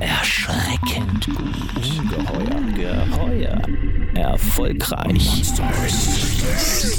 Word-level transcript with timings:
Erschreckend 0.00 1.26
gut. 1.26 1.38
Ungeheuer. 1.76 2.60
Geheuer. 2.74 3.62
Erfolgreich. 4.14 5.42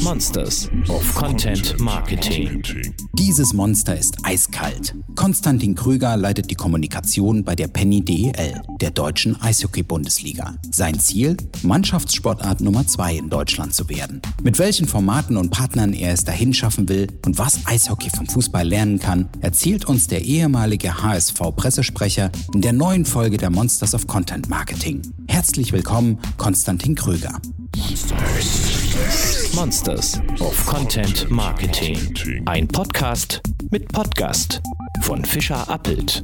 Monsters 0.01 0.69
of 0.87 1.15
Content 1.15 1.79
Marketing. 1.79 2.63
Dieses 3.13 3.53
Monster 3.53 3.97
ist 3.97 4.17
eiskalt. 4.23 4.95
Konstantin 5.15 5.75
Krüger 5.75 6.15
leitet 6.15 6.49
die 6.49 6.55
Kommunikation 6.55 7.43
bei 7.43 7.55
der 7.55 7.67
Penny 7.67 8.03
DEL, 8.03 8.61
der 8.79 8.91
deutschen 8.91 9.39
Eishockey-Bundesliga. 9.41 10.55
Sein 10.71 10.99
Ziel? 10.99 11.37
Mannschaftssportart 11.63 12.61
Nummer 12.61 12.87
2 12.87 13.17
in 13.17 13.29
Deutschland 13.29 13.73
zu 13.73 13.89
werden. 13.89 14.21
Mit 14.41 14.57
welchen 14.57 14.87
Formaten 14.87 15.37
und 15.37 15.51
Partnern 15.51 15.93
er 15.93 16.13
es 16.13 16.23
dahin 16.23 16.53
schaffen 16.53 16.87
will 16.87 17.07
und 17.25 17.37
was 17.37 17.65
Eishockey 17.65 18.09
vom 18.09 18.27
Fußball 18.27 18.67
lernen 18.67 18.99
kann, 18.99 19.29
erzählt 19.41 19.85
uns 19.85 20.07
der 20.07 20.23
ehemalige 20.23 21.03
HSV-Pressesprecher 21.81 22.31
in 22.53 22.61
der 22.61 22.73
neuen 22.73 23.05
Folge 23.05 23.37
der 23.37 23.49
Monsters 23.49 23.93
of 23.93 24.07
Content 24.07 24.49
Marketing. 24.49 25.01
Herzlich 25.27 25.73
willkommen, 25.73 26.19
Konstantin 26.37 26.95
Krüger. 26.95 27.39
Monsters 29.55 30.21
of 30.39 30.65
Content 30.65 31.29
Marketing. 31.29 31.97
Ein 32.45 32.67
Podcast 32.67 33.41
mit 33.71 33.91
Podcast 33.91 34.61
von 35.01 35.25
Fischer 35.25 35.67
Appelt. 35.69 36.23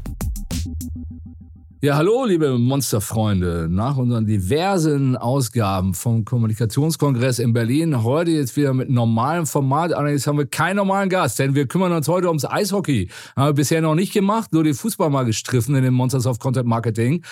Ja, 1.79 1.95
hallo, 1.95 2.25
liebe 2.25 2.57
Monsterfreunde. 2.57 3.67
Nach 3.69 3.97
unseren 3.97 4.25
diversen 4.25 5.15
Ausgaben 5.15 5.93
vom 5.93 6.25
Kommunikationskongress 6.25 7.37
in 7.37 7.53
Berlin, 7.53 8.03
heute 8.03 8.31
jetzt 8.31 8.57
wieder 8.57 8.73
mit 8.73 8.89
normalem 8.89 9.45
Format. 9.45 9.93
Allerdings 9.93 10.25
haben 10.25 10.39
wir 10.39 10.47
keinen 10.47 10.77
normalen 10.77 11.07
Gast, 11.07 11.37
denn 11.37 11.53
wir 11.53 11.67
kümmern 11.67 11.91
uns 11.91 12.07
heute 12.07 12.29
ums 12.29 12.45
Eishockey. 12.45 13.11
Haben 13.35 13.49
wir 13.49 13.53
bisher 13.53 13.83
noch 13.83 13.93
nicht 13.93 14.11
gemacht, 14.11 14.53
nur 14.53 14.63
den 14.63 14.73
Fußball 14.73 15.11
mal 15.11 15.25
gestriffen 15.25 15.75
in 15.75 15.83
den 15.83 15.93
Monsters 15.93 16.25
of 16.25 16.39
Content 16.39 16.65
Marketing. 16.65 17.23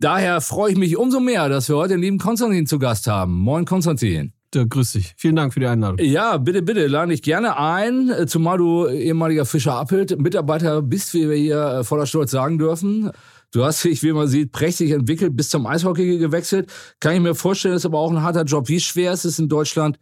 Daher 0.00 0.40
freue 0.40 0.72
ich 0.72 0.78
mich 0.78 0.96
umso 0.96 1.20
mehr, 1.20 1.50
dass 1.50 1.68
wir 1.68 1.76
heute 1.76 1.92
den 1.92 2.00
lieben 2.00 2.18
Konstantin 2.18 2.66
zu 2.66 2.78
Gast 2.78 3.06
haben. 3.08 3.34
Moin, 3.40 3.66
Konstantin. 3.66 4.32
Ja, 4.54 4.64
grüß 4.64 4.92
dich. 4.92 5.12
Vielen 5.18 5.36
Dank 5.36 5.52
für 5.52 5.60
die 5.60 5.66
Einladung. 5.66 5.98
Ja, 5.98 6.38
bitte, 6.38 6.62
bitte, 6.62 6.86
lade 6.86 7.10
dich 7.10 7.22
gerne 7.22 7.58
ein, 7.58 8.10
zumal 8.26 8.56
du 8.56 8.86
ehemaliger 8.88 9.44
Fischer 9.44 9.74
Appelt 9.74 10.18
Mitarbeiter 10.18 10.80
bist, 10.80 11.12
wie 11.12 11.28
wir 11.28 11.36
hier 11.36 11.84
voller 11.84 12.06
Stolz 12.06 12.30
sagen 12.30 12.58
dürfen. 12.58 13.10
Du 13.52 13.64
hast 13.64 13.84
dich, 13.84 14.02
wie 14.02 14.12
man 14.12 14.26
sieht, 14.26 14.50
prächtig 14.50 14.90
entwickelt, 14.90 15.36
bis 15.36 15.50
zum 15.50 15.66
Eishockey 15.66 16.18
gewechselt. 16.18 16.72
Kann 16.98 17.14
ich 17.14 17.20
mir 17.20 17.34
vorstellen, 17.34 17.74
ist 17.74 17.86
aber 17.86 17.98
auch 17.98 18.10
ein 18.10 18.22
harter 18.22 18.44
Job. 18.44 18.68
Wie 18.68 18.80
schwer 18.80 19.12
ist 19.12 19.24
es 19.24 19.38
in 19.38 19.48
Deutschland? 19.48 19.98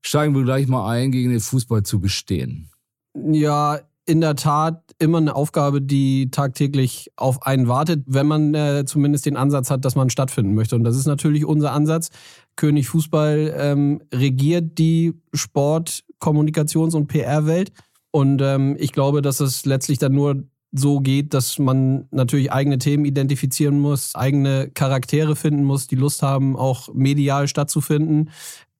Steigen 0.00 0.34
wir 0.34 0.42
gleich 0.42 0.66
mal 0.66 0.90
ein, 0.90 1.12
gegen 1.12 1.30
den 1.30 1.40
Fußball 1.40 1.82
zu 1.82 2.00
bestehen. 2.00 2.70
Ja, 3.14 3.80
in 4.04 4.20
der 4.20 4.34
Tat 4.34 4.82
immer 4.98 5.18
eine 5.18 5.36
Aufgabe, 5.36 5.80
die 5.80 6.30
tagtäglich 6.30 7.12
auf 7.16 7.46
einen 7.46 7.68
wartet, 7.68 8.02
wenn 8.06 8.26
man 8.26 8.54
äh, 8.54 8.84
zumindest 8.84 9.26
den 9.26 9.36
Ansatz 9.36 9.70
hat, 9.70 9.84
dass 9.84 9.94
man 9.94 10.10
stattfinden 10.10 10.54
möchte. 10.54 10.74
Und 10.74 10.82
das 10.82 10.96
ist 10.96 11.06
natürlich 11.06 11.44
unser 11.44 11.72
Ansatz. 11.72 12.10
König 12.56 12.88
Fußball 12.88 13.54
ähm, 13.56 14.02
regiert 14.12 14.78
die 14.78 15.14
Sport-, 15.32 16.02
Kommunikations- 16.20 16.96
und 16.96 17.06
PR-Welt. 17.06 17.72
Und 18.10 18.42
ähm, 18.42 18.76
ich 18.78 18.92
glaube, 18.92 19.22
dass 19.22 19.40
es 19.40 19.64
letztlich 19.64 19.98
dann 19.98 20.12
nur 20.12 20.42
so 20.72 21.00
geht, 21.00 21.34
dass 21.34 21.58
man 21.58 22.06
natürlich 22.10 22.50
eigene 22.50 22.78
Themen 22.78 23.04
identifizieren 23.04 23.78
muss, 23.78 24.14
eigene 24.14 24.70
Charaktere 24.70 25.36
finden 25.36 25.64
muss, 25.64 25.86
die 25.86 25.96
Lust 25.96 26.22
haben, 26.22 26.56
auch 26.56 26.92
medial 26.94 27.46
stattzufinden. 27.46 28.30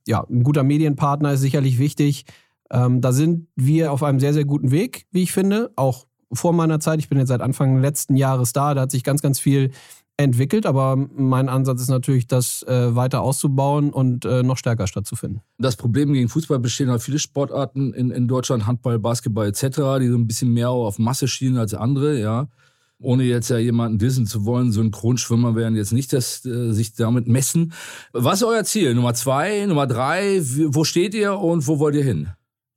Ja, 0.06 0.24
ein 0.28 0.42
guter 0.42 0.62
Medienpartner 0.62 1.34
ist 1.34 1.40
sicherlich 1.40 1.78
wichtig. 1.78 2.24
Ähm, 2.70 3.02
da 3.02 3.12
sind 3.12 3.46
wir 3.54 3.92
auf 3.92 4.02
einem 4.02 4.20
sehr, 4.20 4.32
sehr 4.32 4.46
guten 4.46 4.70
Weg, 4.70 5.04
wie 5.10 5.22
ich 5.22 5.32
finde. 5.32 5.70
Auch 5.76 6.06
vor 6.32 6.54
meiner 6.54 6.80
Zeit. 6.80 6.98
Ich 6.98 7.10
bin 7.10 7.18
jetzt 7.18 7.28
seit 7.28 7.42
Anfang 7.42 7.80
letzten 7.80 8.16
Jahres 8.16 8.54
da. 8.54 8.72
Da 8.72 8.82
hat 8.82 8.90
sich 8.90 9.04
ganz, 9.04 9.20
ganz 9.20 9.38
viel 9.38 9.70
entwickelt, 10.22 10.66
aber 10.66 10.96
mein 10.96 11.48
Ansatz 11.48 11.82
ist 11.82 11.90
natürlich, 11.90 12.26
das 12.26 12.62
äh, 12.64 12.94
weiter 12.94 13.20
auszubauen 13.20 13.90
und 13.90 14.24
äh, 14.24 14.42
noch 14.42 14.56
stärker 14.56 14.86
stattzufinden. 14.86 15.42
Das 15.58 15.76
Problem 15.76 16.12
gegen 16.12 16.28
Fußball 16.28 16.58
bestehen 16.58 16.90
halt 16.90 17.02
viele 17.02 17.18
Sportarten 17.18 17.92
in, 17.92 18.10
in 18.10 18.28
Deutschland, 18.28 18.66
Handball, 18.66 18.98
Basketball 18.98 19.46
etc., 19.48 19.60
die 20.00 20.08
so 20.08 20.16
ein 20.16 20.26
bisschen 20.26 20.52
mehr 20.52 20.70
auf 20.70 20.98
Masse 20.98 21.28
schielen 21.28 21.58
als 21.58 21.74
andere, 21.74 22.18
ja. 22.18 22.48
Ohne 23.00 23.24
jetzt 23.24 23.50
ja 23.50 23.58
jemanden 23.58 23.98
dissen 23.98 24.26
zu 24.26 24.44
wollen, 24.44 24.70
Synchronschwimmer 24.70 25.56
werden 25.56 25.74
jetzt 25.74 25.92
nicht 25.92 26.12
das, 26.12 26.44
äh, 26.46 26.72
sich 26.72 26.94
damit 26.94 27.26
messen. 27.26 27.72
Was 28.12 28.36
ist 28.36 28.44
euer 28.44 28.64
Ziel? 28.64 28.94
Nummer 28.94 29.14
zwei, 29.14 29.66
Nummer 29.66 29.88
drei? 29.88 30.40
Wo 30.40 30.84
steht 30.84 31.14
ihr 31.14 31.36
und 31.38 31.66
wo 31.66 31.80
wollt 31.80 31.96
ihr 31.96 32.04
hin? 32.04 32.28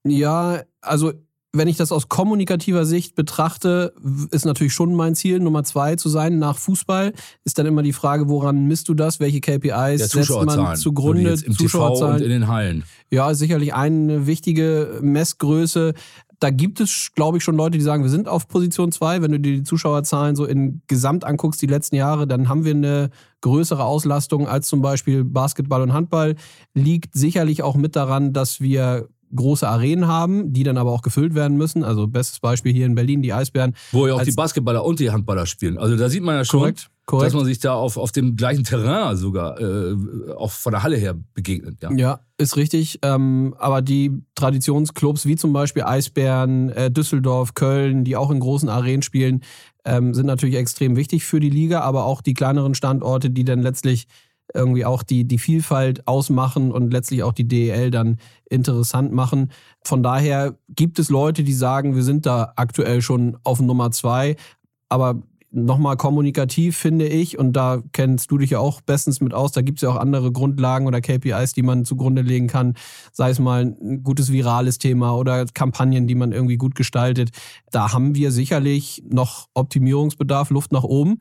Ja, 0.03 0.61
also 0.81 1.13
wenn 1.55 1.67
ich 1.67 1.77
das 1.77 1.91
aus 1.91 2.09
kommunikativer 2.09 2.85
Sicht 2.85 3.16
betrachte, 3.16 3.93
ist 4.31 4.45
natürlich 4.45 4.73
schon 4.73 4.93
mein 4.93 5.16
Ziel, 5.16 5.39
Nummer 5.39 5.63
zwei 5.63 5.95
zu 5.95 6.09
sein 6.09 6.38
nach 6.38 6.57
Fußball. 6.57 7.13
Ist 7.43 7.57
dann 7.57 7.66
immer 7.66 7.81
die 7.81 7.93
Frage, 7.93 8.27
woran 8.27 8.66
misst 8.67 8.89
du 8.89 8.93
das? 8.93 9.19
Welche 9.19 9.39
KPIs 9.39 10.11
setzt 10.11 10.29
man 10.29 10.75
zugrunde? 10.75 11.35
Im 11.45 11.57
Zuschauerzahlen. 11.57 12.17
TV 12.17 12.25
und 12.25 12.31
in 12.31 12.41
den 12.41 12.47
Hallen. 12.47 12.83
Ja, 13.09 13.33
sicherlich 13.33 13.73
eine 13.73 14.27
wichtige 14.27 14.99
Messgröße. 15.01 15.93
Da 16.39 16.49
gibt 16.49 16.81
es, 16.81 17.11
glaube 17.16 17.38
ich, 17.38 17.43
schon 17.43 17.55
Leute, 17.55 17.77
die 17.77 17.83
sagen, 17.83 18.03
wir 18.03 18.09
sind 18.09 18.27
auf 18.27 18.47
Position 18.47 18.91
zwei. 18.91 19.22
Wenn 19.22 19.31
du 19.31 19.39
dir 19.39 19.53
die 19.53 19.63
Zuschauerzahlen 19.63 20.35
so 20.35 20.45
in 20.45 20.81
Gesamt 20.87 21.23
anguckst, 21.23 21.61
die 21.61 21.67
letzten 21.67 21.95
Jahre, 21.95 22.27
dann 22.27 22.49
haben 22.49 22.66
wir 22.66 22.73
eine 22.73 23.09
größere 23.41 23.83
Auslastung 23.83 24.47
als 24.47 24.67
zum 24.67 24.81
Beispiel 24.81 25.23
Basketball 25.23 25.81
und 25.81 25.93
Handball. 25.93 26.35
Liegt 26.73 27.16
sicherlich 27.16 27.63
auch 27.63 27.75
mit 27.75 27.95
daran, 27.95 28.33
dass 28.33 28.59
wir 28.59 29.07
große 29.35 29.68
Arenen 29.68 30.07
haben, 30.07 30.53
die 30.53 30.63
dann 30.63 30.78
aber 30.78 30.91
auch 30.91 31.01
gefüllt 31.01 31.35
werden 31.35 31.57
müssen. 31.57 31.84
Also 31.84 32.07
bestes 32.07 32.40
Beispiel 32.40 32.73
hier 32.73 32.85
in 32.85 32.96
Berlin, 32.96 33.22
die 33.22 33.34
Eisbären. 33.34 33.75
Wo 33.91 34.07
ja 34.07 34.16
auch 34.16 34.23
die 34.23 34.31
Basketballer 34.31 34.84
und 34.84 35.00
die 35.00 35.12
Handballer 35.12 35.46
spielen. 35.46 35.78
Also 35.78 35.96
da 35.97 36.09
sieht 36.09 36.23
man 36.23 36.35
ja 36.35 36.46
schon, 36.46 36.62
korrekt, 36.62 36.90
korrekt. 37.06 37.28
dass 37.28 37.34
man 37.34 37.46
sich 37.46 37.59
da 37.59 37.73
auf, 37.73 37.97
auf 37.97 38.12
dem 38.12 38.35
gleichen 38.35 38.63
Terrain 38.63 39.16
sogar 39.16 39.59
äh, 39.59 39.96
auch 40.35 40.51
von 40.51 40.72
der 40.72 40.84
Halle 40.84 40.97
her 40.97 41.16
begegnet. 41.34 41.81
Ja, 41.84 41.91
ja 41.91 42.19
ist 42.38 42.57
richtig. 42.57 43.00
Ähm, 43.01 43.56
aber 43.57 43.81
die 43.81 44.23
Traditionsclubs 44.35 45.25
wie 45.25 45.35
zum 45.35 45.53
Beispiel 45.53 45.84
Eisbären, 45.84 46.69
äh, 46.69 46.91
Düsseldorf, 46.91 47.53
Köln, 47.53 48.03
die 48.03 48.16
auch 48.16 48.31
in 48.31 48.40
großen 48.40 48.69
Arenen 48.69 49.02
spielen, 49.02 49.41
ähm, 49.85 50.13
sind 50.13 50.25
natürlich 50.25 50.56
extrem 50.56 50.96
wichtig 50.96 51.25
für 51.25 51.40
die 51.40 51.50
Liga, 51.50 51.81
aber 51.81 52.06
auch 52.06 52.22
die 52.22 52.34
kleineren 52.34 52.73
Standorte, 52.73 53.29
die 53.29 53.46
dann 53.46 53.62
letztlich 53.62 54.07
irgendwie 54.53 54.85
auch 54.85 55.03
die, 55.03 55.25
die 55.25 55.39
Vielfalt 55.39 56.07
ausmachen 56.07 56.72
und 56.72 56.91
letztlich 56.91 57.23
auch 57.23 57.33
die 57.33 57.47
DEL 57.47 57.91
dann 57.91 58.17
interessant 58.50 59.11
machen. 59.11 59.51
Von 59.83 60.03
daher 60.03 60.57
gibt 60.69 61.00
es 61.00 61.09
Leute, 61.09 61.44
die 61.44 61.53
sagen, 61.53 61.95
wir 61.95 62.03
sind 62.03 62.25
da 62.25 62.53
aktuell 62.55 63.01
schon 63.01 63.38
auf 63.44 63.59
Nummer 63.59 63.91
zwei, 63.91 64.35
aber 64.89 65.22
nochmal 65.55 65.95
kommunikativ 65.95 66.78
finde 66.78 67.07
ich, 67.07 67.39
und 67.39 67.53
da 67.53 67.81
kennst 67.94 68.29
du 68.29 68.38
dich 68.38 68.51
ja 68.51 68.59
auch 68.59 68.81
bestens 68.81 69.22
mit 69.22 69.34
aus, 69.34 69.53
da 69.53 69.61
gibt 69.61 69.78
es 69.78 69.84
ja 69.84 69.89
auch 69.89 69.95
andere 69.95 70.31
Grundlagen 70.31 70.85
oder 70.85 71.00
KPIs, 71.00 71.53
die 71.53 71.63
man 71.63 71.85
zugrunde 71.85 72.22
legen 72.22 72.47
kann, 72.47 72.75
sei 73.13 73.29
es 73.29 73.39
mal 73.39 73.61
ein 73.63 74.03
gutes 74.03 74.31
virales 74.31 74.78
Thema 74.78 75.16
oder 75.16 75.45
Kampagnen, 75.45 76.07
die 76.07 76.16
man 76.16 76.34
irgendwie 76.34 76.57
gut 76.57 76.75
gestaltet. 76.75 77.29
Da 77.72 77.94
haben 77.94 78.16
wir 78.16 78.31
sicherlich 78.31 79.03
noch 79.09 79.47
Optimierungsbedarf, 79.53 80.50
Luft 80.50 80.73
nach 80.73 80.84
oben. 80.84 81.19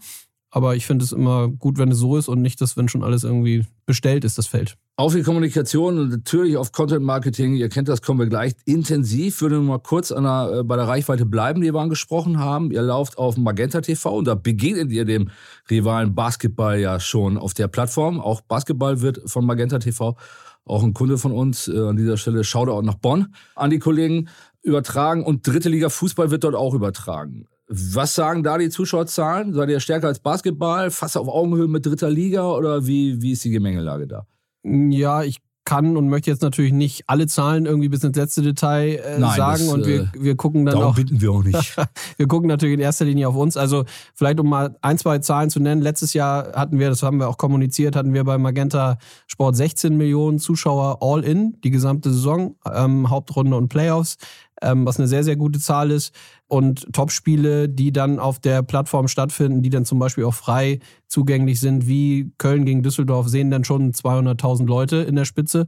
Aber 0.55 0.77
ich 0.77 0.87
finde 0.87 1.05
es 1.05 1.11
immer 1.11 1.49
gut, 1.49 1.79
wenn 1.79 1.91
es 1.91 1.99
so 1.99 2.17
ist 2.17 2.29
und 2.29 2.41
nicht, 2.41 2.61
dass 2.61 2.77
wenn 2.77 2.89
schon 2.89 3.03
alles 3.03 3.25
irgendwie 3.25 3.67
bestellt 3.87 4.25
ist, 4.25 4.39
das 4.39 4.47
Feld. 4.47 4.77
Auf 4.95 5.13
die 5.13 5.25
Kommunikation 5.25 5.99
und 5.99 6.11
natürlich 6.11 6.57
auf 6.57 6.71
Content 6.71 7.05
Marketing, 7.05 7.57
ihr 7.57 7.69
kennt 7.69 7.89
das, 7.89 8.03
kommen 8.03 8.21
wir 8.21 8.29
gleich 8.29 8.53
intensiv. 8.65 9.41
Würde 9.41 9.57
nur 9.57 9.65
mal 9.65 9.79
kurz 9.81 10.11
der, 10.11 10.59
äh, 10.61 10.63
bei 10.63 10.77
der 10.77 10.87
Reichweite 10.87 11.27
bleiben, 11.27 11.61
die 11.61 11.75
wir 11.75 11.81
angesprochen 11.81 12.39
haben. 12.39 12.71
Ihr 12.71 12.83
lauft 12.83 13.19
auf 13.19 13.37
Magenta 13.37 13.81
TV 13.81 14.17
und 14.17 14.29
da 14.29 14.37
begegnet 14.37 14.93
ihr 14.93 15.05
dem 15.05 15.29
Rivalen 15.69 16.15
Basketball 16.15 16.79
ja 16.79 17.01
schon 17.01 17.37
auf 17.37 17.53
der 17.53 17.67
Plattform. 17.67 18.21
Auch 18.21 18.41
Basketball 18.41 19.01
wird 19.01 19.23
von 19.27 19.45
Magenta 19.45 19.81
TV, 19.81 20.17
auch 20.65 20.85
ein 20.85 20.95
Kunde 20.95 21.19
von 21.19 21.33
uns, 21.33 21.67
äh, 21.67 21.77
an 21.77 21.97
dieser 21.97 22.17
Stelle 22.17 22.45
Shoutout 22.45 22.83
nach 22.83 22.95
Bonn, 22.95 23.35
an 23.57 23.71
die 23.71 23.81
Kollegen 23.81 24.29
übertragen 24.63 25.25
und 25.25 25.45
dritte 25.45 25.69
Liga 25.69 25.89
Fußball 25.89 26.31
wird 26.31 26.45
dort 26.45 26.55
auch 26.55 26.75
übertragen. 26.75 27.49
Was 27.69 28.15
sagen 28.15 28.43
da 28.43 28.59
die 28.59 28.69
Zuschauerzahlen? 28.69 29.55
Seid 29.55 29.71
ihr 29.71 29.81
stärker 29.81 30.09
als 30.09 30.21
Basketball, 30.21 30.91
fast 30.91 31.17
auf 31.17 31.29
Augenhöhe 31.29 31.69
mit 31.69 31.87
dritter 31.87 32.11
Liga 32.11 32.51
oder 32.51 32.87
wie, 32.87 33.23
wie 33.23 33.33
ist 33.33 33.45
die 33.45 33.51
Gemengelage 33.51 34.07
da? 34.07 34.27
Ja, 34.65 35.23
ich 35.23 35.41
kann 35.65 35.97
und 35.97 36.09
möchte 36.09 36.31
jetzt 36.31 36.43
natürlich 36.43 36.73
nicht 36.73 37.05
alle 37.07 37.27
Zahlen 37.27 37.65
irgendwie 37.65 37.89
bis 37.89 38.05
ins 38.05 38.17
letzte 38.17 38.43
Detail 38.43 38.97
äh, 38.97 39.19
Nein, 39.19 39.37
sagen 39.37 39.65
das, 39.65 39.73
und 39.73 39.87
wir, 39.87 40.03
äh, 40.03 40.07
wir 40.19 40.37
gucken 40.37 40.67
dann 40.67 40.77
auch. 40.77 40.95
bitten 40.95 41.21
wir 41.21 41.33
auch 41.33 41.43
nicht. 41.43 41.77
wir 42.17 42.29
gucken 42.29 42.49
natürlich 42.49 42.75
in 42.75 42.81
erster 42.81 43.07
Linie 43.07 43.29
auf 43.29 43.37
uns. 43.37 43.57
Also 43.57 43.85
vielleicht 44.15 44.39
um 44.41 44.49
mal 44.49 44.77
ein, 44.83 44.99
zwei 44.99 45.19
Zahlen 45.19 45.49
zu 45.49 45.61
nennen. 45.61 45.81
Letztes 45.81 46.13
Jahr 46.13 46.53
hatten 46.53 46.79
wir, 46.79 46.91
das 46.91 47.03
haben 47.03 47.19
wir 47.19 47.29
auch 47.29 47.39
kommuniziert, 47.39 47.97
hatten 47.97 48.13
wir 48.13 48.25
bei 48.25 48.37
Magenta 48.37 48.99
Sport 49.27 49.57
16 49.57 49.97
Millionen 49.97 50.39
Zuschauer 50.39 50.99
all 51.01 51.25
in, 51.25 51.59
die 51.65 51.71
gesamte 51.71 52.13
Saison, 52.13 52.57
ähm, 52.71 53.09
Hauptrunde 53.09 53.57
und 53.57 53.69
Playoffs 53.69 54.17
ähm, 54.65 54.87
was 54.87 54.99
eine 54.99 55.07
sehr, 55.07 55.23
sehr 55.23 55.37
gute 55.37 55.61
Zahl 55.61 55.91
ist. 55.91 56.15
Und 56.47 56.93
Topspiele, 56.93 57.69
die 57.69 57.93
dann 57.93 58.19
auf 58.19 58.39
der 58.39 58.63
Plattform 58.63 59.09
stattfinden, 59.09 59.63
die 59.63 59.71
dann 59.71 59.85
zum 59.85 59.99
Beispiel 59.99 60.25
auch 60.25 60.35
frei 60.35 60.81
zugänglich 61.07 61.61
sind, 61.61 61.87
wie 61.87 62.33
Köln 62.39 62.65
gegen 62.65 62.83
Düsseldorf, 62.83 63.29
sehen 63.29 63.51
dann 63.51 63.65
schon 63.65 63.93
200.000 63.93 64.67
Leute 64.67 64.97
in 64.97 65.17
der 65.17 65.25
Spitze. 65.25 65.67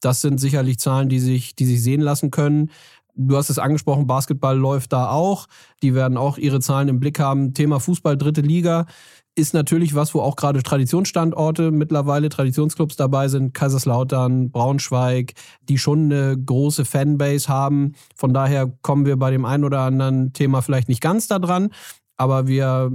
Das 0.00 0.20
sind 0.20 0.38
sicherlich 0.38 0.78
Zahlen, 0.78 1.08
die 1.08 1.20
sich, 1.20 1.54
die 1.54 1.64
sich 1.64 1.82
sehen 1.82 2.00
lassen 2.00 2.30
können. 2.30 2.70
Du 3.16 3.36
hast 3.36 3.48
es 3.48 3.60
angesprochen, 3.60 4.08
Basketball 4.08 4.58
läuft 4.58 4.92
da 4.92 5.08
auch. 5.08 5.46
Die 5.82 5.94
werden 5.94 6.18
auch 6.18 6.36
ihre 6.36 6.60
Zahlen 6.60 6.88
im 6.88 6.98
Blick 6.98 7.20
haben. 7.20 7.54
Thema 7.54 7.78
Fußball, 7.78 8.18
dritte 8.18 8.40
Liga 8.40 8.86
ist 9.36 9.54
natürlich 9.54 9.94
was, 9.94 10.14
wo 10.14 10.20
auch 10.20 10.36
gerade 10.36 10.62
Traditionsstandorte 10.62 11.70
mittlerweile, 11.70 12.28
Traditionsclubs 12.28 12.96
dabei 12.96 13.28
sind, 13.28 13.52
Kaiserslautern, 13.52 14.50
Braunschweig, 14.50 15.32
die 15.68 15.78
schon 15.78 16.04
eine 16.04 16.38
große 16.38 16.84
Fanbase 16.84 17.48
haben. 17.48 17.94
Von 18.14 18.32
daher 18.32 18.72
kommen 18.82 19.06
wir 19.06 19.16
bei 19.16 19.30
dem 19.30 19.44
einen 19.44 19.64
oder 19.64 19.80
anderen 19.80 20.32
Thema 20.32 20.62
vielleicht 20.62 20.88
nicht 20.88 21.00
ganz 21.00 21.26
da 21.26 21.38
dran, 21.38 21.70
aber 22.16 22.46
wir 22.46 22.92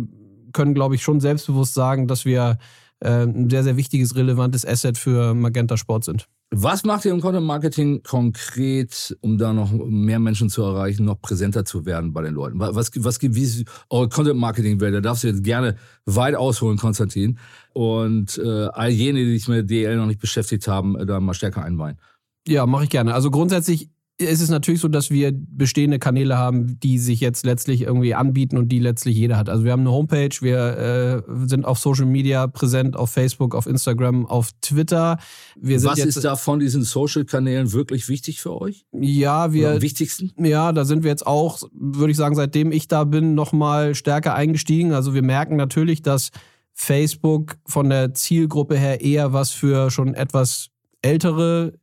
können, 0.53 0.73
glaube 0.73 0.95
ich, 0.95 1.03
schon 1.03 1.19
selbstbewusst 1.19 1.73
sagen, 1.73 2.07
dass 2.07 2.25
wir 2.25 2.57
äh, 3.01 3.23
ein 3.23 3.49
sehr, 3.49 3.63
sehr 3.63 3.77
wichtiges, 3.77 4.15
relevantes 4.15 4.65
Asset 4.65 4.97
für 4.97 5.33
Magenta 5.33 5.77
Sport 5.77 6.05
sind. 6.05 6.27
Was 6.51 6.83
macht 6.83 7.05
ihr 7.05 7.11
im 7.11 7.21
Content 7.21 7.45
Marketing 7.45 8.01
konkret, 8.01 9.15
um 9.21 9.37
da 9.37 9.53
noch 9.53 9.71
mehr 9.71 10.17
Menschen 10.17 10.49
zu 10.49 10.63
erreichen, 10.63 11.05
noch 11.05 11.21
präsenter 11.21 11.63
zu 11.63 11.85
werden 11.85 12.11
bei 12.11 12.23
den 12.23 12.33
Leuten? 12.33 12.59
Was, 12.59 12.91
was 12.95 13.21
wie 13.21 13.43
ist 13.43 13.65
eure 13.91 14.09
Content 14.09 14.39
Marketing 14.39 14.81
Welt? 14.81 14.95
Da 14.95 15.01
darfst 15.01 15.23
du 15.23 15.27
jetzt 15.27 15.43
gerne 15.43 15.75
weit 16.05 16.33
ausholen, 16.33 16.79
Konstantin. 16.79 17.37
Und 17.73 18.39
äh, 18.43 18.65
all 18.65 18.89
jene, 18.89 19.19
die 19.19 19.37
sich 19.37 19.47
mit 19.47 19.69
DL 19.69 19.95
noch 19.95 20.07
nicht 20.07 20.19
beschäftigt 20.19 20.67
haben, 20.67 20.97
da 21.05 21.19
mal 21.19 21.35
stärker 21.35 21.63
einweihen. 21.63 21.99
Ja, 22.47 22.65
mache 22.65 22.85
ich 22.85 22.89
gerne. 22.89 23.13
Also 23.13 23.29
grundsätzlich 23.29 23.91
es 24.21 24.41
ist 24.41 24.49
natürlich 24.49 24.81
so, 24.81 24.89
dass 24.89 25.09
wir 25.09 25.31
bestehende 25.33 25.97
Kanäle 25.97 26.37
haben, 26.37 26.79
die 26.81 26.99
sich 26.99 27.21
jetzt 27.21 27.45
letztlich 27.45 27.83
irgendwie 27.83 28.13
anbieten 28.13 28.57
und 28.57 28.69
die 28.69 28.79
letztlich 28.79 29.15
jeder 29.15 29.37
hat. 29.37 29.49
Also 29.49 29.63
wir 29.63 29.71
haben 29.71 29.81
eine 29.81 29.91
Homepage, 29.91 30.29
wir 30.41 31.23
äh, 31.27 31.47
sind 31.47 31.65
auf 31.65 31.79
Social 31.79 32.05
Media 32.05 32.47
präsent, 32.47 32.97
auf 32.97 33.11
Facebook, 33.11 33.55
auf 33.55 33.65
Instagram, 33.65 34.25
auf 34.25 34.51
Twitter. 34.61 35.17
Wir 35.59 35.81
Was 35.83 35.99
ist 35.99 36.23
da 36.23 36.35
von 36.35 36.59
diesen 36.59 36.83
Social-Kanälen 36.83 37.71
wirklich 37.71 38.09
wichtig 38.09 38.41
für 38.41 38.59
euch? 38.59 38.85
Ja, 38.91 39.53
wir. 39.53 39.67
Oder 39.67 39.75
am 39.75 39.81
wichtigsten? 39.81 40.33
Ja, 40.43 40.73
da 40.73 40.83
sind 40.83 41.03
wir 41.03 41.11
jetzt 41.11 41.25
auch, 41.25 41.61
würde 41.71 42.11
ich 42.11 42.17
sagen, 42.17 42.35
seitdem 42.35 42.73
ich 42.73 42.89
da 42.89 43.05
bin, 43.05 43.35
nochmal 43.35 43.95
stärker 43.95 44.35
eingestiegen. 44.35 44.91
Also 44.91 45.13
wir 45.13 45.23
merken 45.23 45.55
natürlich, 45.55 46.01
dass 46.01 46.31
Facebook 46.73 47.55
von 47.65 47.89
der 47.89 48.13
Zielgruppe 48.13 48.77
her 48.77 48.99
eher 48.99 49.31
was 49.31 49.51
für 49.51 49.91
schon 49.91 50.13
etwas 50.13 50.69
ältere 51.01 51.73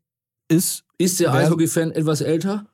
ist 0.49 0.87
ist 0.99 1.21
der 1.21 1.33
Eishockey-Fan 1.33 1.91
etwas 1.93 2.21
älter? 2.21 2.67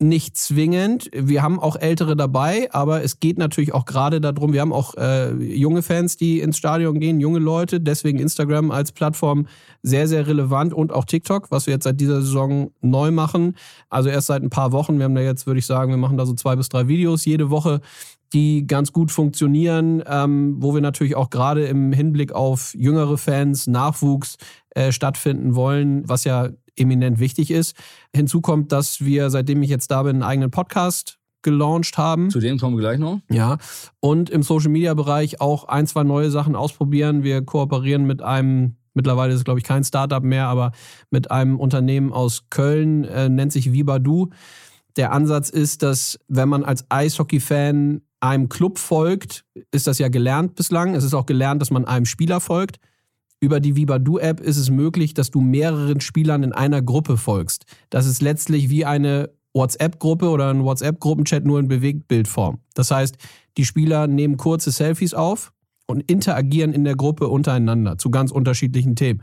Nicht 0.00 0.36
zwingend. 0.36 1.10
Wir 1.12 1.42
haben 1.42 1.58
auch 1.58 1.74
Ältere 1.74 2.14
dabei, 2.14 2.72
aber 2.72 3.02
es 3.02 3.18
geht 3.18 3.36
natürlich 3.36 3.74
auch 3.74 3.84
gerade 3.84 4.20
darum, 4.20 4.52
wir 4.52 4.60
haben 4.60 4.72
auch 4.72 4.94
äh, 4.94 5.32
junge 5.32 5.82
Fans, 5.82 6.16
die 6.16 6.38
ins 6.38 6.56
Stadion 6.56 7.00
gehen, 7.00 7.18
junge 7.18 7.40
Leute, 7.40 7.80
deswegen 7.80 8.20
Instagram 8.20 8.70
als 8.70 8.92
Plattform 8.92 9.48
sehr, 9.82 10.06
sehr 10.06 10.28
relevant 10.28 10.72
und 10.72 10.92
auch 10.92 11.04
TikTok, 11.04 11.50
was 11.50 11.66
wir 11.66 11.74
jetzt 11.74 11.82
seit 11.82 12.00
dieser 12.00 12.20
Saison 12.20 12.70
neu 12.80 13.10
machen. 13.10 13.56
Also 13.90 14.08
erst 14.08 14.28
seit 14.28 14.42
ein 14.42 14.50
paar 14.50 14.70
Wochen. 14.70 14.98
Wir 14.98 15.04
haben 15.04 15.16
da 15.16 15.20
jetzt, 15.20 15.48
würde 15.48 15.58
ich 15.58 15.66
sagen, 15.66 15.90
wir 15.90 15.98
machen 15.98 16.16
da 16.16 16.26
so 16.26 16.34
zwei 16.34 16.54
bis 16.54 16.68
drei 16.68 16.86
Videos 16.86 17.24
jede 17.24 17.50
Woche 17.50 17.80
die 18.34 18.66
ganz 18.66 18.92
gut 18.92 19.10
funktionieren, 19.10 20.02
ähm, 20.06 20.56
wo 20.58 20.74
wir 20.74 20.82
natürlich 20.82 21.16
auch 21.16 21.30
gerade 21.30 21.64
im 21.64 21.94
Hinblick 21.94 22.32
auf 22.32 22.74
jüngere 22.74 23.16
Fans, 23.16 23.66
Nachwuchs 23.66 24.36
äh, 24.70 24.92
stattfinden 24.92 25.54
wollen, 25.54 26.06
was 26.06 26.24
ja 26.24 26.50
eminent 26.78 27.18
wichtig 27.18 27.50
ist. 27.50 27.76
Hinzu 28.14 28.40
kommt, 28.40 28.72
dass 28.72 29.04
wir, 29.04 29.30
seitdem 29.30 29.62
ich 29.62 29.70
jetzt 29.70 29.90
da 29.90 30.02
bin, 30.02 30.16
einen 30.16 30.22
eigenen 30.22 30.50
Podcast 30.50 31.18
gelauncht 31.42 31.98
haben. 31.98 32.30
Zu 32.30 32.40
dem 32.40 32.58
kommen 32.58 32.76
wir 32.76 32.80
gleich 32.80 32.98
noch. 32.98 33.20
Ja. 33.30 33.58
Und 34.00 34.30
im 34.30 34.42
Social 34.42 34.70
Media 34.70 34.94
Bereich 34.94 35.40
auch 35.40 35.64
ein, 35.64 35.86
zwei 35.86 36.02
neue 36.02 36.30
Sachen 36.30 36.56
ausprobieren. 36.56 37.22
Wir 37.22 37.42
kooperieren 37.42 38.04
mit 38.04 38.22
einem, 38.22 38.76
mittlerweile 38.94 39.32
ist 39.32 39.38
es 39.38 39.44
glaube 39.44 39.60
ich 39.60 39.64
kein 39.64 39.84
Startup 39.84 40.22
mehr, 40.22 40.46
aber 40.48 40.72
mit 41.10 41.30
einem 41.30 41.58
Unternehmen 41.58 42.12
aus 42.12 42.44
Köln, 42.50 43.04
äh, 43.04 43.28
nennt 43.28 43.52
sich 43.52 43.72
Vibadu. 43.72 44.30
Der 44.96 45.12
Ansatz 45.12 45.48
ist, 45.48 45.82
dass 45.82 46.18
wenn 46.26 46.48
man 46.48 46.64
als 46.64 46.84
Eishockey-Fan 46.88 48.02
einem 48.20 48.48
Club 48.48 48.78
folgt, 48.78 49.44
ist 49.70 49.86
das 49.86 49.98
ja 49.98 50.08
gelernt 50.08 50.56
bislang. 50.56 50.96
Es 50.96 51.04
ist 51.04 51.14
auch 51.14 51.26
gelernt, 51.26 51.62
dass 51.62 51.70
man 51.70 51.84
einem 51.84 52.04
Spieler 52.04 52.40
folgt. 52.40 52.80
Über 53.40 53.60
die 53.60 53.76
Vibadu-App 53.76 54.40
ist 54.40 54.56
es 54.56 54.68
möglich, 54.68 55.14
dass 55.14 55.30
du 55.30 55.40
mehreren 55.40 56.00
Spielern 56.00 56.42
in 56.42 56.52
einer 56.52 56.82
Gruppe 56.82 57.16
folgst. 57.16 57.66
Das 57.88 58.06
ist 58.06 58.20
letztlich 58.20 58.68
wie 58.68 58.84
eine 58.84 59.30
WhatsApp-Gruppe 59.54 60.28
oder 60.28 60.50
ein 60.50 60.64
WhatsApp-Gruppenchat 60.64 61.44
nur 61.44 61.60
in 61.60 61.68
Bewegtbildform. 61.68 62.58
Das 62.74 62.90
heißt, 62.90 63.16
die 63.56 63.64
Spieler 63.64 64.08
nehmen 64.08 64.36
kurze 64.36 64.72
Selfies 64.72 65.14
auf 65.14 65.52
und 65.86 66.02
interagieren 66.10 66.72
in 66.72 66.84
der 66.84 66.96
Gruppe 66.96 67.28
untereinander 67.28 67.96
zu 67.96 68.10
ganz 68.10 68.32
unterschiedlichen 68.32 68.96
Themen. 68.96 69.22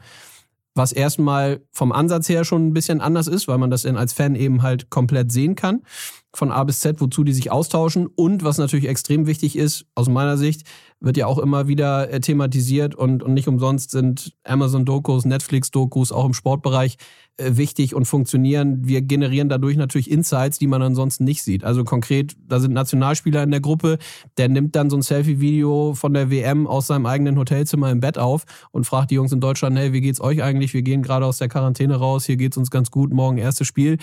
Was 0.75 0.91
erstmal 0.91 1.61
vom 1.71 1.91
Ansatz 1.91 2.27
her 2.27 2.43
schon 2.43 2.67
ein 2.67 2.73
bisschen 2.73 2.99
anders 2.99 3.27
ist, 3.27 3.47
weil 3.47 3.57
man 3.57 3.69
das 3.69 3.85
als 3.85 4.11
Fan 4.11 4.35
eben 4.35 4.61
halt 4.61 4.89
komplett 4.89 5.31
sehen 5.31 5.55
kann 5.55 5.81
von 6.33 6.51
A 6.51 6.63
bis 6.63 6.81
Z, 6.81 6.99
wozu 6.99 7.23
die 7.23 7.33
sich 7.33 7.51
austauschen. 7.51 8.07
Und 8.07 8.43
was 8.43 8.57
natürlich 8.57 8.87
extrem 8.87 9.25
wichtig 9.25 9.55
ist, 9.57 9.85
aus 9.95 10.09
meiner 10.09 10.37
Sicht, 10.37 10.67
wird 10.99 11.17
ja 11.17 11.27
auch 11.27 11.37
immer 11.37 11.67
wieder 11.67 12.11
äh, 12.11 12.19
thematisiert 12.19 12.95
und, 12.95 13.21
und 13.21 13.33
nicht 13.33 13.47
umsonst 13.47 13.91
sind 13.91 14.33
Amazon-Dokus, 14.43 15.25
Netflix-Dokus 15.25 16.11
auch 16.11 16.25
im 16.25 16.33
Sportbereich 16.33 16.97
äh, 17.37 17.57
wichtig 17.57 17.93
und 17.93 18.05
funktionieren. 18.05 18.87
Wir 18.87 19.01
generieren 19.01 19.49
dadurch 19.49 19.77
natürlich 19.77 20.09
Insights, 20.09 20.57
die 20.57 20.67
man 20.67 20.81
ansonsten 20.81 21.25
nicht 21.25 21.43
sieht. 21.43 21.63
Also 21.63 21.83
konkret, 21.83 22.35
da 22.47 22.59
sind 22.59 22.73
Nationalspieler 22.73 23.43
in 23.43 23.51
der 23.51 23.59
Gruppe, 23.59 23.97
der 24.37 24.49
nimmt 24.49 24.75
dann 24.75 24.89
so 24.89 24.97
ein 24.97 25.01
Selfie-Video 25.01 25.93
von 25.93 26.13
der 26.13 26.31
WM 26.31 26.65
aus 26.65 26.87
seinem 26.87 27.05
eigenen 27.05 27.37
Hotelzimmer 27.37 27.91
im 27.91 27.99
Bett 27.99 28.17
auf 28.17 28.45
und 28.71 28.85
fragt 28.85 29.11
die 29.11 29.15
Jungs 29.15 29.31
in 29.31 29.41
Deutschland, 29.41 29.77
hey, 29.77 29.93
wie 29.93 30.01
geht's 30.01 30.21
euch 30.21 30.41
eigentlich? 30.41 30.73
Wir 30.73 30.81
gehen 30.81 31.03
gerade 31.03 31.25
aus 31.25 31.37
der 31.37 31.49
Quarantäne 31.49 31.97
raus, 31.97 32.25
hier 32.25 32.37
geht's 32.37 32.57
uns 32.57 32.71
ganz 32.71 32.89
gut, 32.89 33.13
morgen 33.13 33.37
erstes 33.37 33.67
Spiel 33.67 33.97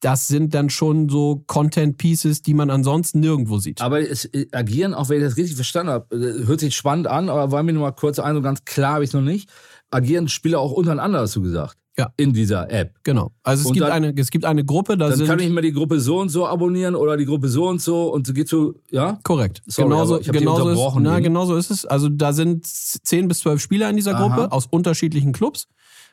das 0.00 0.28
sind 0.28 0.54
dann 0.54 0.70
schon 0.70 1.08
so 1.08 1.42
Content-Pieces, 1.46 2.42
die 2.42 2.54
man 2.54 2.70
ansonsten 2.70 3.20
nirgendwo 3.20 3.58
sieht. 3.58 3.80
Aber 3.80 4.00
es 4.00 4.26
äh, 4.26 4.46
agieren, 4.52 4.94
auch 4.94 5.08
wenn 5.08 5.18
ich 5.18 5.24
das 5.24 5.36
richtig 5.36 5.56
verstanden 5.56 5.92
habe, 5.92 6.16
äh, 6.16 6.46
hört 6.46 6.60
sich 6.60 6.76
spannend 6.76 7.06
an, 7.06 7.28
aber 7.28 7.50
war 7.50 7.62
mir 7.62 7.72
nur 7.72 7.82
mal 7.82 7.92
kurz 7.92 8.18
ein, 8.18 8.34
so 8.34 8.42
ganz 8.42 8.64
klar 8.64 8.94
habe 8.94 9.04
ich 9.04 9.10
es 9.10 9.14
noch 9.14 9.22
nicht, 9.22 9.50
agieren 9.90 10.28
Spieler 10.28 10.60
auch 10.60 10.72
untereinander, 10.72 11.20
hast 11.20 11.36
du 11.36 11.42
gesagt. 11.42 11.76
Ja. 11.98 12.12
In 12.16 12.32
dieser 12.32 12.70
App. 12.70 12.94
Genau. 13.02 13.32
Also 13.42 13.68
es, 13.68 13.72
gibt, 13.72 13.84
dann, 13.84 13.90
eine, 13.90 14.14
es 14.16 14.30
gibt 14.30 14.44
eine 14.44 14.64
Gruppe, 14.64 14.96
da 14.96 15.08
dann 15.08 15.18
sind. 15.18 15.26
kann 15.26 15.40
ich 15.40 15.50
mir 15.50 15.62
die 15.62 15.72
Gruppe 15.72 15.98
so 15.98 16.20
und 16.20 16.28
so 16.28 16.46
abonnieren 16.46 16.94
oder 16.94 17.16
die 17.16 17.24
Gruppe 17.24 17.48
so 17.48 17.66
und 17.66 17.82
so 17.82 18.12
und 18.12 18.24
so 18.24 18.32
geht 18.32 18.48
so, 18.48 18.74
ja? 18.92 19.18
Korrekt. 19.24 19.62
Sorry, 19.66 19.88
genauso, 19.88 20.20
genauso, 20.20 20.70
ist, 20.70 20.96
na, 21.00 21.18
genauso 21.18 21.56
ist 21.56 21.72
es. 21.72 21.84
Also 21.86 22.08
da 22.08 22.32
sind 22.32 22.64
zehn 22.68 23.26
bis 23.26 23.40
zwölf 23.40 23.60
Spieler 23.60 23.90
in 23.90 23.96
dieser 23.96 24.14
Gruppe 24.14 24.42
Aha. 24.42 24.48
aus 24.52 24.66
unterschiedlichen 24.66 25.32
Clubs 25.32 25.66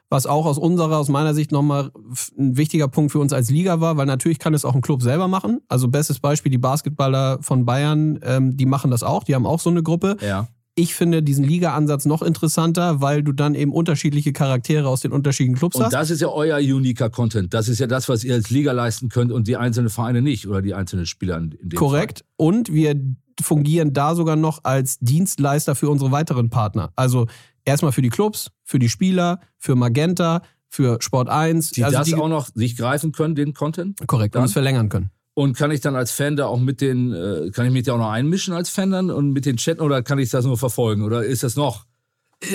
was 0.10 0.26
auch 0.26 0.46
aus 0.46 0.58
unserer, 0.58 0.98
aus 0.98 1.10
meiner 1.10 1.34
Sicht 1.34 1.52
nochmal 1.52 1.92
ein 2.38 2.58
wichtiger 2.58 2.88
Punkt 2.88 3.12
für 3.12 3.20
uns 3.20 3.34
als 3.34 3.50
Liga 3.50 3.82
war, 3.82 3.98
weil 3.98 4.06
natürlich 4.06 4.40
kann 4.40 4.54
es 4.54 4.66
auch 4.66 4.76
ein 4.76 4.82
Club 4.82 5.02
selber 5.02 5.28
machen. 5.28 5.62
Also 5.68 5.88
bestes 5.88 6.20
Beispiel, 6.20 6.52
die 6.52 6.58
Basketballer 6.58 7.40
von 7.42 7.66
Bayern, 7.66 8.20
ähm, 8.24 8.56
die 8.56 8.66
machen 8.66 8.92
das 8.92 9.04
auch, 9.04 9.24
die 9.24 9.36
haben 9.36 9.46
auch 9.46 9.60
so 9.60 9.70
eine 9.70 9.84
Gruppe. 9.84 10.18
Ja. 10.22 10.48
Ich 10.78 10.94
finde 10.94 11.24
diesen 11.24 11.46
Liga-Ansatz 11.46 12.06
noch 12.06 12.22
interessanter, 12.22 13.00
weil 13.00 13.24
du 13.24 13.32
dann 13.32 13.56
eben 13.56 13.72
unterschiedliche 13.72 14.34
Charaktere 14.34 14.90
aus 14.90 15.00
den 15.00 15.14
unterschiedlichen 15.14 15.58
Clubs 15.58 15.78
und 15.78 15.86
hast. 15.86 15.94
Und 15.94 16.00
das 16.00 16.10
ist 16.10 16.22
ja 16.22 16.28
euer 16.28 16.58
uniker 16.58 17.10
Content. 17.10 17.54
Das 17.54 17.70
ist 17.70 17.80
ja 17.80 17.88
das, 17.88 18.10
was 18.10 18.26
ihr 18.26 18.34
als 18.34 18.50
Liga 18.50 18.74
leisten 18.74 19.08
könnt 19.08 19.32
und 19.32 19.48
die 19.48 19.56
einzelnen 19.56 19.90
Vereine 19.90 20.22
nicht 20.22 20.48
oder 20.48 20.62
die 20.62 20.74
einzelnen 20.74 21.06
Spieler 21.06 21.38
in 21.38 21.58
dem 21.62 21.80
Korrekt. 21.80 22.20
Fall. 22.20 22.48
Und 22.48 22.74
wir 22.74 23.00
fungieren 23.42 23.94
da 23.94 24.16
sogar 24.16 24.36
noch 24.36 24.60
als 24.64 25.00
Dienstleister 25.00 25.76
für 25.76 25.90
unsere 25.90 26.12
weiteren 26.12 26.50
Partner. 26.50 26.92
Also 26.98 27.28
erstmal 27.66 27.92
für 27.92 28.02
die 28.02 28.10
Clubs, 28.10 28.52
für 28.64 28.80
die 28.80 28.90
Spieler, 28.90 29.42
für 29.58 29.76
Magenta, 29.76 30.42
für 30.70 30.98
Sport 31.02 31.30
1. 31.30 31.72
Die 31.72 31.84
also 31.84 31.98
das 31.98 32.08
die, 32.08 32.16
auch 32.16 32.30
noch 32.30 32.50
sich 32.54 32.78
greifen 32.78 33.12
können, 33.12 33.36
den 33.36 33.54
Content? 33.54 34.00
Korrekt, 34.08 34.36
dann? 34.36 34.42
und 34.42 34.48
es 34.48 34.54
verlängern 34.54 34.90
können. 34.90 35.10
Und 35.34 35.58
kann 35.58 35.72
ich 35.72 35.82
dann 35.82 35.96
als 35.96 36.12
Fan 36.12 36.38
da 36.38 36.46
auch 36.46 36.60
mit 36.60 36.80
den, 36.80 37.12
äh, 37.12 37.52
kann 37.52 37.66
ich 37.66 37.74
mich 37.74 37.84
da 37.84 37.94
auch 37.94 37.98
noch 37.98 38.10
einmischen 38.10 38.54
als 38.54 38.70
Fan 38.70 38.92
dann 38.92 39.12
und 39.12 39.32
mit 39.32 39.46
den 39.46 39.58
chatten 39.58 39.82
oder 39.82 40.02
kann 40.02 40.18
ich 40.18 40.30
das 40.30 40.46
nur 40.46 40.58
verfolgen? 40.58 41.04
Oder 41.04 41.26
ist 41.26 41.44
das 41.44 41.58
noch 41.58 41.86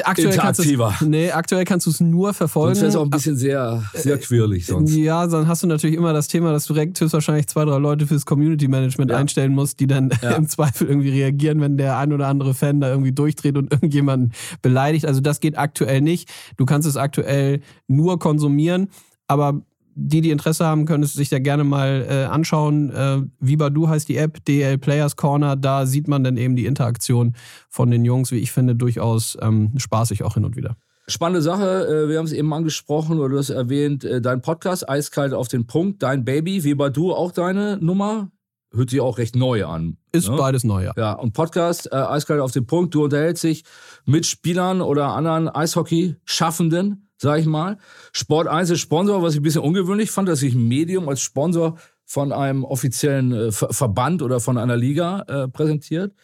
aktuell 0.04 0.32
interaktiver. 0.32 0.88
Kannst 0.88 1.10
nee, 1.10 1.30
aktuell 1.30 1.64
kannst 1.64 1.86
du 1.86 1.90
es 1.90 2.00
nur 2.00 2.34
verfolgen. 2.34 2.74
Sonst 2.74 2.94
wäre 2.94 3.00
auch 3.00 3.06
ein 3.06 3.10
bisschen 3.10 3.36
sehr, 3.36 3.84
sehr 3.94 4.18
quirlig 4.18 4.66
sonst. 4.66 4.94
Ja, 4.94 5.26
dann 5.26 5.48
hast 5.48 5.62
du 5.62 5.66
natürlich 5.66 5.96
immer 5.96 6.12
das 6.12 6.28
Thema, 6.28 6.52
dass 6.52 6.66
du 6.66 6.74
direkt 6.74 7.00
höchstwahrscheinlich 7.00 7.48
zwei, 7.48 7.64
drei 7.64 7.78
Leute 7.78 8.06
fürs 8.06 8.26
Community 8.26 8.68
Management 8.68 9.10
ja. 9.10 9.16
einstellen 9.16 9.52
musst, 9.52 9.80
die 9.80 9.86
dann 9.86 10.10
ja. 10.22 10.30
im 10.36 10.48
Zweifel 10.48 10.88
irgendwie 10.88 11.10
reagieren, 11.10 11.60
wenn 11.60 11.76
der 11.76 11.98
ein 11.98 12.12
oder 12.12 12.28
andere 12.28 12.54
Fan 12.54 12.80
da 12.80 12.90
irgendwie 12.90 13.12
durchdreht 13.12 13.56
und 13.56 13.72
irgendjemanden 13.72 14.32
beleidigt. 14.62 15.06
Also 15.06 15.20
das 15.20 15.40
geht 15.40 15.58
aktuell 15.58 16.00
nicht. 16.00 16.28
Du 16.56 16.66
kannst 16.66 16.86
es 16.86 16.96
aktuell 16.96 17.60
nur 17.88 18.18
konsumieren. 18.18 18.88
Aber 19.26 19.62
die, 19.94 20.20
die 20.20 20.30
Interesse 20.30 20.64
haben, 20.64 20.84
können 20.86 21.02
es 21.02 21.14
sich 21.14 21.28
da 21.28 21.38
gerne 21.38 21.64
mal 21.64 22.06
äh, 22.08 22.24
anschauen. 22.24 22.90
Äh, 22.90 23.22
Vibadu 23.40 23.88
heißt 23.88 24.08
die 24.08 24.16
App, 24.16 24.44
DL 24.44 24.78
Players 24.78 25.16
Corner. 25.16 25.56
Da 25.56 25.86
sieht 25.86 26.08
man 26.08 26.24
dann 26.24 26.36
eben 26.36 26.56
die 26.56 26.66
Interaktion 26.66 27.34
von 27.68 27.90
den 27.90 28.04
Jungs, 28.04 28.32
wie 28.32 28.38
ich 28.38 28.52
finde, 28.52 28.74
durchaus 28.74 29.36
ähm, 29.40 29.72
spaßig 29.76 30.22
auch 30.22 30.34
hin 30.34 30.44
und 30.44 30.56
wieder. 30.56 30.76
Spannende 31.06 31.42
Sache, 31.42 31.86
äh, 31.86 32.08
wir 32.08 32.18
haben 32.18 32.26
es 32.26 32.32
eben 32.32 32.52
angesprochen 32.52 33.18
oder 33.18 33.30
du 33.30 33.38
hast 33.38 33.50
erwähnt, 33.50 34.04
äh, 34.04 34.20
dein 34.20 34.42
Podcast, 34.42 34.88
Eiskalt 34.88 35.34
auf 35.34 35.48
den 35.48 35.66
Punkt, 35.66 36.02
dein 36.02 36.24
Baby, 36.24 36.62
Vibadu 36.62 37.12
auch 37.12 37.32
deine 37.32 37.78
Nummer? 37.78 38.30
Hört 38.72 38.90
sich 38.90 39.00
auch 39.00 39.18
recht 39.18 39.34
neu 39.34 39.64
an. 39.66 39.96
Ist 40.12 40.28
ne? 40.28 40.36
beides 40.36 40.64
neu, 40.64 40.84
ja. 40.84 40.92
Ja, 40.96 41.12
und 41.12 41.32
Podcast, 41.32 41.88
äh, 41.90 41.96
Eiskalt 41.96 42.40
auf 42.40 42.52
den 42.52 42.66
Punkt, 42.66 42.94
du 42.94 43.04
unterhältst 43.04 43.42
dich 43.42 43.64
mit 44.04 44.26
Spielern 44.26 44.80
oder 44.80 45.08
anderen 45.08 45.48
Eishockey-Schaffenden 45.48 47.06
sag 47.20 47.38
ich 47.38 47.46
mal. 47.46 47.76
Sport 48.12 48.48
1 48.48 48.70
ist 48.70 48.80
Sponsor, 48.80 49.22
was 49.22 49.34
ich 49.34 49.40
ein 49.40 49.42
bisschen 49.42 49.60
ungewöhnlich 49.60 50.10
fand, 50.10 50.28
dass 50.28 50.40
sich 50.40 50.54
ein 50.54 50.66
Medium 50.66 51.06
als 51.08 51.20
Sponsor 51.20 51.76
von 52.06 52.32
einem 52.32 52.64
offiziellen 52.64 53.32
äh, 53.32 53.52
Verband 53.52 54.22
oder 54.22 54.40
von 54.40 54.58
einer 54.58 54.76
Liga 54.76 55.22
äh, 55.28 55.48
präsentiert, 55.48 56.14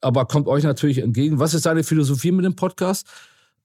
aber 0.00 0.26
kommt 0.26 0.48
euch 0.48 0.64
natürlich 0.64 0.98
entgegen. 0.98 1.38
Was 1.38 1.54
ist 1.54 1.66
deine 1.66 1.84
Philosophie 1.84 2.32
mit 2.32 2.44
dem 2.44 2.56
Podcast? 2.56 3.06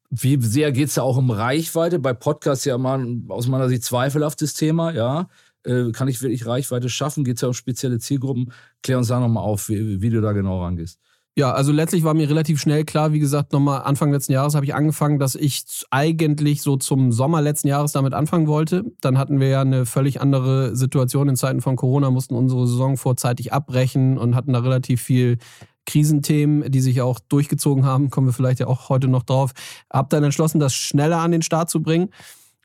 Wie 0.10 0.40
sehr 0.42 0.72
geht 0.74 0.90
es 0.90 0.96
da 0.96 1.04
auch 1.04 1.18
um 1.18 1.32
Reichweite? 1.32 1.98
Bei 1.98 2.14
Podcasts 2.14 2.66
ja 2.66 2.78
mal 2.78 3.04
aus 3.30 3.48
meiner 3.48 3.70
Sicht 3.70 3.84
zweifelhaftes 3.84 4.54
Thema, 4.54 4.92
ja. 4.92 5.30
Äh, 5.64 5.92
kann 5.92 6.08
ich 6.08 6.22
wirklich 6.22 6.46
Reichweite 6.46 6.90
schaffen? 6.90 7.24
Geht 7.24 7.36
es 7.36 7.42
ja 7.42 7.48
um 7.48 7.54
spezielle 7.54 8.00
Zielgruppen? 8.00 8.52
Klär 8.84 8.98
uns 8.98 9.08
da 9.08 9.20
nochmal 9.20 9.44
auf, 9.44 9.70
wie, 9.70 10.02
wie 10.02 10.10
du 10.10 10.22
da 10.22 10.32
genau 10.32 10.62
rangehst. 10.64 11.00
Ja, 11.38 11.54
also 11.54 11.72
letztlich 11.72 12.04
war 12.04 12.14
mir 12.14 12.30
relativ 12.30 12.60
schnell 12.60 12.84
klar, 12.84 13.14
wie 13.14 13.20
gesagt, 13.20 13.54
nochmal 13.54 13.84
Anfang 13.84 14.12
letzten 14.12 14.34
Jahres 14.34 14.54
habe 14.54 14.66
ich 14.66 14.76
angefangen, 14.76 15.18
dass 15.18 15.36
ich 15.36 15.64
eigentlich 15.90 16.62
so 16.62 16.76
zum 16.76 17.14
Sommer 17.14 17.42
letzten 17.42 17.70
Jahres 17.70 17.94
damit 17.94 18.14
anfangen 18.14 18.48
wollte. 18.48 18.84
Dann 19.00 19.18
hatten 19.18 19.40
wir 19.40 19.48
ja 19.48 19.62
eine 19.62 19.86
völlig 19.86 20.20
andere 20.20 20.76
Situation 20.76 21.30
in 21.30 21.38
Zeiten 21.38 21.62
von 21.62 21.78
Corona, 21.78 22.12
mussten 22.12 22.36
unsere 22.36 22.68
Saison 22.68 22.98
vorzeitig 22.98 23.54
abbrechen 23.54 24.18
und 24.18 24.36
hatten 24.36 24.52
da 24.52 24.60
relativ 24.60 25.02
viel 25.02 25.38
Krisenthemen, 25.86 26.70
die 26.70 26.82
sich 26.82 27.02
auch 27.02 27.20
durchgezogen 27.20 27.86
haben, 27.86 28.10
kommen 28.10 28.28
wir 28.28 28.34
vielleicht 28.34 28.60
ja 28.60 28.68
auch 28.68 28.90
heute 28.90 29.08
noch 29.08 29.24
drauf. 29.24 29.52
Hab 29.90 30.10
dann 30.10 30.26
entschlossen, 30.26 30.60
das 30.60 30.74
schneller 30.74 31.20
an 31.20 31.32
den 31.32 31.42
Start 31.44 31.70
zu 31.70 31.82
bringen 31.82 32.10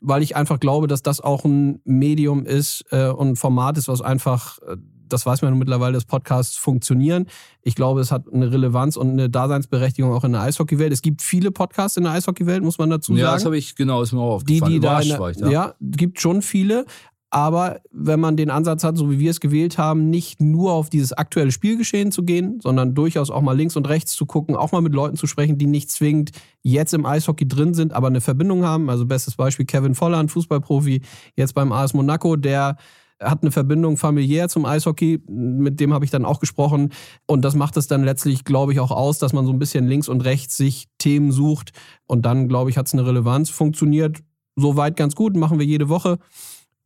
weil 0.01 0.21
ich 0.21 0.35
einfach 0.35 0.59
glaube, 0.59 0.87
dass 0.87 1.01
das 1.01 1.21
auch 1.21 1.45
ein 1.45 1.81
Medium 1.83 2.45
ist 2.45 2.85
äh, 2.91 3.07
und 3.07 3.29
ein 3.29 3.35
Format 3.35 3.77
ist, 3.77 3.87
was 3.87 4.01
einfach, 4.01 4.59
äh, 4.59 4.77
das 5.07 5.25
weiß 5.25 5.41
man 5.41 5.57
mittlerweile, 5.57 5.93
dass 5.93 6.05
Podcasts 6.05 6.57
funktionieren. 6.57 7.27
Ich 7.61 7.75
glaube, 7.75 8.01
es 8.01 8.11
hat 8.11 8.25
eine 8.31 8.51
Relevanz 8.51 8.97
und 8.97 9.11
eine 9.11 9.29
Daseinsberechtigung 9.29 10.13
auch 10.13 10.23
in 10.23 10.33
der 10.33 10.41
Eishockeywelt. 10.41 10.91
Es 10.91 11.01
gibt 11.01 11.21
viele 11.21 11.51
Podcasts 11.51 11.97
in 11.97 12.03
der 12.03 12.13
Eishockeywelt, 12.13 12.63
muss 12.63 12.77
man 12.77 12.89
dazu 12.89 13.13
sagen. 13.13 13.21
Ja, 13.21 13.33
das 13.33 13.45
habe 13.45 13.57
ich, 13.57 13.75
genau, 13.75 14.01
ist 14.01 14.11
mir 14.11 14.19
auch 14.19 14.35
aufgefallen. 14.35 14.71
Die, 14.71 14.79
die 14.79 14.85
da 14.85 14.99
der, 14.99 15.31
ja. 15.39 15.49
ja, 15.49 15.75
gibt 15.79 16.19
schon 16.19 16.41
viele. 16.41 16.85
Aber 17.29 17.81
wenn 17.91 18.21
man 18.21 18.37
den 18.37 18.49
Ansatz 18.49 18.85
hat, 18.85 18.97
so 18.97 19.11
wie 19.11 19.19
wir 19.19 19.31
es 19.31 19.41
gewählt 19.41 19.77
haben, 19.77 20.09
nicht 20.09 20.41
nur 20.41 20.71
auf 20.71 20.89
dieses 20.89 21.11
aktuelle 21.11 21.51
Spielgeschehen 21.51 22.11
zu 22.11 22.23
gehen, 22.23 22.59
sondern 22.61 22.95
durchaus 22.95 23.29
auch 23.29 23.41
mal 23.41 23.55
links 23.55 23.75
und 23.75 23.87
rechts 23.89 24.13
zu 24.13 24.25
gucken, 24.25 24.55
auch 24.55 24.71
mal 24.71 24.81
mit 24.81 24.93
Leuten 24.93 25.17
zu 25.17 25.27
sprechen, 25.27 25.57
die 25.57 25.67
nicht 25.67 25.91
zwingend 25.91 26.31
jetzt 26.63 26.93
im 26.93 27.05
Eishockey 27.05 27.45
drin 27.45 27.73
sind, 27.73 27.91
aber 27.91 28.07
eine 28.07 28.21
Verbindung 28.21 28.63
haben. 28.63 28.89
Also 28.89 29.05
bestes 29.05 29.35
Beispiel 29.35 29.65
Kevin 29.65 29.93
Volland, 29.93 30.31
Fußballprofi, 30.31 31.01
jetzt 31.35 31.53
beim 31.53 31.73
AS 31.73 31.93
Monaco, 31.93 32.37
der 32.37 32.77
hat 33.21 33.41
eine 33.41 33.51
Verbindung 33.51 33.97
familiär 33.97 34.47
zum 34.47 34.65
Eishockey, 34.65 35.21
mit 35.27 35.79
dem 35.79 35.93
habe 35.93 36.05
ich 36.05 36.11
dann 36.11 36.23
auch 36.23 36.39
gesprochen. 36.39 36.93
Und 37.25 37.43
das 37.43 37.55
macht 37.55 37.75
es 37.75 37.87
dann 37.87 38.03
letztlich, 38.03 38.45
glaube 38.45 38.73
ich, 38.73 38.79
auch 38.79 38.91
aus, 38.91 39.19
dass 39.19 39.33
man 39.33 39.45
so 39.45 39.51
ein 39.51 39.59
bisschen 39.59 39.87
links 39.87 40.07
und 40.07 40.21
rechts 40.21 40.55
sich 40.55 40.87
Themen 40.97 41.31
sucht. 41.31 41.71
Und 42.05 42.25
dann, 42.25 42.47
glaube 42.47 42.69
ich, 42.69 42.77
hat 42.77 42.87
es 42.87 42.93
eine 42.93 43.05
Relevanz. 43.05 43.49
Funktioniert 43.49 44.19
soweit 44.55 44.95
ganz 44.95 45.15
gut, 45.15 45.35
machen 45.35 45.59
wir 45.59 45.65
jede 45.65 45.89
Woche. 45.89 46.19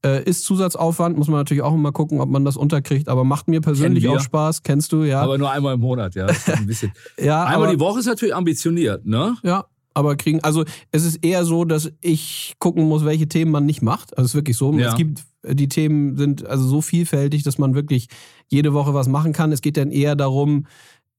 Äh, 0.04 0.24
ist 0.24 0.46
Zusatzaufwand, 0.46 1.16
muss 1.16 1.28
man 1.28 1.38
natürlich 1.38 1.62
auch 1.62 1.76
immer 1.76 1.92
gucken, 1.92 2.22
ob 2.22 2.30
man 2.30 2.44
das 2.44 2.58
unterkriegt, 2.58 3.08
aber 3.08 3.24
macht 3.24 3.48
mir 3.48 3.62
persönlich 3.62 4.08
auch 4.08 4.20
Spaß, 4.20 4.64
kennst 4.64 4.92
du, 4.94 5.04
ja. 5.04 5.22
Aber 5.22 5.38
nur 5.38 5.52
einmal 5.52 5.76
im 5.76 5.80
Monat, 5.80 6.16
ja. 6.16 6.26
Ein 6.48 6.66
bisschen. 6.66 6.92
ja 7.20 7.44
einmal 7.44 7.68
aber, 7.68 7.76
die 7.76 7.80
Woche 7.80 8.00
ist 8.00 8.08
natürlich 8.08 8.34
ambitioniert, 8.34 9.06
ne? 9.06 9.38
Ja, 9.44 9.66
aber 9.94 10.16
kriegen, 10.16 10.44
also 10.44 10.64
es 10.92 11.06
ist 11.06 11.24
eher 11.24 11.46
so, 11.46 11.66
dass 11.66 11.92
ich 12.02 12.56
gucken 12.58 12.88
muss, 12.88 13.06
welche 13.06 13.28
Themen 13.28 13.52
man 13.52 13.66
nicht 13.66 13.84
macht. 13.84 14.18
Also 14.18 14.26
es 14.26 14.32
ist 14.32 14.36
wirklich 14.36 14.58
so. 14.58 14.74
Ja. 14.74 14.90
Es 14.90 14.96
gibt, 14.96 15.24
die 15.44 15.70
Themen 15.70 16.18
sind 16.18 16.48
also 16.48 16.66
so 16.66 16.82
vielfältig, 16.82 17.44
dass 17.44 17.58
man 17.58 17.76
wirklich 17.76 18.08
jede 18.48 18.74
Woche 18.74 18.96
was 18.96 19.08
machen 19.08 19.34
kann. 19.34 19.52
Es 19.52 19.62
geht 19.62 19.78
dann 19.78 19.92
eher 19.92 20.16
darum, 20.16 20.66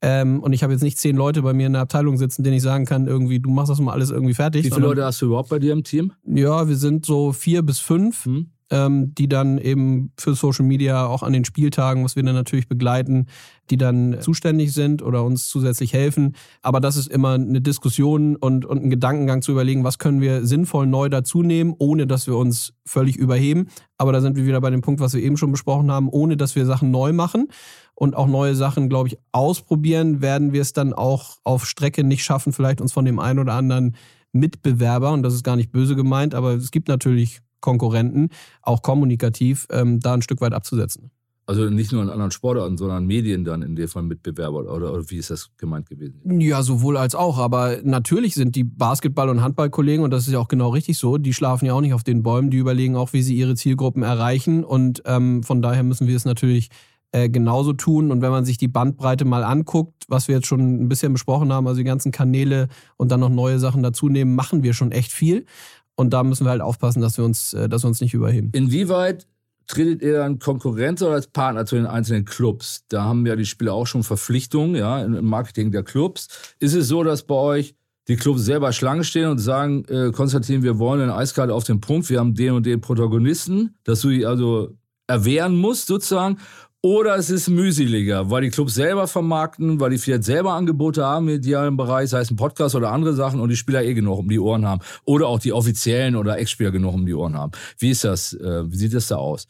ähm, 0.00 0.42
und 0.42 0.52
ich 0.52 0.64
habe 0.64 0.72
jetzt 0.72 0.82
nicht 0.82 0.98
zehn 0.98 1.14
Leute 1.14 1.42
bei 1.42 1.52
mir 1.52 1.68
in 1.68 1.74
der 1.74 1.82
Abteilung 1.82 2.16
sitzen, 2.16 2.42
denen 2.42 2.56
ich 2.56 2.62
sagen 2.62 2.84
kann, 2.84 3.06
irgendwie, 3.06 3.38
du 3.38 3.50
machst 3.50 3.70
das 3.70 3.78
mal 3.78 3.92
alles 3.92 4.10
irgendwie 4.10 4.34
fertig. 4.34 4.64
Wie 4.64 4.70
viele 4.70 4.86
Leute 4.86 5.04
hast 5.04 5.22
du 5.22 5.26
überhaupt 5.26 5.50
bei 5.50 5.60
dir 5.60 5.72
im 5.72 5.84
Team? 5.84 6.12
Ja, 6.26 6.66
wir 6.66 6.76
sind 6.76 7.06
so 7.06 7.32
vier 7.32 7.62
bis 7.62 7.78
fünf. 7.78 8.24
Hm 8.24 8.48
ähm, 8.72 9.14
die 9.14 9.28
dann 9.28 9.58
eben 9.58 10.12
für 10.18 10.34
Social 10.34 10.64
Media 10.64 11.06
auch 11.06 11.22
an 11.22 11.34
den 11.34 11.44
Spieltagen, 11.44 12.02
was 12.02 12.16
wir 12.16 12.22
dann 12.22 12.34
natürlich 12.34 12.68
begleiten, 12.68 13.26
die 13.70 13.76
dann 13.76 14.16
zuständig 14.20 14.72
sind 14.72 15.02
oder 15.02 15.22
uns 15.24 15.46
zusätzlich 15.48 15.92
helfen. 15.92 16.34
Aber 16.62 16.80
das 16.80 16.96
ist 16.96 17.08
immer 17.08 17.34
eine 17.34 17.60
Diskussion 17.60 18.34
und, 18.34 18.64
und 18.64 18.82
ein 18.82 18.90
Gedankengang 18.90 19.42
zu 19.42 19.52
überlegen, 19.52 19.84
was 19.84 19.98
können 19.98 20.22
wir 20.22 20.46
sinnvoll 20.46 20.86
neu 20.86 21.10
dazu 21.10 21.42
nehmen, 21.42 21.74
ohne 21.78 22.06
dass 22.06 22.26
wir 22.26 22.36
uns 22.36 22.72
völlig 22.86 23.16
überheben. 23.16 23.68
Aber 23.98 24.10
da 24.10 24.22
sind 24.22 24.36
wir 24.36 24.46
wieder 24.46 24.60
bei 24.60 24.70
dem 24.70 24.80
Punkt, 24.80 25.00
was 25.00 25.12
wir 25.12 25.22
eben 25.22 25.36
schon 25.36 25.52
besprochen 25.52 25.92
haben, 25.92 26.08
ohne 26.08 26.38
dass 26.38 26.56
wir 26.56 26.64
Sachen 26.64 26.90
neu 26.90 27.12
machen 27.12 27.48
und 27.94 28.16
auch 28.16 28.26
neue 28.26 28.54
Sachen, 28.54 28.88
glaube 28.88 29.08
ich, 29.08 29.18
ausprobieren, 29.32 30.22
werden 30.22 30.54
wir 30.54 30.62
es 30.62 30.72
dann 30.72 30.94
auch 30.94 31.36
auf 31.44 31.66
Strecke 31.66 32.04
nicht 32.04 32.24
schaffen, 32.24 32.54
vielleicht 32.54 32.80
uns 32.80 32.92
von 32.92 33.04
dem 33.04 33.18
einen 33.18 33.38
oder 33.38 33.52
anderen 33.52 33.96
Mitbewerber, 34.32 35.12
und 35.12 35.22
das 35.22 35.34
ist 35.34 35.44
gar 35.44 35.56
nicht 35.56 35.72
böse 35.72 35.94
gemeint, 35.94 36.34
aber 36.34 36.54
es 36.54 36.70
gibt 36.70 36.88
natürlich 36.88 37.42
Konkurrenten, 37.62 38.28
auch 38.60 38.82
kommunikativ, 38.82 39.66
ähm, 39.70 40.00
da 40.00 40.12
ein 40.12 40.20
Stück 40.20 40.42
weit 40.42 40.52
abzusetzen. 40.52 41.10
Also 41.44 41.68
nicht 41.68 41.90
nur 41.90 42.02
in 42.02 42.08
anderen 42.08 42.30
Sportarten, 42.30 42.78
sondern 42.78 43.04
Medien 43.04 43.44
dann 43.44 43.62
in 43.62 43.74
dem 43.74 43.88
Fall 43.88 44.04
Mitbewerber 44.04 44.60
oder, 44.60 44.92
oder 44.92 45.10
wie 45.10 45.16
ist 45.16 45.30
das 45.30 45.50
gemeint 45.56 45.88
gewesen? 45.88 46.20
Ja, 46.40 46.62
sowohl 46.62 46.96
als 46.96 47.16
auch. 47.16 47.38
Aber 47.38 47.78
natürlich 47.82 48.34
sind 48.34 48.54
die 48.54 48.62
Basketball- 48.62 49.28
und 49.28 49.42
Handballkollegen, 49.42 50.04
und 50.04 50.12
das 50.12 50.26
ist 50.28 50.32
ja 50.32 50.38
auch 50.38 50.46
genau 50.46 50.68
richtig 50.68 50.98
so, 50.98 51.18
die 51.18 51.34
schlafen 51.34 51.66
ja 51.66 51.74
auch 51.74 51.80
nicht 51.80 51.94
auf 51.94 52.04
den 52.04 52.22
Bäumen, 52.22 52.50
die 52.50 52.58
überlegen 52.58 52.94
auch, 52.94 53.12
wie 53.12 53.22
sie 53.22 53.34
ihre 53.34 53.56
Zielgruppen 53.56 54.04
erreichen. 54.04 54.62
Und 54.62 55.02
ähm, 55.04 55.42
von 55.42 55.62
daher 55.62 55.82
müssen 55.82 56.06
wir 56.06 56.14
es 56.14 56.24
natürlich 56.24 56.70
äh, 57.10 57.28
genauso 57.28 57.72
tun. 57.72 58.10
Und 58.10 58.22
wenn 58.22 58.30
man 58.30 58.44
sich 58.44 58.56
die 58.56 58.68
Bandbreite 58.68 59.24
mal 59.24 59.44
anguckt, 59.44 60.04
was 60.08 60.28
wir 60.28 60.36
jetzt 60.36 60.46
schon 60.46 60.84
ein 60.84 60.88
bisschen 60.88 61.12
besprochen 61.12 61.52
haben, 61.52 61.66
also 61.66 61.78
die 61.78 61.84
ganzen 61.84 62.12
Kanäle 62.12 62.68
und 62.96 63.10
dann 63.10 63.20
noch 63.20 63.28
neue 63.28 63.58
Sachen 63.58 63.82
dazu 63.82 64.08
nehmen, 64.08 64.34
machen 64.34 64.62
wir 64.62 64.74
schon 64.74 64.92
echt 64.92 65.12
viel. 65.12 65.44
Und 65.94 66.10
da 66.12 66.22
müssen 66.24 66.46
wir 66.46 66.50
halt 66.50 66.62
aufpassen, 66.62 67.00
dass 67.00 67.18
wir 67.18 67.24
uns, 67.24 67.52
äh, 67.52 67.68
dass 67.68 67.84
wir 67.84 67.88
uns 67.88 68.00
nicht 68.00 68.14
überheben. 68.14 68.50
Inwieweit 68.52 69.26
tretet 69.66 70.02
ihr 70.02 70.18
dann 70.18 70.38
Konkurrenz 70.38 71.02
oder 71.02 71.12
als 71.12 71.26
Partner 71.26 71.66
zu 71.66 71.76
den 71.76 71.86
einzelnen 71.86 72.24
Clubs? 72.24 72.84
Da 72.88 73.04
haben 73.04 73.26
ja 73.26 73.36
die 73.36 73.46
Spieler 73.46 73.74
auch 73.74 73.86
schon 73.86 74.02
Verpflichtungen, 74.02 74.74
ja, 74.74 75.02
im 75.02 75.24
Marketing 75.24 75.70
der 75.70 75.82
Clubs. 75.82 76.54
Ist 76.58 76.74
es 76.74 76.88
so, 76.88 77.02
dass 77.04 77.24
bei 77.24 77.34
euch 77.34 77.74
die 78.08 78.16
Clubs 78.16 78.44
selber 78.44 78.72
Schlange 78.72 79.04
stehen 79.04 79.28
und 79.28 79.38
sagen, 79.38 79.84
äh, 79.84 80.10
Konstantin, 80.10 80.62
wir 80.62 80.78
wollen 80.78 81.00
eine 81.00 81.14
Eiskarte 81.14 81.54
auf 81.54 81.64
den 81.64 81.80
Punkt, 81.80 82.10
wir 82.10 82.18
haben 82.18 82.34
den 82.34 82.52
und 82.52 82.66
den 82.66 82.80
Protagonisten, 82.80 83.76
dass 83.84 84.00
du 84.00 84.08
die 84.08 84.26
also 84.26 84.76
erwehren 85.06 85.56
musst 85.56 85.86
sozusagen? 85.86 86.38
Oder 86.84 87.14
es 87.14 87.30
ist 87.30 87.48
mühseliger, 87.48 88.28
weil 88.28 88.42
die 88.42 88.50
Clubs 88.50 88.74
selber 88.74 89.06
vermarkten, 89.06 89.78
weil 89.78 89.90
die 89.90 89.98
vielleicht 89.98 90.24
selber 90.24 90.54
Angebote 90.54 91.04
haben 91.04 91.28
im 91.28 91.36
idealen 91.36 91.76
Bereich, 91.76 92.10
sei 92.10 92.18
es 92.18 92.30
ein 92.32 92.36
Podcast 92.36 92.74
oder 92.74 92.90
andere 92.90 93.14
Sachen 93.14 93.38
und 93.38 93.50
die 93.50 93.56
Spieler 93.56 93.84
eh 93.84 93.94
genug 93.94 94.18
um 94.18 94.28
die 94.28 94.40
Ohren 94.40 94.66
haben. 94.66 94.82
Oder 95.04 95.28
auch 95.28 95.38
die 95.38 95.52
offiziellen 95.52 96.16
oder 96.16 96.38
Ex-Spieler 96.38 96.72
genug 96.72 96.94
um 96.94 97.06
die 97.06 97.14
Ohren 97.14 97.38
haben. 97.38 97.52
Wie 97.78 97.90
ist 97.90 98.02
das? 98.02 98.32
Äh, 98.32 98.68
wie 98.68 98.76
sieht 98.76 98.94
das 98.94 99.06
da 99.06 99.16
aus? 99.16 99.46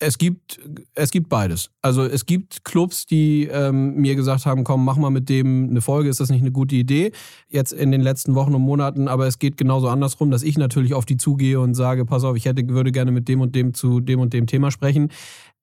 Es 0.00 0.18
gibt, 0.18 0.58
es 0.96 1.12
gibt 1.12 1.28
beides. 1.28 1.70
Also 1.80 2.02
es 2.02 2.26
gibt 2.26 2.64
Clubs, 2.64 3.06
die 3.06 3.48
ähm, 3.52 3.94
mir 3.94 4.16
gesagt 4.16 4.44
haben, 4.46 4.64
komm, 4.64 4.84
mach 4.84 4.96
mal 4.96 5.10
mit 5.10 5.28
dem 5.28 5.68
eine 5.70 5.80
Folge, 5.80 6.08
ist 6.08 6.18
das 6.18 6.30
nicht 6.30 6.40
eine 6.40 6.50
gute 6.50 6.74
Idee? 6.74 7.12
Jetzt 7.48 7.72
in 7.72 7.92
den 7.92 8.00
letzten 8.00 8.34
Wochen 8.34 8.56
und 8.56 8.62
Monaten, 8.62 9.06
aber 9.06 9.28
es 9.28 9.38
geht 9.38 9.56
genauso 9.56 9.86
andersrum, 9.86 10.32
dass 10.32 10.42
ich 10.42 10.58
natürlich 10.58 10.94
auf 10.94 11.04
die 11.04 11.16
zugehe 11.16 11.60
und 11.60 11.74
sage, 11.74 12.04
pass 12.04 12.24
auf, 12.24 12.36
ich 12.36 12.46
hätte, 12.46 12.68
würde 12.70 12.90
gerne 12.90 13.12
mit 13.12 13.28
dem 13.28 13.40
und 13.40 13.54
dem 13.54 13.74
zu 13.74 14.00
dem 14.00 14.18
und 14.18 14.32
dem 14.32 14.48
Thema 14.48 14.72
sprechen 14.72 15.10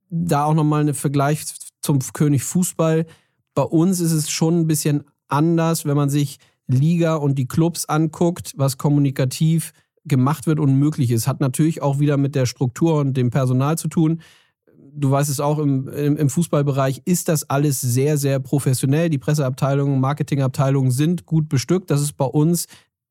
da 0.10 0.46
auch 0.46 0.54
nochmal 0.54 0.88
ein 0.88 0.94
Vergleich 0.94 1.46
zum 1.82 2.00
König 2.14 2.44
Fußball. 2.44 3.06
Bei 3.54 3.64
uns 3.64 4.00
ist 4.00 4.12
es 4.12 4.30
schon 4.30 4.60
ein 4.60 4.68
bisschen 4.68 5.04
anders, 5.28 5.86
wenn 5.86 5.96
man 5.96 6.10
sich 6.10 6.40
Liga 6.68 7.16
und 7.16 7.36
die 7.36 7.48
Clubs 7.48 7.86
anguckt, 7.86 8.54
was 8.56 8.78
kommunikativ 8.78 9.74
gemacht 10.06 10.48
wird 10.48 10.60
und 10.60 10.76
möglich 10.76 11.12
ist. 11.12 11.28
Hat 11.28 11.40
natürlich 11.40 11.82
auch 11.82 12.00
wieder 12.00 12.18
mit 12.18 12.36
der 12.36 12.46
Struktur 12.46 13.00
und 13.00 13.16
dem 13.16 13.32
Personal 13.32 13.78
zu 13.78 13.88
tun. 13.88 14.22
Du 14.92 15.12
weißt 15.12 15.30
es 15.30 15.40
auch, 15.40 15.60
im, 15.60 15.88
im 15.88 16.30
Fußballbereich 16.30 17.04
ist 17.06 17.28
das 17.28 17.50
alles 17.50 17.80
sehr, 17.80 18.18
sehr 18.18 18.40
professionell. 18.40 19.10
Die 19.10 19.18
Presseabteilungen, 19.18 20.00
Marketingabteilungen 20.00 20.92
sind 20.92 21.26
gut 21.26 21.48
bestückt. 21.48 21.92
Das 21.92 22.02
ist 22.02 22.14
bei 22.14 22.26
uns 22.26 22.66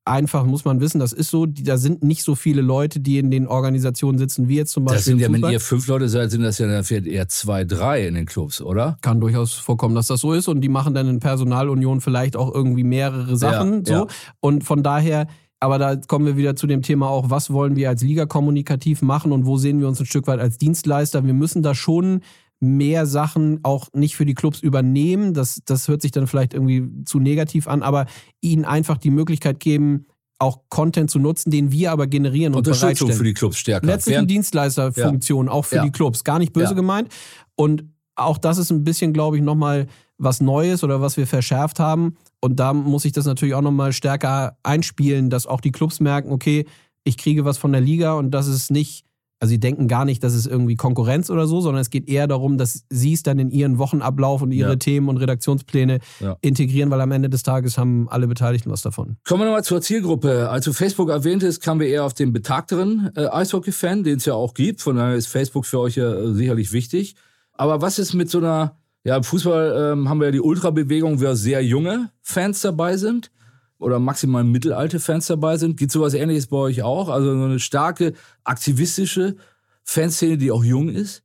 einfach, 0.05 0.45
muss 0.45 0.65
man 0.65 0.79
wissen, 0.79 0.99
das 0.99 1.13
ist 1.13 1.29
so, 1.29 1.45
da 1.45 1.77
sind 1.77 2.03
nicht 2.03 2.23
so 2.23 2.35
viele 2.35 2.61
Leute, 2.61 2.99
die 2.99 3.19
in 3.19 3.31
den 3.31 3.47
Organisationen 3.47 4.17
sitzen, 4.17 4.47
wie 4.47 4.55
jetzt 4.55 4.71
zum 4.71 4.85
Beispiel. 4.85 4.97
Das 4.97 5.05
sind 5.05 5.19
ja, 5.19 5.31
wenn 5.31 5.51
ihr 5.51 5.59
fünf 5.59 5.87
Leute 5.87 6.09
seid, 6.09 6.31
sind 6.31 6.41
das 6.41 6.57
ja 6.57 6.67
dann 6.67 6.83
vielleicht 6.83 7.07
eher 7.07 7.27
zwei, 7.27 7.63
drei 7.63 8.07
in 8.07 8.15
den 8.15 8.25
Clubs, 8.25 8.61
oder? 8.61 8.97
Kann 9.01 9.19
durchaus 9.19 9.53
vorkommen, 9.53 9.95
dass 9.95 10.07
das 10.07 10.21
so 10.21 10.33
ist 10.33 10.47
und 10.47 10.61
die 10.61 10.69
machen 10.69 10.93
dann 10.93 11.07
in 11.07 11.19
Personalunion 11.19 12.01
vielleicht 12.01 12.35
auch 12.35 12.53
irgendwie 12.53 12.83
mehrere 12.83 13.37
Sachen. 13.37 13.83
Ja, 13.85 13.85
so. 13.85 13.93
Ja. 13.93 14.07
Und 14.39 14.63
von 14.63 14.83
daher, 14.83 15.27
aber 15.59 15.77
da 15.77 15.95
kommen 15.95 16.25
wir 16.25 16.37
wieder 16.37 16.55
zu 16.55 16.67
dem 16.67 16.81
Thema 16.81 17.09
auch, 17.09 17.29
was 17.29 17.51
wollen 17.51 17.75
wir 17.75 17.89
als 17.89 18.01
Liga 18.01 18.25
kommunikativ 18.25 19.01
machen 19.01 19.31
und 19.31 19.45
wo 19.45 19.57
sehen 19.57 19.79
wir 19.79 19.87
uns 19.87 19.99
ein 19.99 20.05
Stück 20.05 20.27
weit 20.27 20.39
als 20.39 20.57
Dienstleister? 20.57 21.25
Wir 21.25 21.33
müssen 21.33 21.61
da 21.61 21.75
schon 21.75 22.21
mehr 22.59 23.05
Sachen 23.05 23.59
auch 23.63 23.87
nicht 23.93 24.15
für 24.15 24.25
die 24.25 24.35
Clubs 24.35 24.59
übernehmen. 24.59 25.33
Das, 25.33 25.61
das 25.65 25.87
hört 25.87 26.01
sich 26.01 26.11
dann 26.11 26.27
vielleicht 26.27 26.53
irgendwie 26.53 27.03
zu 27.05 27.19
negativ 27.19 27.67
an, 27.67 27.83
aber 27.83 28.05
ihnen 28.41 28.65
einfach 28.65 28.97
die 28.97 29.11
Möglichkeit 29.11 29.59
geben, 29.59 30.05
auch 30.39 30.61
Content 30.69 31.11
zu 31.11 31.19
nutzen, 31.19 31.51
den 31.51 31.71
wir 31.71 31.91
aber 31.91 32.07
generieren 32.07 32.53
und 32.53 32.59
Unterstützung 32.59 33.11
für 33.11 33.23
die 33.23 33.33
Clubs 33.33 33.57
stärker. 33.57 33.85
Letztlich 33.85 34.25
Dienstleisterfunktion, 34.25 35.47
ja. 35.47 35.51
auch 35.51 35.65
für 35.65 35.77
ja. 35.77 35.83
die 35.83 35.91
Clubs. 35.91 36.23
Gar 36.23 36.39
nicht 36.39 36.53
böse 36.53 36.69
ja. 36.69 36.73
gemeint. 36.73 37.09
Und 37.55 37.83
auch 38.15 38.37
das 38.37 38.57
ist 38.57 38.71
ein 38.71 38.83
bisschen, 38.83 39.13
glaube 39.13 39.37
ich, 39.37 39.43
nochmal 39.43 39.87
was 40.17 40.41
Neues 40.41 40.83
oder 40.83 41.01
was 41.01 41.17
wir 41.17 41.27
verschärft 41.27 41.79
haben. 41.79 42.17
Und 42.41 42.59
da 42.59 42.73
muss 42.73 43.05
ich 43.05 43.11
das 43.11 43.25
natürlich 43.25 43.53
auch 43.53 43.61
nochmal 43.61 43.93
stärker 43.93 44.57
einspielen, 44.63 45.29
dass 45.29 45.45
auch 45.45 45.61
die 45.61 45.71
Clubs 45.71 45.99
merken, 45.99 46.31
okay, 46.31 46.65
ich 47.03 47.17
kriege 47.17 47.45
was 47.45 47.57
von 47.57 47.71
der 47.71 47.81
Liga 47.81 48.13
und 48.13 48.31
das 48.31 48.47
ist 48.47 48.71
nicht 48.71 49.05
Also 49.39 49.51
sie 49.51 49.59
denken 49.59 49.87
gar 49.87 50.03
nicht, 50.03 50.23
dass 50.23 50.33
es 50.33 50.45
irgendwie 50.45 50.75
Konkurrenz 50.75 51.29
oder 51.29 51.47
so, 51.47 51.61
sondern 51.61 51.81
es 51.81 51.89
geht 51.89 52.09
eher 52.09 52.27
darum, 52.27 52.57
dass 52.57 52.83
sie 52.89 53.13
es 53.13 53.23
dann 53.23 53.39
in 53.39 53.51
ihren 53.51 53.77
Wochenablauf 53.77 54.41
und 54.41 54.51
ihre 54.51 54.71
ja. 54.71 54.75
Themen 54.75 55.07
und 55.07 55.17
Redaktionspläne 55.17 55.99
ja. 56.19 56.35
integrieren, 56.41 56.91
weil 56.91 56.99
am 56.99 57.11
Ende 57.11 57.29
des 57.29 57.43
Tages 57.43 57.77
haben 57.77 58.09
alle 58.09 58.27
Beteiligten 58.27 58.69
was 58.69 58.81
davon. 58.81 59.15
Kommen 59.25 59.41
wir 59.41 59.45
nochmal 59.45 59.63
zur 59.63 59.81
Zielgruppe. 59.81 60.49
Als 60.49 60.65
du 60.65 60.73
Facebook 60.73 61.09
erwähntest, 61.09 61.61
kamen 61.63 61.79
wir 61.79 61.87
eher 61.87 62.03
auf 62.03 62.13
den 62.13 62.33
betagteren 62.33 63.11
äh, 63.15 63.27
Eishockey-Fan, 63.27 64.03
den 64.03 64.17
es 64.17 64.25
ja 64.25 64.33
auch 64.33 64.53
gibt. 64.53 64.81
Von 64.81 64.97
daher 64.97 65.15
ist 65.15 65.27
Facebook 65.27 65.65
für 65.65 65.79
euch 65.79 65.95
ja 65.95 66.13
äh, 66.13 66.33
sicherlich 66.33 66.73
wichtig. 66.73 67.15
Aber 67.53 67.81
was 67.81 67.97
ist 67.97 68.13
mit 68.13 68.29
so 68.29 68.39
einer, 68.39 68.77
ja, 69.05 69.15
im 69.15 69.23
Fußball 69.23 69.93
ähm, 69.93 70.09
haben 70.09 70.19
wir 70.19 70.25
ja 70.25 70.31
die 70.31 70.41
Ultrabewegung, 70.41 71.21
wo 71.21 71.33
sehr 71.33 71.63
junge 71.63 72.09
Fans 72.21 72.59
dabei 72.61 72.97
sind 72.97 73.31
oder 73.79 73.99
maximal 73.99 74.43
mittelalte 74.43 74.99
Fans 74.99 75.27
dabei 75.27 75.57
sind. 75.57 75.77
Gibt 75.77 75.91
sowas 75.91 76.13
ähnliches 76.13 76.47
bei 76.47 76.57
euch 76.57 76.83
auch? 76.83 77.09
Also 77.09 77.35
so 77.35 77.45
eine 77.45 77.59
starke 77.59 78.13
aktivistische 78.43 79.37
Fanszene, 79.83 80.37
die 80.37 80.51
auch 80.51 80.63
jung 80.63 80.89
ist? 80.89 81.23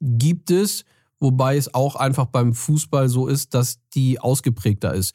Gibt 0.00 0.50
es, 0.50 0.84
wobei 1.18 1.56
es 1.56 1.74
auch 1.74 1.96
einfach 1.96 2.26
beim 2.26 2.52
Fußball 2.54 3.08
so 3.08 3.26
ist, 3.26 3.54
dass 3.54 3.80
die 3.94 4.20
ausgeprägter 4.20 4.94
ist. 4.94 5.14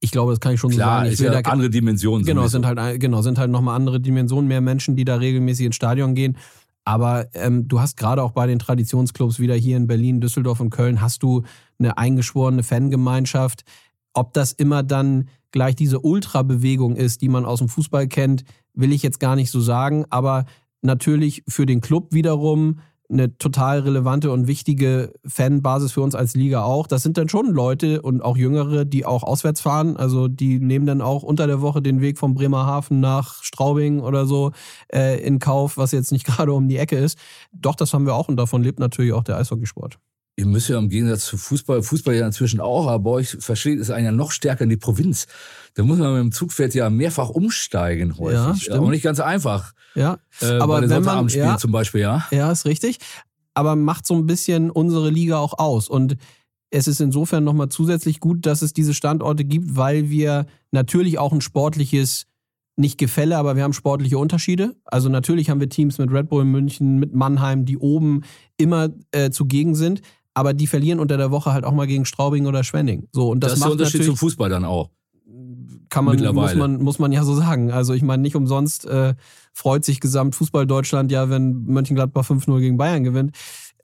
Ich 0.00 0.12
glaube, 0.12 0.30
das 0.32 0.38
kann 0.38 0.54
ich 0.54 0.60
schon 0.60 0.70
Klar, 0.70 0.86
so 0.86 0.94
sagen. 0.96 1.06
Ich 1.06 1.12
ist 1.14 1.20
ja 1.20 1.42
da, 1.42 1.50
andere 1.50 1.70
Dimensionen. 1.70 2.24
Genau, 2.24 2.46
sind 2.46 2.66
halt, 2.66 3.00
genau, 3.00 3.22
sind 3.22 3.38
halt 3.38 3.50
nochmal 3.50 3.74
andere 3.74 3.98
Dimensionen, 3.98 4.46
mehr 4.46 4.60
Menschen, 4.60 4.94
die 4.94 5.04
da 5.04 5.16
regelmäßig 5.16 5.66
ins 5.66 5.76
Stadion 5.76 6.14
gehen. 6.14 6.36
Aber 6.84 7.26
ähm, 7.34 7.68
du 7.68 7.80
hast 7.80 7.96
gerade 7.96 8.22
auch 8.22 8.30
bei 8.30 8.46
den 8.46 8.58
Traditionsclubs 8.58 9.40
wieder 9.40 9.54
hier 9.54 9.76
in 9.76 9.86
Berlin, 9.86 10.20
Düsseldorf 10.20 10.60
und 10.60 10.70
Köln, 10.70 11.00
hast 11.00 11.22
du 11.22 11.42
eine 11.78 11.98
eingeschworene 11.98 12.62
Fangemeinschaft. 12.62 13.64
Ob 14.14 14.32
das 14.32 14.52
immer 14.52 14.82
dann 14.82 15.28
gleich 15.50 15.76
diese 15.76 16.00
Ultrabewegung 16.00 16.96
ist, 16.96 17.22
die 17.22 17.28
man 17.28 17.44
aus 17.44 17.58
dem 17.58 17.68
Fußball 17.68 18.08
kennt, 18.08 18.44
will 18.74 18.92
ich 18.92 19.02
jetzt 19.02 19.20
gar 19.20 19.36
nicht 19.36 19.50
so 19.50 19.60
sagen. 19.60 20.04
Aber 20.10 20.44
natürlich 20.82 21.42
für 21.48 21.66
den 21.66 21.80
Club 21.80 22.12
wiederum 22.12 22.80
eine 23.10 23.38
total 23.38 23.80
relevante 23.80 24.30
und 24.30 24.46
wichtige 24.46 25.14
Fanbasis 25.24 25.92
für 25.92 26.02
uns 26.02 26.14
als 26.14 26.34
Liga 26.34 26.62
auch. 26.64 26.86
Das 26.86 27.02
sind 27.02 27.16
dann 27.16 27.28
schon 27.28 27.46
Leute 27.46 28.02
und 28.02 28.20
auch 28.20 28.36
Jüngere, 28.36 28.84
die 28.84 29.06
auch 29.06 29.22
auswärts 29.22 29.62
fahren. 29.62 29.96
Also 29.96 30.28
die 30.28 30.60
nehmen 30.60 30.84
dann 30.84 31.00
auch 31.00 31.22
unter 31.22 31.46
der 31.46 31.62
Woche 31.62 31.80
den 31.80 32.02
Weg 32.02 32.18
vom 32.18 32.34
Bremerhaven 32.34 33.00
nach 33.00 33.42
Straubing 33.42 34.00
oder 34.00 34.26
so 34.26 34.52
äh, 34.92 35.22
in 35.22 35.38
Kauf, 35.38 35.78
was 35.78 35.92
jetzt 35.92 36.12
nicht 36.12 36.26
gerade 36.26 36.52
um 36.52 36.68
die 36.68 36.76
Ecke 36.76 36.96
ist. 36.96 37.18
Doch, 37.52 37.74
das 37.74 37.94
haben 37.94 38.04
wir 38.04 38.14
auch 38.14 38.28
und 38.28 38.36
davon 38.36 38.62
lebt 38.62 38.78
natürlich 38.78 39.14
auch 39.14 39.24
der 39.24 39.38
Eishockeysport. 39.38 39.98
Ihr 40.38 40.46
müsst 40.46 40.68
ja 40.68 40.78
im 40.78 40.88
Gegensatz 40.88 41.24
zu 41.24 41.36
Fußball, 41.36 41.82
Fußball 41.82 42.14
ja 42.14 42.24
inzwischen 42.24 42.60
auch, 42.60 42.86
aber 42.86 43.10
euch 43.10 43.36
versteht 43.40 43.80
es 43.80 43.90
einen 43.90 44.04
ja 44.06 44.12
noch 44.12 44.30
stärker 44.30 44.62
in 44.62 44.70
die 44.70 44.76
Provinz. 44.76 45.26
Da 45.74 45.82
muss 45.82 45.98
man 45.98 46.12
mit 46.12 46.20
dem 46.20 46.30
Zugpferd 46.30 46.74
ja 46.74 46.88
mehrfach 46.90 47.28
umsteigen 47.28 48.16
häufig. 48.18 48.34
Ja, 48.34 48.54
stimmt. 48.54 48.78
Auch 48.78 48.88
nicht 48.88 49.02
ganz 49.02 49.18
einfach. 49.18 49.72
Ja, 49.96 50.18
äh, 50.40 50.58
aber 50.58 50.80
bei 50.80 50.90
wenn 50.90 51.02
man, 51.02 51.26
ja, 51.26 51.58
zum 51.58 51.72
Beispiel, 51.72 52.02
ja. 52.02 52.24
Ja, 52.30 52.52
ist 52.52 52.66
richtig. 52.66 52.98
Aber 53.54 53.74
macht 53.74 54.06
so 54.06 54.14
ein 54.14 54.26
bisschen 54.26 54.70
unsere 54.70 55.10
Liga 55.10 55.38
auch 55.38 55.58
aus. 55.58 55.88
Und 55.88 56.16
es 56.70 56.86
ist 56.86 57.00
insofern 57.00 57.42
nochmal 57.42 57.68
zusätzlich 57.68 58.20
gut, 58.20 58.46
dass 58.46 58.62
es 58.62 58.72
diese 58.72 58.94
Standorte 58.94 59.44
gibt, 59.44 59.74
weil 59.74 60.08
wir 60.08 60.46
natürlich 60.70 61.18
auch 61.18 61.32
ein 61.32 61.40
sportliches 61.40 62.26
nicht 62.76 62.96
Gefälle, 62.96 63.36
aber 63.38 63.56
wir 63.56 63.64
haben 63.64 63.72
sportliche 63.72 64.18
Unterschiede. 64.18 64.76
Also 64.84 65.08
natürlich 65.08 65.50
haben 65.50 65.58
wir 65.58 65.68
Teams 65.68 65.98
mit 65.98 66.12
Red 66.12 66.28
Bull 66.28 66.44
München, 66.44 67.00
mit 67.00 67.12
Mannheim, 67.12 67.64
die 67.64 67.76
oben 67.76 68.22
immer 68.56 68.90
äh, 69.10 69.30
zugegen 69.30 69.74
sind 69.74 70.00
aber 70.38 70.54
die 70.54 70.68
verlieren 70.68 71.00
unter 71.00 71.16
der 71.16 71.32
Woche 71.32 71.52
halt 71.52 71.64
auch 71.64 71.72
mal 71.72 71.88
gegen 71.88 72.04
Straubing 72.04 72.46
oder 72.46 72.62
Schwenning. 72.62 73.08
So, 73.10 73.28
und 73.28 73.40
das, 73.40 73.50
das 73.50 73.58
ist 73.58 73.64
der 73.64 73.72
Unterschied 73.72 74.04
zum 74.04 74.16
Fußball 74.16 74.48
dann 74.48 74.64
auch. 74.64 74.88
Kann 75.88 76.04
man, 76.04 76.16
muss 76.32 76.54
man, 76.54 76.80
muss 76.80 76.98
man 77.00 77.10
ja 77.10 77.24
so 77.24 77.34
sagen. 77.34 77.72
Also 77.72 77.92
ich 77.92 78.02
meine, 78.02 78.22
nicht 78.22 78.36
umsonst 78.36 78.86
äh, 78.86 79.14
freut 79.52 79.84
sich 79.84 79.98
gesamt 79.98 80.36
Fußball 80.36 80.64
Deutschland 80.64 81.10
ja, 81.10 81.28
wenn 81.28 81.64
Mönchengladbach 81.64 82.24
5-0 82.24 82.60
gegen 82.60 82.76
Bayern 82.76 83.02
gewinnt. 83.02 83.34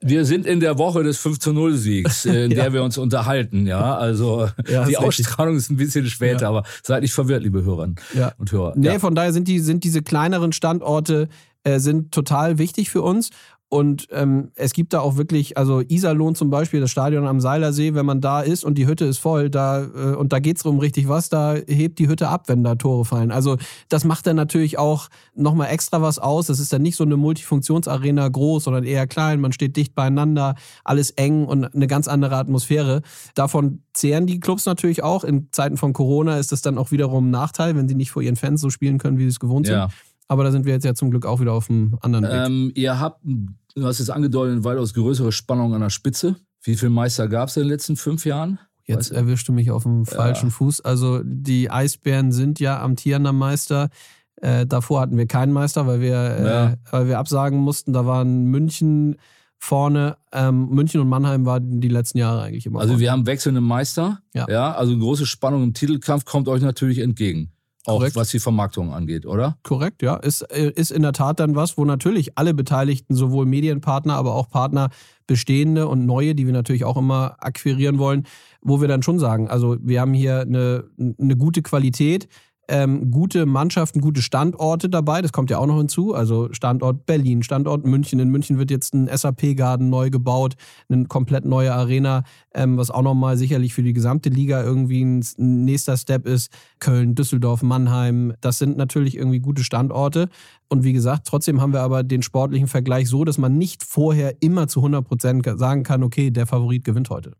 Wir 0.01 0.23
sind 0.23 0.45
in 0.45 0.61
der 0.61 0.77
Woche 0.77 1.03
des 1.03 1.17
5 1.17 1.45
0 1.47 1.73
Siegs, 1.75 2.23
in 2.25 2.33
ja. 2.51 2.63
der 2.63 2.73
wir 2.73 2.83
uns 2.83 2.97
unterhalten, 2.97 3.67
ja. 3.67 3.97
Also 3.97 4.47
ja, 4.69 4.85
die 4.85 4.97
Ausstrahlung 4.97 5.55
richtig. 5.55 5.71
ist 5.71 5.71
ein 5.71 5.77
bisschen 5.77 6.05
später, 6.05 6.43
ja. 6.43 6.49
aber 6.49 6.63
seid 6.83 7.01
nicht 7.01 7.13
verwirrt, 7.13 7.43
liebe 7.43 7.65
Hörer 7.65 7.89
und 8.37 8.51
Hörer. 8.51 8.73
Nee, 8.77 8.99
von 8.99 9.13
daher 9.13 9.33
sind 9.33 9.49
die, 9.49 9.59
sind 9.59 9.83
diese 9.83 10.03
kleineren 10.03 10.53
Standorte 10.53 11.27
äh, 11.65 11.79
sind 11.79 12.11
total 12.11 12.59
wichtig 12.59 12.89
für 12.91 13.01
uns. 13.01 13.31
Und 13.67 14.07
ähm, 14.11 14.51
es 14.55 14.73
gibt 14.73 14.93
da 14.93 14.99
auch 14.99 15.17
wirklich, 15.17 15.57
also 15.57 15.81
Iserlohn 15.81 16.35
zum 16.35 16.51
Beispiel, 16.51 16.79
das 16.79 16.91
Stadion 16.91 17.25
am 17.25 17.41
Seilersee, 17.41 17.95
wenn 17.95 18.05
man 18.05 18.21
da 18.21 18.41
ist 18.41 18.63
und 18.63 18.77
die 18.77 18.85
Hütte 18.85 19.05
ist 19.05 19.17
voll, 19.17 19.49
da 19.49 19.83
äh, 19.83 20.15
und 20.15 20.33
da 20.33 20.39
geht 20.39 20.57
es 20.57 20.65
um 20.65 20.77
richtig 20.77 21.09
was, 21.09 21.29
da 21.29 21.55
hebt 21.67 21.97
die 21.97 22.07
Hütte 22.07 22.29
ab, 22.29 22.43
wenn 22.47 22.63
da 22.63 22.75
Tore 22.75 23.05
fallen. 23.05 23.31
Also 23.31 23.57
das 23.89 24.05
macht 24.05 24.27
dann 24.27 24.35
natürlich 24.35 24.77
auch 24.77 25.09
nochmal 25.33 25.71
extra 25.71 26.01
was 26.01 26.19
aus. 26.19 26.45
Das 26.45 26.59
ist 26.59 26.71
dann 26.73 26.83
nicht 26.83 26.95
so 26.95 27.03
eine 27.03 27.17
Multifunktionsarena 27.17 28.27
groß, 28.27 28.65
sondern 28.65 28.83
eher 28.83 29.07
klein. 29.07 29.41
Man 29.41 29.51
steht 29.51 29.75
dicht 29.77 29.95
beieinander, 29.95 30.55
alles 30.83 31.09
eng 31.11 31.45
und 31.45 31.73
eine 31.73 31.87
ganz 31.87 32.07
andere 32.07 32.35
Atmosphäre. 32.35 33.01
Davon 33.33 33.81
zehren 33.93 34.27
die 34.27 34.39
Clubs 34.39 34.67
natürlich 34.67 35.01
auch. 35.01 35.23
In 35.23 35.47
Zeiten 35.51 35.77
von 35.77 35.91
Corona 35.91 36.37
ist 36.37 36.51
das 36.51 36.61
dann 36.61 36.77
auch 36.77 36.91
wiederum 36.91 37.27
ein 37.27 37.31
Nachteil, 37.31 37.75
wenn 37.75 37.87
sie 37.87 37.95
nicht 37.95 38.11
vor 38.11 38.21
ihren 38.21 38.35
Fans 38.35 38.61
so 38.61 38.69
spielen 38.69 38.99
können, 38.99 39.17
wie 39.17 39.23
sie 39.23 39.29
es 39.29 39.39
gewohnt 39.39 39.67
ja. 39.67 39.89
sind. 39.89 40.14
Aber 40.27 40.43
da 40.43 40.51
sind 40.51 40.65
wir 40.65 40.73
jetzt 40.73 40.85
ja 40.85 40.93
zum 40.93 41.11
Glück 41.11 41.25
auch 41.25 41.39
wieder 41.39 41.53
auf 41.53 41.69
einem 41.69 41.97
anderen 42.01 42.25
Weg. 42.25 42.31
Ähm, 42.33 42.71
ihr 42.75 42.99
habt, 42.99 43.21
du 43.23 43.85
hast 43.85 43.99
es 43.99 44.09
angedeutet, 44.09 44.63
weitaus 44.63 44.93
größere 44.93 45.31
Spannung 45.31 45.73
an 45.73 45.81
der 45.81 45.89
Spitze. 45.89 46.35
Wie 46.63 46.75
viele 46.75 46.89
Meister 46.89 47.27
gab 47.27 47.49
es 47.49 47.57
in 47.57 47.63
den 47.63 47.69
letzten 47.69 47.95
fünf 47.95 48.25
Jahren? 48.25 48.59
Jetzt 48.87 49.11
erwischst 49.11 49.47
du 49.47 49.53
mich 49.53 49.71
auf 49.71 49.83
dem 49.83 50.05
falschen 50.05 50.49
ja. 50.49 50.51
Fuß. 50.51 50.81
Also 50.81 51.21
die 51.23 51.71
Eisbären 51.71 52.31
sind 52.31 52.59
ja 52.59 52.81
amtierender 52.81 53.33
Meister. 53.33 53.89
Äh, 54.37 54.65
davor 54.67 55.01
hatten 55.01 55.17
wir 55.17 55.25
keinen 55.25 55.53
Meister, 55.53 55.87
weil 55.87 56.01
wir, 56.01 56.15
äh, 56.15 56.45
ja. 56.45 56.73
weil 56.91 57.07
wir 57.07 57.17
absagen 57.17 57.59
mussten. 57.59 57.93
Da 57.93 58.05
waren 58.05 58.45
München 58.45 59.15
vorne. 59.57 60.17
Ähm, 60.31 60.69
München 60.69 61.01
und 61.01 61.09
Mannheim 61.09 61.45
waren 61.45 61.81
die 61.81 61.87
letzten 61.87 62.19
Jahre 62.19 62.43
eigentlich 62.43 62.65
immer. 62.67 62.79
Also 62.79 62.93
vorne. 62.93 63.01
wir 63.01 63.11
haben 63.11 63.25
wechselnde 63.25 63.61
Meister. 63.61 64.19
Ja. 64.33 64.45
ja. 64.49 64.73
Also 64.73 64.91
eine 64.91 65.01
große 65.01 65.25
Spannung 65.25 65.63
im 65.63 65.73
Titelkampf 65.73 66.25
kommt 66.25 66.47
euch 66.47 66.61
natürlich 66.61 66.99
entgegen. 66.99 67.51
Auch 67.85 67.97
Korrekt. 67.97 68.15
was 68.15 68.29
die 68.29 68.39
Vermarktung 68.39 68.93
angeht, 68.93 69.25
oder? 69.25 69.57
Korrekt, 69.63 70.01
ja. 70.01 70.15
Ist, 70.15 70.41
äh, 70.41 70.71
ist 70.75 70.91
in 70.91 71.03
der 71.03 71.13
Tat 71.13 71.39
dann 71.39 71.55
was, 71.55 71.77
wo 71.77 71.85
natürlich 71.85 72.37
alle 72.37 72.53
Beteiligten, 72.53 73.15
sowohl 73.15 73.45
Medienpartner, 73.45 74.15
aber 74.15 74.33
auch 74.33 74.49
Partner, 74.49 74.89
bestehende 75.27 75.87
und 75.87 76.05
neue, 76.05 76.35
die 76.35 76.45
wir 76.45 76.53
natürlich 76.53 76.83
auch 76.83 76.97
immer 76.97 77.35
akquirieren 77.39 77.97
wollen, 77.97 78.25
wo 78.61 78.81
wir 78.81 78.87
dann 78.87 79.03
schon 79.03 79.19
sagen, 79.19 79.49
also 79.49 79.77
wir 79.81 80.01
haben 80.01 80.13
hier 80.13 80.41
eine, 80.41 80.85
eine 80.97 81.37
gute 81.37 81.61
Qualität, 81.61 82.27
ähm, 82.67 83.11
gute 83.11 83.45
Mannschaften, 83.45 84.01
gute 84.01 84.21
Standorte 84.21 84.89
dabei. 84.89 85.21
Das 85.21 85.31
kommt 85.31 85.49
ja 85.49 85.57
auch 85.59 85.65
noch 85.65 85.77
hinzu. 85.77 86.13
Also 86.13 86.51
Standort 86.51 87.05
Berlin, 87.05 87.43
Standort 87.43 87.85
München. 87.85 88.19
In 88.19 88.29
München 88.29 88.57
wird 88.57 88.71
jetzt 88.71 88.93
ein 88.93 89.07
SAP-Garden 89.07 89.89
neu 89.89 90.09
gebaut, 90.09 90.55
eine 90.89 91.05
komplett 91.05 91.45
neue 91.45 91.73
Arena, 91.73 92.23
ähm, 92.53 92.77
was 92.77 92.91
auch 92.91 93.01
nochmal 93.01 93.37
sicherlich 93.37 93.73
für 93.73 93.83
die 93.83 93.93
gesamte 93.93 94.29
Liga 94.29 94.63
irgendwie 94.63 95.03
ein 95.03 95.23
nächster 95.37 95.97
Step 95.97 96.27
ist. 96.27 96.51
Köln, 96.79 97.15
Düsseldorf, 97.15 97.61
Mannheim. 97.61 98.33
Das 98.41 98.57
sind 98.57 98.77
natürlich 98.77 99.17
irgendwie 99.17 99.39
gute 99.39 99.63
Standorte. 99.63 100.29
Und 100.67 100.83
wie 100.83 100.93
gesagt, 100.93 101.27
trotzdem 101.27 101.61
haben 101.61 101.73
wir 101.73 101.81
aber 101.81 102.03
den 102.03 102.23
sportlichen 102.23 102.67
Vergleich 102.67 103.07
so, 103.07 103.23
dass 103.23 103.37
man 103.37 103.57
nicht 103.57 103.83
vorher 103.83 104.41
immer 104.41 104.67
zu 104.67 104.79
100 104.79 105.05
Prozent 105.05 105.45
sagen 105.59 105.83
kann, 105.83 106.03
okay, 106.03 106.31
der 106.31 106.47
Favorit 106.47 106.83
gewinnt 106.83 107.09
heute. 107.09 107.33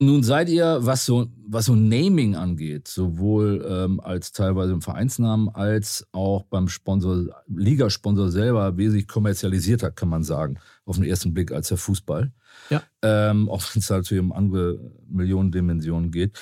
Nun 0.00 0.22
seid 0.22 0.48
ihr, 0.48 0.78
was 0.80 1.04
so, 1.04 1.26
was 1.48 1.64
so 1.64 1.74
Naming 1.74 2.36
angeht, 2.36 2.86
sowohl 2.86 3.66
ähm, 3.68 3.98
als 3.98 4.30
teilweise 4.30 4.72
im 4.72 4.80
Vereinsnamen 4.80 5.48
als 5.48 6.06
auch 6.12 6.44
beim 6.44 6.68
Sponsor, 6.68 7.24
Ligasponsor 7.48 8.30
selber 8.30 8.76
wesentlich 8.76 9.08
kommerzialisierter, 9.08 9.90
kann 9.90 10.08
man 10.08 10.22
sagen, 10.22 10.58
auf 10.84 10.96
den 10.96 11.04
ersten 11.04 11.34
Blick 11.34 11.50
als 11.50 11.68
der 11.68 11.78
Fußball. 11.78 12.30
Ja. 12.70 12.82
Ähm, 13.00 13.48
auch 13.48 13.62
wenn 13.72 13.80
es 13.80 13.90
natürlich 13.90 14.22
um 14.22 14.32
andere 14.32 14.78
Millionendimensionen 15.10 16.10
geht. 16.10 16.32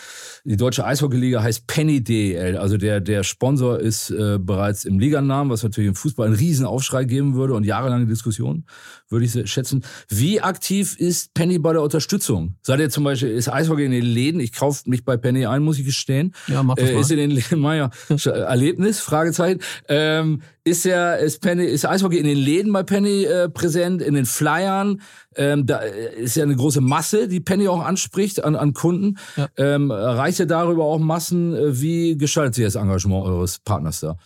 Die 0.45 0.57
deutsche 0.57 0.85
Eishockeyliga 0.85 1.42
heißt 1.42 1.66
Penny 1.66 2.03
DL. 2.03 2.57
Also 2.57 2.77
der, 2.77 3.01
der 3.01 3.25
Sponsor 3.25 3.79
ist 3.79 4.11
äh, 4.11 4.38
bereits 4.40 4.85
im 4.85 4.99
Liganamen, 4.99 5.51
was 5.51 5.62
natürlich 5.62 5.88
im 5.88 5.95
Fußball 5.95 6.27
einen 6.27 6.37
riesen 6.37 6.66
Aufschrei 6.66 7.05
geben 7.05 7.35
würde 7.35 7.55
und 7.55 7.64
jahrelange 7.64 8.07
Diskussionen, 8.07 8.64
würde 9.09 9.27
ich 9.27 9.51
schätzen. 9.51 9.85
Wie 10.09 10.40
aktiv 10.40 10.97
ist 10.99 11.35
Penny 11.35 11.59
bei 11.59 11.73
der 11.73 11.83
Unterstützung? 11.83 12.57
Seid 12.62 12.81
ihr 12.81 12.90
zum 12.90 13.05
Beispiel, 13.05 13.31
ist 13.31 13.49
Eishockey 13.49 13.85
in 13.85 13.92
den 13.92 14.05
Läden? 14.05 14.40
Ich 14.40 14.53
kaufe 14.53 14.88
mich 14.88 15.05
bei 15.05 15.16
Penny 15.16 15.47
ein, 15.47 15.62
muss 15.62 15.79
ich 15.79 15.85
gestehen. 15.85 16.35
Ja, 16.49 16.62
mach 16.62 16.77
das 16.77 16.90
äh, 16.90 16.95
mal. 16.95 17.01
Ist 17.01 17.11
in 17.11 17.19
den 17.19 17.31
Läden, 17.31 17.62
ja, 17.62 17.90
Erlebnis, 18.25 19.01
Fragezeichen. 19.01 19.61
Ähm, 19.88 20.42
ist 20.64 20.85
ja, 20.85 21.14
ist 21.14 21.42
Penny, 21.42 21.64
ist 21.64 21.87
Eishockey 21.87 22.19
in 22.19 22.27
den 22.27 22.38
Läden 22.38 22.73
bei 22.73 22.83
Penny 22.83 23.25
äh, 23.25 23.49
präsent, 23.49 24.03
in 24.03 24.14
den 24.14 24.27
Flyern? 24.27 25.01
Ähm, 25.37 25.66
da 25.66 25.79
äh, 25.79 26.23
ist 26.23 26.35
ja 26.35 26.46
eine 26.47 26.57
große 26.57 26.81
Masse, 26.81 27.29
die 27.29 27.41
Penny 27.41 27.69
auch 27.69 27.85
anspricht 27.85 28.43
an, 28.43 28.57
an 28.57 28.73
Kunden. 28.73 29.19
Ja. 29.37 29.49
Ähm, 29.57 29.91
erreicht 29.91 30.39
ihr 30.41 30.47
darüber 30.47 30.85
auch 30.85 30.99
Massen? 30.99 31.55
Äh, 31.55 31.81
wie 31.81 32.17
gestaltet 32.17 32.55
sich 32.55 32.65
das 32.65 32.75
Engagement 32.75 33.25
eures 33.25 33.59
Partners 33.59 34.01
da? 34.01 34.17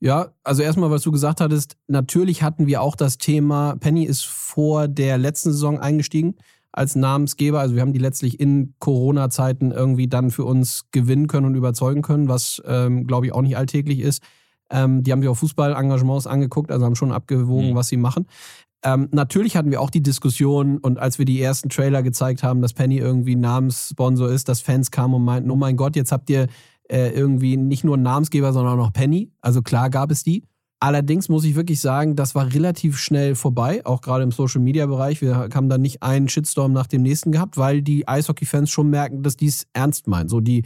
Ja, 0.00 0.28
also 0.44 0.62
erstmal, 0.62 0.90
was 0.90 1.02
du 1.02 1.10
gesagt 1.10 1.40
hattest, 1.40 1.76
natürlich 1.88 2.42
hatten 2.42 2.66
wir 2.66 2.82
auch 2.82 2.94
das 2.94 3.18
Thema, 3.18 3.76
Penny 3.80 4.04
ist 4.04 4.26
vor 4.26 4.86
der 4.86 5.18
letzten 5.18 5.50
Saison 5.50 5.80
eingestiegen 5.80 6.36
als 6.70 6.94
Namensgeber. 6.94 7.58
Also 7.58 7.74
wir 7.74 7.82
haben 7.82 7.92
die 7.92 7.98
letztlich 7.98 8.38
in 8.38 8.74
Corona-Zeiten 8.78 9.72
irgendwie 9.72 10.06
dann 10.06 10.30
für 10.30 10.44
uns 10.44 10.86
gewinnen 10.92 11.26
können 11.26 11.46
und 11.46 11.56
überzeugen 11.56 12.02
können, 12.02 12.28
was, 12.28 12.62
ähm, 12.64 13.06
glaube 13.06 13.26
ich, 13.26 13.32
auch 13.32 13.42
nicht 13.42 13.56
alltäglich 13.56 13.98
ist. 13.98 14.22
Ähm, 14.70 15.02
die 15.02 15.10
haben 15.10 15.20
sich 15.20 15.28
auch 15.28 15.36
Fußballengagements 15.36 16.26
angeguckt, 16.26 16.70
also 16.70 16.84
haben 16.84 16.94
schon 16.94 17.10
abgewogen, 17.10 17.70
mhm. 17.70 17.74
was 17.74 17.88
sie 17.88 17.96
machen. 17.96 18.26
Ähm, 18.84 19.08
natürlich 19.10 19.56
hatten 19.56 19.70
wir 19.70 19.80
auch 19.80 19.90
die 19.90 20.02
Diskussion 20.02 20.78
und 20.78 20.98
als 20.98 21.18
wir 21.18 21.24
die 21.24 21.40
ersten 21.40 21.68
Trailer 21.68 22.02
gezeigt 22.02 22.42
haben, 22.42 22.62
dass 22.62 22.74
Penny 22.74 22.98
irgendwie 22.98 23.34
Namenssponsor 23.34 24.30
ist, 24.30 24.48
dass 24.48 24.60
Fans 24.60 24.90
kamen 24.90 25.14
und 25.14 25.24
meinten, 25.24 25.50
oh 25.50 25.56
mein 25.56 25.76
Gott, 25.76 25.96
jetzt 25.96 26.12
habt 26.12 26.30
ihr 26.30 26.46
äh, 26.88 27.08
irgendwie 27.10 27.56
nicht 27.56 27.84
nur 27.84 27.94
einen 27.94 28.04
Namensgeber, 28.04 28.52
sondern 28.52 28.74
auch 28.74 28.84
noch 28.84 28.92
Penny. 28.92 29.32
Also 29.40 29.62
klar 29.62 29.90
gab 29.90 30.10
es 30.10 30.22
die. 30.22 30.44
Allerdings 30.80 31.28
muss 31.28 31.44
ich 31.44 31.56
wirklich 31.56 31.80
sagen, 31.80 32.14
das 32.14 32.36
war 32.36 32.52
relativ 32.52 32.98
schnell 32.98 33.34
vorbei, 33.34 33.84
auch 33.84 34.00
gerade 34.00 34.22
im 34.22 34.30
Social 34.30 34.60
Media 34.60 34.86
Bereich. 34.86 35.20
Wir 35.20 35.36
haben 35.36 35.68
da 35.68 35.76
nicht 35.76 36.04
einen 36.04 36.28
Shitstorm 36.28 36.72
nach 36.72 36.86
dem 36.86 37.02
nächsten 37.02 37.32
gehabt, 37.32 37.56
weil 37.56 37.82
die 37.82 38.06
Eishockey-Fans 38.06 38.70
schon 38.70 38.88
merken, 38.88 39.24
dass 39.24 39.36
die 39.36 39.46
es 39.46 39.66
ernst 39.72 40.06
meinen. 40.06 40.28
So, 40.28 40.38
die 40.38 40.62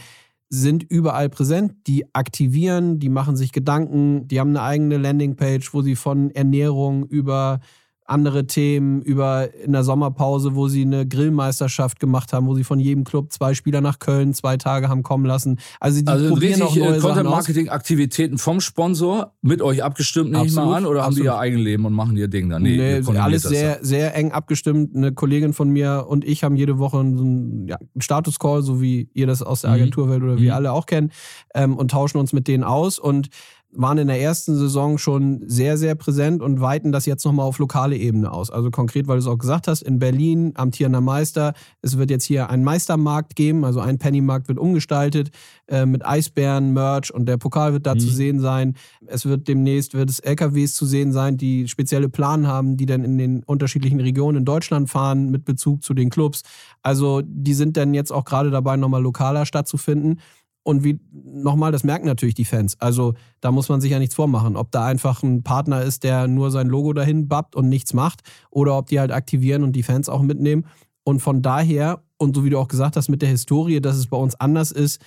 sind 0.50 0.82
überall 0.82 1.30
präsent, 1.30 1.72
die 1.86 2.14
aktivieren, 2.14 2.98
die 2.98 3.08
machen 3.08 3.36
sich 3.36 3.52
Gedanken, 3.52 4.28
die 4.28 4.38
haben 4.38 4.50
eine 4.50 4.60
eigene 4.60 4.98
Landingpage, 4.98 5.72
wo 5.72 5.80
sie 5.80 5.96
von 5.96 6.30
Ernährung 6.30 7.06
über 7.06 7.60
andere 8.04 8.46
Themen 8.46 9.00
über 9.02 9.54
in 9.64 9.72
der 9.72 9.84
Sommerpause, 9.84 10.54
wo 10.54 10.68
sie 10.68 10.82
eine 10.82 11.06
Grillmeisterschaft 11.06 12.00
gemacht 12.00 12.32
haben, 12.32 12.46
wo 12.46 12.54
sie 12.54 12.64
von 12.64 12.80
jedem 12.80 13.04
Club 13.04 13.32
zwei 13.32 13.54
Spieler 13.54 13.80
nach 13.80 13.98
Köln 13.98 14.34
zwei 14.34 14.56
Tage 14.56 14.88
haben 14.88 15.02
kommen 15.02 15.24
lassen. 15.24 15.58
Also 15.80 16.00
die 16.00 16.06
also 16.08 16.28
probieren 16.30 16.62
auch 16.62 16.74
neue 16.74 16.98
Content 16.98 17.30
Marketing 17.30 17.68
Aktivitäten 17.68 18.38
vom 18.38 18.60
Sponsor 18.60 19.32
mit 19.40 19.62
euch 19.62 19.82
abgestimmt 19.84 20.32
nehme 20.32 20.46
ich 20.46 20.52
mal 20.54 20.62
Absolut, 20.62 20.76
an 20.78 20.86
oder 20.86 21.02
haben 21.04 21.14
die 21.14 21.20
absolut. 21.20 21.36
ihr 21.36 21.38
Eigenleben 21.38 21.86
und 21.86 21.92
machen 21.92 22.16
ihr 22.16 22.28
Ding 22.28 22.48
dann? 22.48 22.62
Nee, 22.62 23.00
koordiniert 23.00 23.24
alles 23.24 23.42
sehr, 23.42 23.78
sehr 23.82 24.14
eng 24.14 24.32
abgestimmt. 24.32 24.94
Eine 24.96 25.12
Kollegin 25.12 25.52
von 25.52 25.70
mir 25.70 26.06
und 26.08 26.24
ich 26.24 26.44
haben 26.44 26.56
jede 26.56 26.78
Woche 26.78 26.98
einen, 26.98 27.68
ja, 27.68 27.76
einen 27.76 28.00
Status-Call, 28.02 28.62
so 28.62 28.80
wie 28.80 29.08
ihr 29.14 29.26
das 29.26 29.42
aus 29.42 29.62
der 29.62 29.70
Mhm. 29.70 29.76
Agenturwelt 29.76 30.22
oder 30.22 30.34
Mhm. 30.34 30.40
wir 30.40 30.54
alle 30.56 30.72
auch 30.72 30.86
kennen, 30.86 31.10
ähm, 31.54 31.76
und 31.76 31.90
tauschen 31.92 32.18
uns 32.18 32.32
mit 32.32 32.48
denen 32.48 32.64
aus 32.64 32.98
und 32.98 33.28
waren 33.74 33.98
in 33.98 34.08
der 34.08 34.20
ersten 34.20 34.54
Saison 34.56 34.98
schon 34.98 35.42
sehr, 35.46 35.78
sehr 35.78 35.94
präsent 35.94 36.42
und 36.42 36.60
weiten 36.60 36.92
das 36.92 37.06
jetzt 37.06 37.24
nochmal 37.24 37.46
auf 37.46 37.58
lokale 37.58 37.96
Ebene 37.96 38.30
aus. 38.30 38.50
Also 38.50 38.70
konkret, 38.70 39.08
weil 39.08 39.16
du 39.16 39.20
es 39.22 39.26
auch 39.26 39.38
gesagt 39.38 39.66
hast, 39.66 39.82
in 39.82 39.98
Berlin, 39.98 40.52
amtierender 40.56 41.00
Meister. 41.00 41.54
Es 41.80 41.96
wird 41.96 42.10
jetzt 42.10 42.24
hier 42.24 42.50
einen 42.50 42.64
Meistermarkt 42.64 43.34
geben, 43.34 43.64
also 43.64 43.80
ein 43.80 43.98
Pennymarkt 43.98 44.48
wird 44.48 44.58
umgestaltet 44.58 45.30
äh, 45.68 45.86
mit 45.86 46.04
Eisbären, 46.04 46.72
Merch 46.74 47.12
und 47.14 47.26
der 47.26 47.38
Pokal 47.38 47.72
wird 47.72 47.86
da 47.86 47.94
Mhm. 47.94 47.98
zu 48.00 48.08
sehen 48.08 48.40
sein. 48.40 48.74
Es 49.06 49.24
wird 49.24 49.48
demnächst 49.48 49.94
wird 49.94 50.10
es 50.10 50.18
LKWs 50.20 50.74
zu 50.74 50.84
sehen 50.84 51.12
sein, 51.12 51.36
die 51.36 51.66
spezielle 51.66 52.08
Plan 52.08 52.46
haben, 52.46 52.76
die 52.76 52.86
dann 52.86 53.04
in 53.04 53.16
den 53.16 53.42
unterschiedlichen 53.42 54.00
Regionen 54.00 54.38
in 54.38 54.44
Deutschland 54.44 54.90
fahren 54.90 55.30
mit 55.30 55.44
Bezug 55.44 55.82
zu 55.82 55.94
den 55.94 56.10
Clubs. 56.10 56.42
Also 56.82 57.22
die 57.24 57.54
sind 57.54 57.76
dann 57.76 57.94
jetzt 57.94 58.12
auch 58.12 58.24
gerade 58.24 58.50
dabei, 58.50 58.76
nochmal 58.76 59.02
lokaler 59.02 59.46
stattzufinden. 59.46 60.20
Und 60.64 60.84
wie 60.84 61.00
nochmal, 61.12 61.72
das 61.72 61.82
merken 61.82 62.06
natürlich 62.06 62.34
die 62.34 62.44
Fans. 62.44 62.80
Also 62.80 63.14
da 63.40 63.50
muss 63.50 63.68
man 63.68 63.80
sich 63.80 63.90
ja 63.90 63.98
nichts 63.98 64.14
vormachen, 64.14 64.56
ob 64.56 64.70
da 64.70 64.86
einfach 64.86 65.22
ein 65.22 65.42
Partner 65.42 65.82
ist, 65.82 66.04
der 66.04 66.28
nur 66.28 66.50
sein 66.50 66.68
Logo 66.68 66.92
dahin 66.92 67.26
bappt 67.28 67.56
und 67.56 67.68
nichts 67.68 67.94
macht, 67.94 68.22
oder 68.50 68.78
ob 68.78 68.86
die 68.86 69.00
halt 69.00 69.10
aktivieren 69.10 69.64
und 69.64 69.72
die 69.72 69.82
Fans 69.82 70.08
auch 70.08 70.22
mitnehmen. 70.22 70.66
Und 71.04 71.20
von 71.20 71.42
daher, 71.42 72.02
und 72.16 72.36
so 72.36 72.44
wie 72.44 72.50
du 72.50 72.58
auch 72.58 72.68
gesagt 72.68 72.96
hast, 72.96 73.08
mit 73.08 73.22
der 73.22 73.28
Historie, 73.28 73.80
dass 73.80 73.96
es 73.96 74.06
bei 74.06 74.16
uns 74.16 74.36
anders 74.36 74.70
ist, 74.70 75.02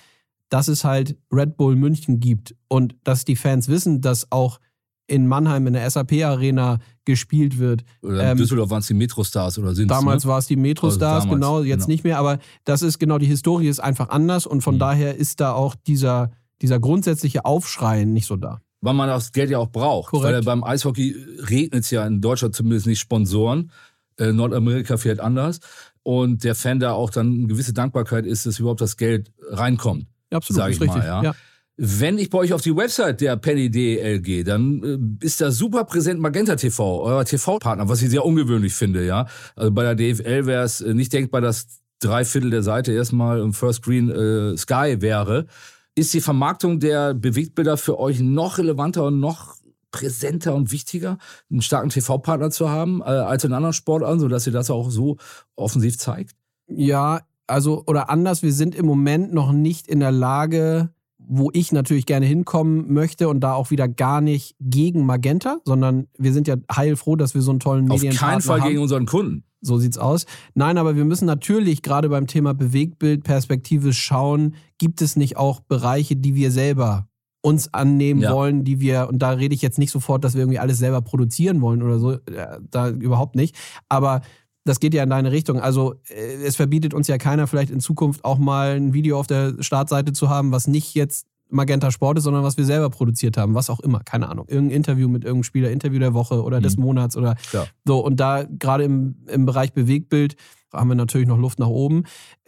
dass 0.48 0.68
es 0.68 0.84
halt 0.84 1.16
Red 1.32 1.56
Bull 1.56 1.74
München 1.74 2.20
gibt 2.20 2.54
und 2.68 2.94
dass 3.04 3.24
die 3.24 3.36
Fans 3.36 3.68
wissen, 3.68 4.00
dass 4.00 4.30
auch 4.30 4.60
in 5.06 5.26
Mannheim 5.26 5.66
in 5.66 5.72
der 5.72 5.88
SAP-Arena 5.88 6.78
gespielt 7.06 7.58
wird. 7.58 7.84
Oder 8.02 8.22
in 8.22 8.28
Ähm, 8.32 8.36
Düsseldorf 8.36 8.68
waren 8.68 8.80
es 8.80 8.86
die 8.88 8.94
Metrostars 8.94 9.58
oder 9.58 9.74
sind 9.74 9.90
Damals 9.90 10.24
ne? 10.24 10.30
war 10.30 10.38
es 10.38 10.46
die 10.46 10.56
Metrostars, 10.56 11.24
Also 11.24 11.34
genau, 11.34 11.62
jetzt 11.62 11.84
genau. 11.84 11.92
nicht 11.92 12.04
mehr, 12.04 12.18
aber 12.18 12.38
das 12.64 12.82
ist 12.82 12.98
genau, 12.98 13.16
die 13.16 13.26
Historie 13.26 13.68
ist 13.68 13.80
einfach 13.80 14.10
anders 14.10 14.46
und 14.46 14.60
von 14.60 14.74
Mhm. 14.74 14.80
daher 14.80 15.16
ist 15.16 15.40
da 15.40 15.52
auch 15.52 15.74
dieser, 15.86 16.30
dieser 16.60 16.78
grundsätzliche 16.78 17.44
Aufschrei 17.46 18.04
nicht 18.04 18.26
so 18.26 18.36
da. 18.36 18.60
weil 18.82 18.94
man 18.94 19.08
das 19.08 19.32
Geld 19.32 19.50
ja 19.50 19.58
auch 19.58 19.70
braucht. 19.70 20.10
Korrekt. 20.10 20.34
Weil 20.34 20.42
beim 20.42 20.62
Eishockey 20.62 21.16
regnet 21.48 21.82
es 21.84 21.90
ja 21.90 22.06
in 22.06 22.20
Deutschland 22.20 22.54
zumindest 22.54 22.86
nicht 22.86 23.00
Sponsoren. 23.00 23.72
Äh, 24.18 24.32
Nordamerika 24.32 24.96
fährt 24.96 25.18
anders. 25.18 25.58
Und 26.04 26.44
der 26.44 26.54
Fan 26.54 26.78
da 26.78 26.92
auch 26.92 27.10
dann 27.10 27.26
eine 27.32 27.46
gewisse 27.48 27.72
Dankbarkeit 27.72 28.26
ist, 28.26 28.46
dass 28.46 28.60
überhaupt 28.60 28.80
das 28.80 28.96
Geld 28.96 29.32
reinkommt. 29.50 30.06
Ja, 30.30 30.36
absolut, 30.38 30.58
Sag 30.58 30.70
ist 30.70 30.76
ich 30.76 30.82
richtig. 30.82 31.02
mal, 31.02 31.24
ja. 31.24 31.34
Wenn 31.78 32.16
ich 32.16 32.30
bei 32.30 32.38
euch 32.38 32.54
auf 32.54 32.62
die 32.62 32.74
Website 32.74 33.20
der 33.20 33.36
Penny 33.36 33.70
DL 33.70 34.20
gehe, 34.20 34.44
dann 34.44 35.18
äh, 35.20 35.24
ist 35.24 35.42
da 35.42 35.50
super 35.50 35.84
präsent 35.84 36.20
Magenta 36.20 36.56
TV, 36.56 37.02
euer 37.02 37.24
TV-Partner, 37.24 37.88
was 37.88 38.00
ich 38.00 38.08
sehr 38.08 38.24
ungewöhnlich 38.24 38.74
finde, 38.74 39.04
ja. 39.04 39.26
Also 39.56 39.72
bei 39.72 39.82
der 39.82 39.94
DFL 39.94 40.46
wäre 40.46 40.64
es 40.64 40.80
äh, 40.80 40.94
nicht 40.94 41.12
denkbar, 41.12 41.42
dass 41.42 41.82
drei 42.00 42.24
Viertel 42.24 42.50
der 42.50 42.62
Seite 42.62 42.92
erstmal 42.92 43.40
im 43.40 43.52
First 43.52 43.82
Screen 43.82 44.10
äh, 44.10 44.56
Sky 44.56 44.96
wäre. 45.00 45.46
Ist 45.94 46.14
die 46.14 46.22
Vermarktung 46.22 46.80
der 46.80 47.12
Bewegtbilder 47.12 47.76
für 47.76 47.98
euch 47.98 48.20
noch 48.20 48.56
relevanter 48.56 49.04
und 49.04 49.20
noch 49.20 49.56
präsenter 49.90 50.54
und 50.54 50.72
wichtiger, 50.72 51.18
einen 51.50 51.62
starken 51.62 51.90
TV-Partner 51.90 52.50
zu 52.50 52.70
haben, 52.70 53.00
äh, 53.00 53.04
als 53.04 53.44
in 53.44 53.52
anderen 53.52 53.72
Sportarten, 53.72 54.20
sodass 54.20 54.46
ihr 54.46 54.52
das 54.52 54.70
auch 54.70 54.90
so 54.90 55.16
offensiv 55.56 55.98
zeigt? 55.98 56.32
Ja, 56.68 57.20
also, 57.46 57.84
oder 57.86 58.10
anders, 58.10 58.42
wir 58.42 58.52
sind 58.52 58.74
im 58.74 58.86
Moment 58.86 59.32
noch 59.32 59.52
nicht 59.52 59.88
in 59.88 60.00
der 60.00 60.12
Lage, 60.12 60.90
wo 61.18 61.50
ich 61.52 61.72
natürlich 61.72 62.06
gerne 62.06 62.26
hinkommen 62.26 62.92
möchte 62.92 63.28
und 63.28 63.40
da 63.40 63.54
auch 63.54 63.70
wieder 63.70 63.88
gar 63.88 64.20
nicht 64.20 64.54
gegen 64.60 65.06
Magenta, 65.06 65.58
sondern 65.64 66.06
wir 66.18 66.32
sind 66.32 66.46
ja 66.46 66.56
heilfroh, 66.74 67.16
dass 67.16 67.34
wir 67.34 67.42
so 67.42 67.50
einen 67.50 67.60
tollen 67.60 67.90
Auf 67.90 68.00
Medienpartner 68.00 68.30
keinen 68.32 68.40
Fall 68.42 68.60
haben. 68.60 68.68
gegen 68.68 68.82
unseren 68.82 69.06
Kunden. 69.06 69.44
So 69.62 69.78
sieht's 69.78 69.98
aus. 69.98 70.26
Nein, 70.54 70.78
aber 70.78 70.94
wir 70.94 71.04
müssen 71.04 71.24
natürlich 71.24 71.82
gerade 71.82 72.08
beim 72.10 72.26
Thema 72.26 72.54
Bewegtbild 72.54 73.24
perspektivisch 73.24 73.98
schauen, 74.00 74.54
gibt 74.78 75.02
es 75.02 75.16
nicht 75.16 75.36
auch 75.36 75.60
Bereiche, 75.60 76.14
die 76.16 76.34
wir 76.34 76.50
selber 76.52 77.08
uns 77.42 77.72
annehmen 77.72 78.20
Ja. 78.22 78.32
wollen, 78.32 78.64
die 78.64 78.80
wir, 78.80 79.08
und 79.08 79.20
da 79.20 79.30
rede 79.30 79.54
ich 79.54 79.62
jetzt 79.62 79.78
nicht 79.78 79.90
sofort, 79.92 80.22
dass 80.24 80.34
wir 80.34 80.42
irgendwie 80.42 80.58
alles 80.58 80.78
selber 80.78 81.00
produzieren 81.00 81.60
wollen 81.62 81.82
oder 81.82 81.98
so, 81.98 82.12
äh, 82.12 82.58
da 82.70 82.90
überhaupt 82.90 83.36
nicht. 83.36 83.56
Aber 83.88 84.20
das 84.66 84.80
geht 84.80 84.92
ja 84.94 85.02
in 85.02 85.10
deine 85.10 85.32
Richtung. 85.32 85.60
Also 85.60 85.94
äh, 86.08 86.44
es 86.44 86.56
verbietet 86.56 86.92
uns 86.92 87.08
ja 87.08 87.16
keiner 87.18 87.46
vielleicht 87.46 87.70
in 87.70 87.80
Zukunft 87.80 88.24
auch 88.24 88.38
mal 88.38 88.76
ein 88.76 88.92
Video 88.92 89.18
auf 89.18 89.26
der 89.26 89.54
Startseite 89.60 90.12
zu 90.12 90.28
haben, 90.28 90.52
was 90.52 90.66
nicht 90.66 90.94
jetzt 90.94 91.26
Magenta 91.48 91.92
Sport 91.92 92.18
ist, 92.18 92.24
sondern 92.24 92.42
was 92.42 92.56
wir 92.56 92.64
selber 92.64 92.90
produziert 92.90 93.36
haben, 93.36 93.54
was 93.54 93.70
auch 93.70 93.78
immer, 93.80 94.00
keine 94.00 94.28
Ahnung. 94.28 94.46
Irgendein 94.48 94.76
Interview 94.78 95.08
mit 95.08 95.22
irgendeinem 95.22 95.44
Spieler, 95.44 95.70
Interview 95.70 96.00
der 96.00 96.12
Woche 96.12 96.42
oder 96.42 96.60
des 96.60 96.76
Mhm. 96.76 96.82
Monats 96.82 97.16
oder 97.16 97.36
Klar. 97.50 97.68
so. 97.84 98.00
Und 98.04 98.18
da 98.18 98.44
gerade 98.58 98.82
im, 98.82 99.14
im 99.28 99.46
Bereich 99.46 99.72
Bewegtbild 99.72 100.34
haben 100.72 100.88
wir 100.88 100.96
natürlich 100.96 101.28
noch 101.28 101.38
Luft 101.38 101.60
nach 101.60 101.68
oben. 101.68 102.02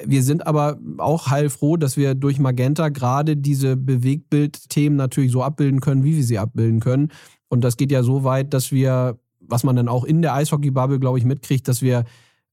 Wir 0.04 0.24
sind 0.24 0.46
aber 0.48 0.78
auch 0.98 1.28
heilfroh, 1.28 1.76
dass 1.76 1.96
wir 1.96 2.16
durch 2.16 2.40
Magenta 2.40 2.88
gerade 2.88 3.36
diese 3.36 3.76
Bewegtbild-Themen 3.76 4.96
natürlich 4.96 5.30
so 5.32 5.42
abbilden 5.44 5.80
können, 5.80 6.02
wie 6.02 6.16
wir 6.16 6.24
sie 6.24 6.38
abbilden 6.38 6.80
können. 6.80 7.12
Und 7.48 7.62
das 7.62 7.76
geht 7.76 7.92
ja 7.92 8.02
so 8.02 8.24
weit, 8.24 8.52
dass 8.52 8.72
wir, 8.72 9.18
was 9.48 9.64
man 9.64 9.74
dann 9.76 9.88
auch 9.88 10.04
in 10.04 10.22
der 10.22 10.34
Eishockey-Bubble, 10.34 11.00
glaube 11.00 11.18
ich, 11.18 11.24
mitkriegt, 11.24 11.66
dass 11.66 11.82
wir 11.82 12.04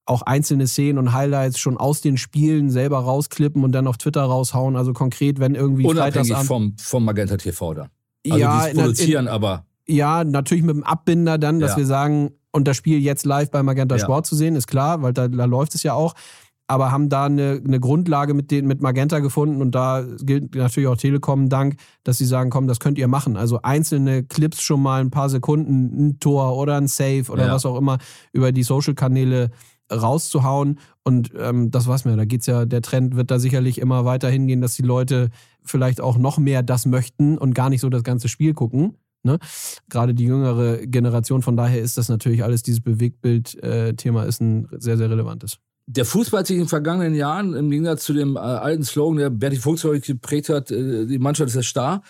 auch 0.08 0.22
einzelne 0.22 0.68
Szenen 0.68 0.98
und 1.00 1.14
Highlights 1.14 1.60
schon 1.60 1.78
aus 1.78 2.02
den 2.02 2.18
Spielen 2.18 2.70
selber 2.70 3.00
rausklippen 3.00 3.64
und 3.64 3.72
dann 3.72 3.88
auf 3.88 3.98
Twitter 3.98 4.22
raushauen. 4.24 4.76
Also 4.76 4.94
konkret, 4.94 5.40
wenn 5.40 5.56
irgendwie 5.56 5.86
Unabhängig 5.86 6.32
Freitagsabend- 6.32 6.46
vom, 6.48 6.76
vom 6.78 7.06
Magenta 7.06 7.38
TV 7.38 7.74
da. 7.74 7.88
Also 8.28 8.38
ja, 8.40 8.66
die 8.66 8.72
in 8.72 8.78
produzieren, 8.78 9.28
aber 9.28 9.66
ja, 9.88 10.24
natürlich 10.24 10.64
mit 10.64 10.76
dem 10.76 10.84
Abbinder 10.84 11.38
dann, 11.38 11.60
dass 11.60 11.72
Ja. 11.72 11.78
wir 11.78 11.86
sagen, 11.86 12.32
und 12.52 12.68
das 12.68 12.78
Spiel 12.78 13.00
jetzt 13.00 13.26
live 13.26 13.52
bei 13.52 13.62
Magenta 13.64 13.96
Ja. 13.96 14.02
Sport 14.02 14.26
zu 14.26 14.36
sehen, 14.36 14.56
ist 14.56 14.68
klar, 14.68 15.02
weil 15.02 15.12
da, 15.14 15.28
da 15.28 15.46
läuft 15.46 15.76
es 15.76 15.84
ja 15.84 15.94
auch. 15.94 16.14
Aber 16.68 16.92
haben 16.92 17.10
da 17.10 17.26
eine, 17.26 17.62
eine 17.64 17.80
Grundlage 17.80 18.34
mit, 18.34 18.50
den, 18.50 18.66
mit 18.66 18.82
Magenta 18.82 19.20
gefunden 19.20 19.62
und 19.62 19.76
da 19.76 20.04
gilt 20.24 20.56
natürlich 20.56 20.88
auch 20.90 20.98
Telekom 20.98 21.48
Dank, 21.48 21.76
dass 22.04 22.18
sie 22.18 22.26
sagen, 22.26 22.50
komm, 22.50 22.68
das 22.68 22.80
könnt 22.80 22.98
ihr 22.98 23.08
machen. 23.08 23.38
Also 23.38 23.60
einzelne 23.62 24.24
Clips 24.24 24.62
schon 24.62 24.82
mal 24.82 25.00
ein 25.02 25.12
paar 25.12 25.30
Sekunden, 25.30 26.08
ein 26.08 26.20
Tor 26.20 26.58
oder 26.58 26.78
ein 26.78 26.88
Save 26.88 27.26
oder 27.30 27.48
Ja. 27.48 27.54
was 27.54 27.66
auch 27.66 27.78
immer 27.78 28.00
über 28.34 28.52
die 28.52 28.64
Social-Kanäle 28.64 29.52
rauszuhauen. 29.92 30.80
Und 31.04 31.32
ähm, 31.38 31.70
das 31.70 31.86
war's 31.88 32.06
mir. 32.06 32.16
Da 32.16 32.26
geht's 32.26 32.48
ja, 32.48 32.66
der 32.66 32.82
Trend 32.82 33.16
wird 33.16 33.30
da 33.30 33.38
sicherlich 33.38 33.80
immer 33.80 34.04
weiter 34.06 34.30
hingehen, 34.30 34.62
dass 34.62 34.74
die 34.76 34.82
Leute 34.82 35.30
vielleicht 35.64 36.02
auch 36.02 36.18
noch 36.18 36.40
mehr 36.40 36.64
das 36.64 36.88
möchten 36.88 37.38
und 37.38 37.54
gar 37.54 37.70
nicht 37.70 37.82
so 37.82 37.90
das 37.90 38.04
ganze 38.04 38.28
Spiel 38.28 38.54
gucken. 38.56 38.98
Ne? 39.24 39.38
Gerade 39.90 40.16
die 40.16 40.26
jüngere 40.26 40.78
Generation, 40.88 41.42
von 41.44 41.58
daher 41.58 41.82
ist 41.82 41.98
das 41.98 42.10
natürlich 42.10 42.44
alles, 42.44 42.64
dieses 42.64 42.82
Bewegtbild-Thema 42.82 44.24
ist 44.24 44.42
ein 44.42 44.68
sehr, 44.72 44.98
sehr 44.98 45.10
relevantes. 45.10 45.60
Der 45.88 46.06
Fußball 46.06 46.40
hat 46.40 46.48
sich 46.48 46.56
in 46.56 46.64
den 46.64 46.70
vergangenen 46.70 47.14
Jahren, 47.14 47.54
im 47.54 47.70
Gegensatz 47.70 48.06
zu 48.06 48.14
dem 48.14 48.36
äh, 48.36 48.40
alten 48.40 48.84
Slogan, 48.84 49.18
der 49.18 49.30
Berti 49.30 49.58
Fuchs 49.58 49.84
geprägt 50.02 50.50
hat, 50.50 50.72
äh, 50.72 51.06
die 51.06 51.20
Mannschaft 51.20 51.48
ist 51.48 51.56
der 51.56 51.64
Star, 51.64 52.02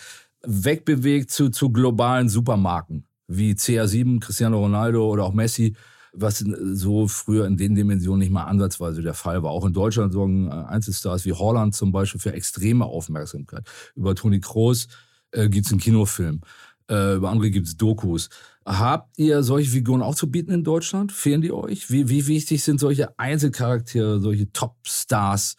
wegbewegt 0.45 1.31
zu, 1.31 1.49
zu 1.49 1.69
globalen 1.71 2.29
Supermarken 2.29 3.05
wie 3.27 3.53
CR7, 3.53 4.19
Cristiano 4.19 4.59
Ronaldo 4.59 5.09
oder 5.09 5.23
auch 5.23 5.33
Messi, 5.33 5.75
was 6.13 6.39
so 6.39 7.07
früher 7.07 7.45
in 7.45 7.57
den 7.57 7.75
Dimensionen 7.75 8.19
nicht 8.19 8.31
mal 8.31 8.45
ansatzweise 8.45 9.01
der 9.01 9.13
Fall 9.13 9.43
war. 9.43 9.51
Auch 9.51 9.65
in 9.65 9.73
Deutschland 9.73 10.13
sorgen 10.13 10.47
äh, 10.47 10.51
Einzelstars 10.51 11.25
wie 11.25 11.33
Holland 11.33 11.75
zum 11.75 11.91
Beispiel 11.91 12.21
für 12.21 12.33
extreme 12.33 12.85
Aufmerksamkeit. 12.85 13.67
Über 13.95 14.15
Toni 14.15 14.39
Kroos 14.39 14.87
äh, 15.31 15.49
gibt 15.49 15.65
es 15.65 15.71
einen 15.73 15.81
Kinofilm. 15.81 16.41
Äh, 16.89 17.15
über 17.15 17.29
andere 17.29 17.49
gibt 17.49 17.67
es 17.67 17.75
Dokus. 17.75 18.29
Habt 18.65 19.19
ihr 19.19 19.43
solche 19.43 19.69
Figuren 19.69 20.01
auch 20.01 20.15
zu 20.15 20.31
bieten 20.31 20.51
in 20.51 20.63
Deutschland? 20.63 21.11
Fehlen 21.11 21.41
die 21.41 21.51
euch? 21.51 21.91
Wie, 21.91 22.09
wie 22.09 22.25
wichtig 22.25 22.63
sind 22.63 22.79
solche 22.79 23.17
Einzelcharaktere, 23.19 24.19
solche 24.19 24.51
Topstars, 24.51 25.55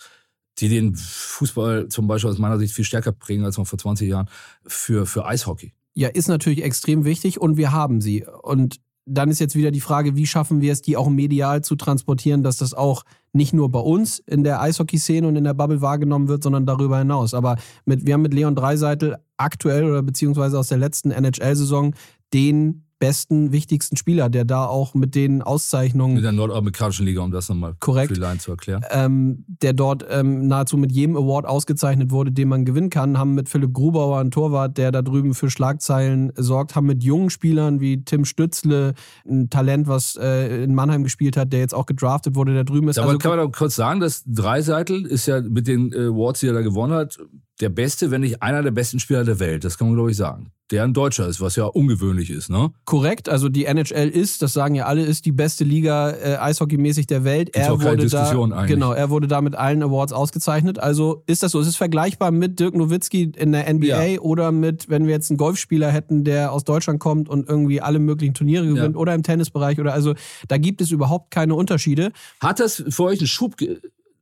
die 0.59 0.69
den 0.69 0.97
Fußball 0.97 1.89
zum 1.89 2.09
Beispiel 2.09 2.31
aus 2.31 2.39
meiner 2.39 2.59
Sicht 2.59 2.75
viel 2.75 2.85
stärker 2.85 3.13
prägen 3.13 3.45
als 3.45 3.59
noch 3.59 3.67
vor 3.67 3.79
20 3.79 4.09
Jahren 4.09 4.29
für, 4.67 5.07
für 5.07 5.25
Eishockey? 5.25 5.73
Ja, 5.95 6.09
ist 6.09 6.29
natürlich 6.29 6.65
extrem 6.65 7.05
wichtig 7.05 7.41
und 7.41 7.57
wir 7.57 7.71
haben 7.71 8.01
sie. 8.01 8.27
Und 8.43 8.81
dann 9.05 9.31
ist 9.31 9.39
jetzt 9.39 9.55
wieder 9.55 9.71
die 9.71 9.81
Frage, 9.81 10.17
wie 10.17 10.27
schaffen 10.27 10.61
wir 10.61 10.73
es, 10.73 10.83
die 10.83 10.97
auch 10.97 11.09
medial 11.09 11.63
zu 11.63 11.77
transportieren, 11.77 12.43
dass 12.43 12.57
das 12.57 12.75
auch 12.75 13.05
nicht 13.33 13.53
nur 13.53 13.71
bei 13.71 13.79
uns 13.79 14.19
in 14.19 14.43
der 14.43 14.61
Eishockey-Szene 14.61 15.29
und 15.29 15.37
in 15.37 15.45
der 15.45 15.55
Bubble 15.55 15.81
wahrgenommen 15.81 16.27
wird, 16.27 16.43
sondern 16.43 16.67
darüber 16.67 16.99
hinaus. 16.99 17.35
Aber 17.35 17.57
mit, 17.85 18.05
wir 18.05 18.15
haben 18.15 18.23
mit 18.23 18.35
Leon 18.35 18.57
Dreiseitel 18.57 19.17
aktuell 19.37 19.85
oder 19.85 20.03
beziehungsweise 20.03 20.59
aus 20.59 20.69
der 20.69 20.79
letzten 20.79 21.13
NHL-Saison 21.13 21.95
den 22.35 22.86
besten, 22.99 23.53
wichtigsten 23.53 23.97
Spieler, 23.97 24.29
der 24.29 24.45
da 24.45 24.67
auch 24.67 24.95
mit 24.95 25.15
den 25.15 25.43
Auszeichnungen. 25.43 26.15
Mit 26.15 26.25
der 26.25 26.33
nordamerikanischen 26.33 27.05
Liga, 27.05 27.21
um 27.21 27.31
das 27.31 27.49
nochmal 27.49 27.75
korrekt, 27.79 28.09
für 28.09 28.15
die 28.15 28.21
Line 28.21 28.39
zu 28.39 28.51
erklären. 28.51 28.85
Ähm, 28.91 29.45
der 29.47 29.73
dort 29.73 30.05
ähm, 30.09 30.47
nahezu 30.49 30.77
mit 30.77 30.93
jedem 30.93 31.17
Award 31.17 31.47
ausgezeichnet 31.47 32.11
wurde, 32.11 32.33
den 32.33 32.49
man 32.49 32.65
gewinnen 32.65 32.91
kann, 32.91 33.19
haben 33.19 33.35
mit 33.35 33.49
Philipp 33.49 33.73
Grubauer 33.73 34.21
einen 34.21 34.31
Torwart, 34.31 34.79
der 34.79 34.93
da 34.93 35.03
drüben 35.03 35.35
für 35.35 35.51
Schlagzeilen 35.51 36.33
sorgt, 36.37 36.75
haben 36.75 36.87
mit 36.87 37.03
jungen 37.05 37.31
Spielern 37.31 37.81
wie 37.81 38.03
Tim 38.05 38.25
Stützle 38.25 38.95
ein 39.29 39.51
Talent, 39.51 39.89
was 39.89 40.17
äh, 40.17 40.65
in 40.65 40.75
Mannheim 40.75 41.05
gespielt 41.05 41.37
hat, 41.37 41.53
der 41.53 41.61
jetzt 41.61 41.75
auch 41.75 41.87
gedraftet 41.87 42.35
wurde, 42.35 42.55
der 42.55 42.65
drüben 42.65 42.89
ist. 42.89 42.99
Aber 42.99 43.09
also, 43.09 43.19
kann 43.19 43.37
man 43.37 43.47
doch 43.47 43.57
kurz 43.57 43.77
sagen, 43.77 44.01
dass 44.01 44.25
Dreiseitel 44.27 45.05
ist 45.05 45.27
ja 45.27 45.41
mit 45.41 45.67
den 45.67 45.93
äh, 45.93 46.07
Awards, 46.07 46.41
die 46.41 46.47
er 46.47 46.55
da 46.55 46.63
gewonnen 46.63 46.95
hat, 46.95 47.19
der 47.61 47.71
beste, 47.71 48.11
wenn 48.11 48.21
nicht 48.21 48.43
einer 48.43 48.63
der 48.63 48.71
besten 48.71 49.01
Spieler 49.01 49.25
der 49.25 49.39
Welt. 49.39 49.65
Das 49.65 49.79
kann 49.79 49.89
man, 49.89 49.97
glaube 49.97 50.11
ich, 50.11 50.17
sagen. 50.17 50.51
Der 50.73 50.83
ein 50.83 50.93
Deutscher 50.93 51.29
ist, 51.29 51.41
was 51.41 51.55
ja 51.55 51.65
ungewöhnlich 51.65 52.29
ist, 52.29 52.51
ne? 52.51 52.73
Korrekt. 52.87 53.29
Also 53.29 53.49
die 53.49 53.67
NHL 53.67 54.09
ist, 54.09 54.43
das 54.43 54.53
sagen 54.53 54.75
ja 54.75 54.87
alle, 54.87 55.05
ist 55.05 55.25
die 55.25 55.31
beste 55.31 55.63
Liga 55.63 56.11
äh, 56.11 56.37
eishockeymäßig 56.39 57.07
der 57.07 57.23
Welt. 57.23 57.53
Gibt's 57.53 57.69
er 57.69 57.81
wurde 57.81 58.07
da, 58.09 58.31
eigentlich. 58.31 58.67
genau, 58.67 58.93
er 58.93 59.09
wurde 59.09 59.29
da 59.29 59.41
mit 59.41 59.55
allen 59.55 59.81
Awards 59.85 60.13
ausgezeichnet. 60.13 60.81
Also 60.81 61.23
ist 61.27 61.45
das 61.45 61.53
so? 61.53 61.61
Ist 61.61 61.69
es 61.69 61.77
vergleichbar 61.77 62.33
mit 62.33 62.59
Dirk 62.59 62.75
Nowitzki 62.75 63.33
in 63.37 63.53
der 63.53 63.73
NBA 63.73 63.87
ja. 63.87 64.21
oder 64.21 64.51
mit, 64.51 64.89
wenn 64.89 65.07
wir 65.07 65.15
jetzt 65.15 65.31
einen 65.31 65.39
Golfspieler 65.39 65.91
hätten, 65.93 66.25
der 66.25 66.51
aus 66.51 66.65
Deutschland 66.65 66.99
kommt 66.99 67.29
und 67.29 67.49
irgendwie 67.49 67.81
alle 67.81 68.01
möglichen 68.01 68.35
Turniere 68.35 68.67
gewinnt 68.67 68.97
ja. 68.97 69.01
oder 69.01 69.15
im 69.15 69.23
Tennisbereich 69.23 69.79
oder 69.79 69.95
also 69.95 70.15
da 70.49 70.59
gibt 70.59 70.81
es 70.81 70.91
überhaupt 70.91 71.31
keine 71.31 71.55
Unterschiede. 71.55 72.11
Hat 72.41 72.59
das 72.59 72.83
für 72.89 73.05
euch 73.05 73.21
einen 73.21 73.29
Schub? 73.29 73.55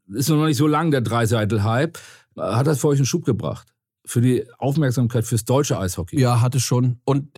Ist 0.08 0.28
noch 0.28 0.44
nicht 0.44 0.58
so 0.58 0.66
lang 0.66 0.90
der 0.90 1.00
Dreiseitel-Hype 1.00 1.98
hat 2.36 2.66
das 2.66 2.80
für 2.80 2.88
euch 2.88 2.98
einen 2.98 3.06
Schub 3.06 3.24
gebracht? 3.24 3.74
Für 4.06 4.20
die 4.20 4.44
Aufmerksamkeit 4.58 5.24
fürs 5.24 5.44
deutsche 5.44 5.78
Eishockey? 5.78 6.20
Ja, 6.20 6.40
hat 6.40 6.54
es 6.54 6.62
schon. 6.62 7.00
Und 7.04 7.28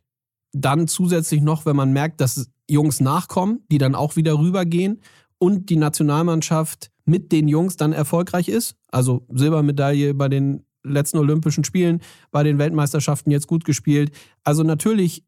dann 0.52 0.88
zusätzlich 0.88 1.42
noch, 1.42 1.66
wenn 1.66 1.76
man 1.76 1.92
merkt, 1.92 2.20
dass 2.20 2.50
Jungs 2.68 3.00
nachkommen, 3.00 3.61
die 3.70 3.78
dann 3.78 3.94
auch 3.94 4.16
wieder 4.16 4.38
rübergehen 4.38 5.00
und 5.38 5.70
die 5.70 5.76
Nationalmannschaft 5.76 6.90
mit 7.04 7.30
den 7.30 7.46
Jungs 7.46 7.76
dann 7.76 7.92
erfolgreich 7.92 8.48
ist. 8.48 8.76
Also 8.88 9.26
Silbermedaille 9.32 10.14
bei 10.14 10.28
den 10.28 10.64
letzten 10.82 11.18
Olympischen 11.18 11.64
Spielen, 11.64 12.00
bei 12.30 12.42
den 12.42 12.59
Weltmeisterschaften 12.59 13.30
jetzt 13.30 13.46
gut 13.46 13.64
gespielt. 13.64 14.12
Also 14.44 14.62
natürlich 14.62 15.24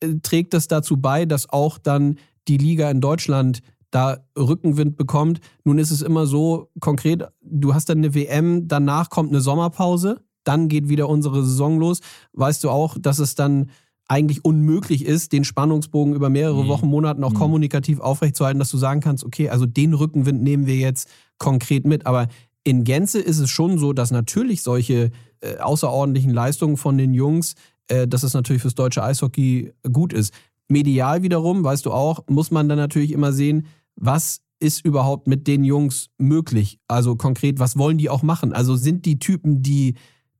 äh, 0.00 0.14
trägt 0.22 0.54
das 0.54 0.68
dazu 0.68 0.96
bei, 0.96 1.26
dass 1.26 1.48
auch 1.48 1.78
dann 1.78 2.18
die 2.48 2.58
Liga 2.58 2.90
in 2.90 3.00
Deutschland 3.00 3.60
da 3.90 4.18
Rückenwind 4.38 4.96
bekommt. 4.96 5.40
Nun 5.64 5.78
ist 5.78 5.90
es 5.90 6.02
immer 6.02 6.26
so 6.26 6.70
konkret, 6.80 7.28
du 7.42 7.74
hast 7.74 7.88
dann 7.88 7.98
eine 7.98 8.14
WM, 8.14 8.68
danach 8.68 9.10
kommt 9.10 9.30
eine 9.30 9.40
Sommerpause, 9.40 10.20
dann 10.44 10.68
geht 10.68 10.88
wieder 10.88 11.08
unsere 11.08 11.44
Saison 11.44 11.78
los. 11.78 12.00
Weißt 12.32 12.62
du 12.64 12.70
auch, 12.70 12.96
dass 12.98 13.18
es 13.18 13.34
dann 13.34 13.70
eigentlich 14.10 14.44
unmöglich 14.44 15.04
ist, 15.04 15.32
den 15.32 15.44
Spannungsbogen 15.44 16.14
über 16.14 16.30
mehrere 16.30 16.64
mhm. 16.64 16.68
Wochen, 16.68 16.86
Monate 16.88 17.24
auch 17.24 17.30
mhm. 17.30 17.38
kommunikativ 17.38 18.00
aufrechtzuerhalten, 18.00 18.58
dass 18.58 18.70
du 18.70 18.76
sagen 18.76 19.00
kannst, 19.00 19.24
okay, 19.24 19.48
also 19.50 19.66
den 19.66 19.94
Rückenwind 19.94 20.42
nehmen 20.42 20.66
wir 20.66 20.76
jetzt 20.76 21.08
konkret 21.38 21.86
mit. 21.86 22.06
Aber 22.06 22.26
in 22.64 22.82
Gänze 22.82 23.20
ist 23.20 23.38
es 23.38 23.50
schon 23.50 23.78
so, 23.78 23.92
dass 23.92 24.10
natürlich 24.10 24.62
solche 24.62 25.10
äh, 25.40 25.58
außerordentlichen 25.58 26.32
Leistungen 26.32 26.76
von 26.76 26.98
den 26.98 27.14
Jungs, 27.14 27.54
äh, 27.86 28.08
dass 28.08 28.24
es 28.24 28.34
natürlich 28.34 28.62
fürs 28.62 28.74
deutsche 28.74 29.02
Eishockey 29.02 29.72
gut 29.92 30.12
ist. 30.12 30.34
Medial 30.68 31.22
wiederum, 31.22 31.62
weißt 31.62 31.86
du 31.86 31.92
auch, 31.92 32.24
muss 32.28 32.50
man 32.50 32.68
dann 32.68 32.78
natürlich 32.78 33.12
immer 33.12 33.32
sehen, 33.32 33.66
was 34.00 34.40
ist 34.58 34.84
überhaupt 34.84 35.26
mit 35.26 35.46
den 35.46 35.64
Jungs 35.64 36.08
möglich? 36.18 36.78
Also 36.88 37.16
konkret, 37.16 37.58
was 37.58 37.78
wollen 37.78 37.98
die 37.98 38.10
auch 38.10 38.22
machen? 38.22 38.52
Also 38.52 38.76
sind 38.76 39.06
die 39.06 39.18
Typen, 39.18 39.62
die 39.62 39.94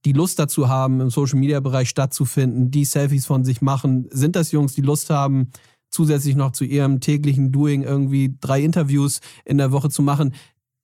die 0.04 0.12
Lust 0.12 0.38
dazu 0.38 0.68
haben, 0.68 1.00
im 1.00 1.10
Social-Media-Bereich 1.10 1.88
stattzufinden, 1.88 2.70
die 2.70 2.84
Selfies 2.84 3.26
von 3.26 3.44
sich 3.44 3.60
machen, 3.60 4.08
sind 4.10 4.34
das 4.34 4.50
Jungs, 4.50 4.74
die 4.74 4.80
Lust 4.80 5.10
haben, 5.10 5.50
zusätzlich 5.90 6.36
noch 6.36 6.52
zu 6.52 6.64
ihrem 6.64 7.00
täglichen 7.00 7.52
Doing 7.52 7.82
irgendwie 7.82 8.34
drei 8.40 8.62
Interviews 8.62 9.20
in 9.44 9.58
der 9.58 9.72
Woche 9.72 9.90
zu 9.90 10.02
machen? 10.02 10.34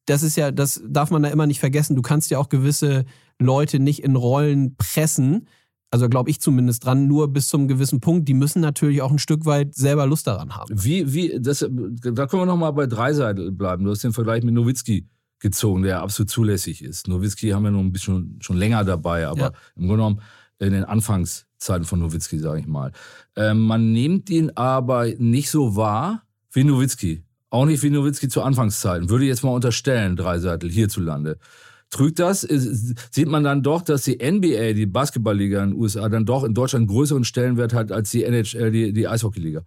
Das 0.05 0.23
ist 0.23 0.37
ja, 0.37 0.51
das 0.51 0.83
darf 0.87 1.11
man 1.11 1.23
da 1.23 1.31
immer 1.31 1.47
nicht 1.47 1.61
vergessen. 1.61 1.97
Du 1.97 2.03
kannst 2.03 2.31
ja 2.31 2.39
auch 2.39 2.49
gewisse 2.49 3.07
Leute 3.39 3.81
nicht 3.81 4.03
in 4.03 4.17
Rollen 4.17 4.77
pressen, 4.77 5.49
also 5.97 6.11
glaube 6.11 6.29
ich 6.29 6.41
zumindest 6.41 6.85
dran, 6.85 7.07
nur 7.07 7.33
bis 7.33 7.49
zum 7.49 7.69
gewissen 7.69 8.01
Punkt. 8.01 8.29
Die 8.29 8.35
müssen 8.35 8.61
natürlich 8.61 9.01
auch 9.01 9.11
ein 9.11 9.19
Stück 9.19 9.47
weit 9.47 9.75
selber 9.75 10.07
Lust 10.07 10.27
daran 10.27 10.55
haben. 10.55 10.69
Wie, 10.71 11.13
wie, 11.15 11.39
das, 11.41 11.61
da 11.61 12.27
können 12.27 12.43
wir 12.43 12.47
nochmal 12.47 12.75
bei 12.75 12.87
Dreiseitel 12.87 13.51
bleiben. 13.51 13.85
Du 13.85 13.91
hast 13.91 14.05
den 14.05 14.13
Vergleich 14.13 14.43
mit 14.43 14.55
Nowitzki 14.55 15.09
gezogen, 15.39 15.83
der 15.83 16.03
absolut 16.03 16.29
zulässig 16.29 16.85
ist. 16.85 17.09
Nowitzki 17.09 17.51
haben 17.51 17.65
wir 17.65 17.71
noch 17.71 17.81
ein 17.81 17.93
bisschen 17.93 18.39
schon 18.41 18.59
länger 18.59 18.85
dabei, 18.85 19.27
aber 19.27 19.41
ja. 19.41 19.53
im 19.75 19.87
Grunde 19.87 19.97
genommen 19.97 20.21
in 20.59 20.73
den 20.73 20.85
Anfangszeiten 20.85 21.87
von 21.87 21.99
Nowitzki, 21.99 22.39
sage 22.39 22.61
ich 22.61 22.67
mal. 22.67 22.93
Ähm, 23.37 23.61
man 23.61 23.93
nimmt 23.93 24.29
ihn 24.29 24.53
aber 24.55 25.07
nicht 25.17 25.51
so 25.51 25.77
wahr 25.77 26.25
wie 26.53 26.65
Nowitzki. 26.65 27.25
Auch 27.49 27.65
nicht 27.65 27.83
wie 27.83 27.91
Nowitzki 27.91 28.29
zu 28.29 28.43
Anfangszeiten. 28.43 29.09
Würde 29.09 29.25
ich 29.25 29.29
jetzt 29.29 29.45
mal 29.45 29.51
unterstellen, 29.51 30.17
Dreiseitel 30.17 30.71
hierzulande. 30.71 31.39
Trügt 31.91 32.19
das? 32.19 32.41
Sieht 32.41 33.29
man 33.29 33.45
dann 33.45 33.63
doch, 33.63 33.83
dass 33.83 34.03
die 34.03 34.19
NBA, 34.19 34.73
die 34.73 34.87
Basketballliga 34.87 35.63
in 35.63 35.71
den 35.71 35.81
USA, 35.81 36.09
dann 36.09 36.27
doch 36.27 36.45
in 36.45 36.55
Deutschland 36.55 36.89
größeren 36.89 37.25
Stellenwert 37.25 37.73
hat 37.75 37.93
als 37.93 38.11
die 38.11 38.25
NHL, 38.25 38.71
die, 38.71 38.93
die 38.93 39.07
Eishockeyliga? 39.07 39.63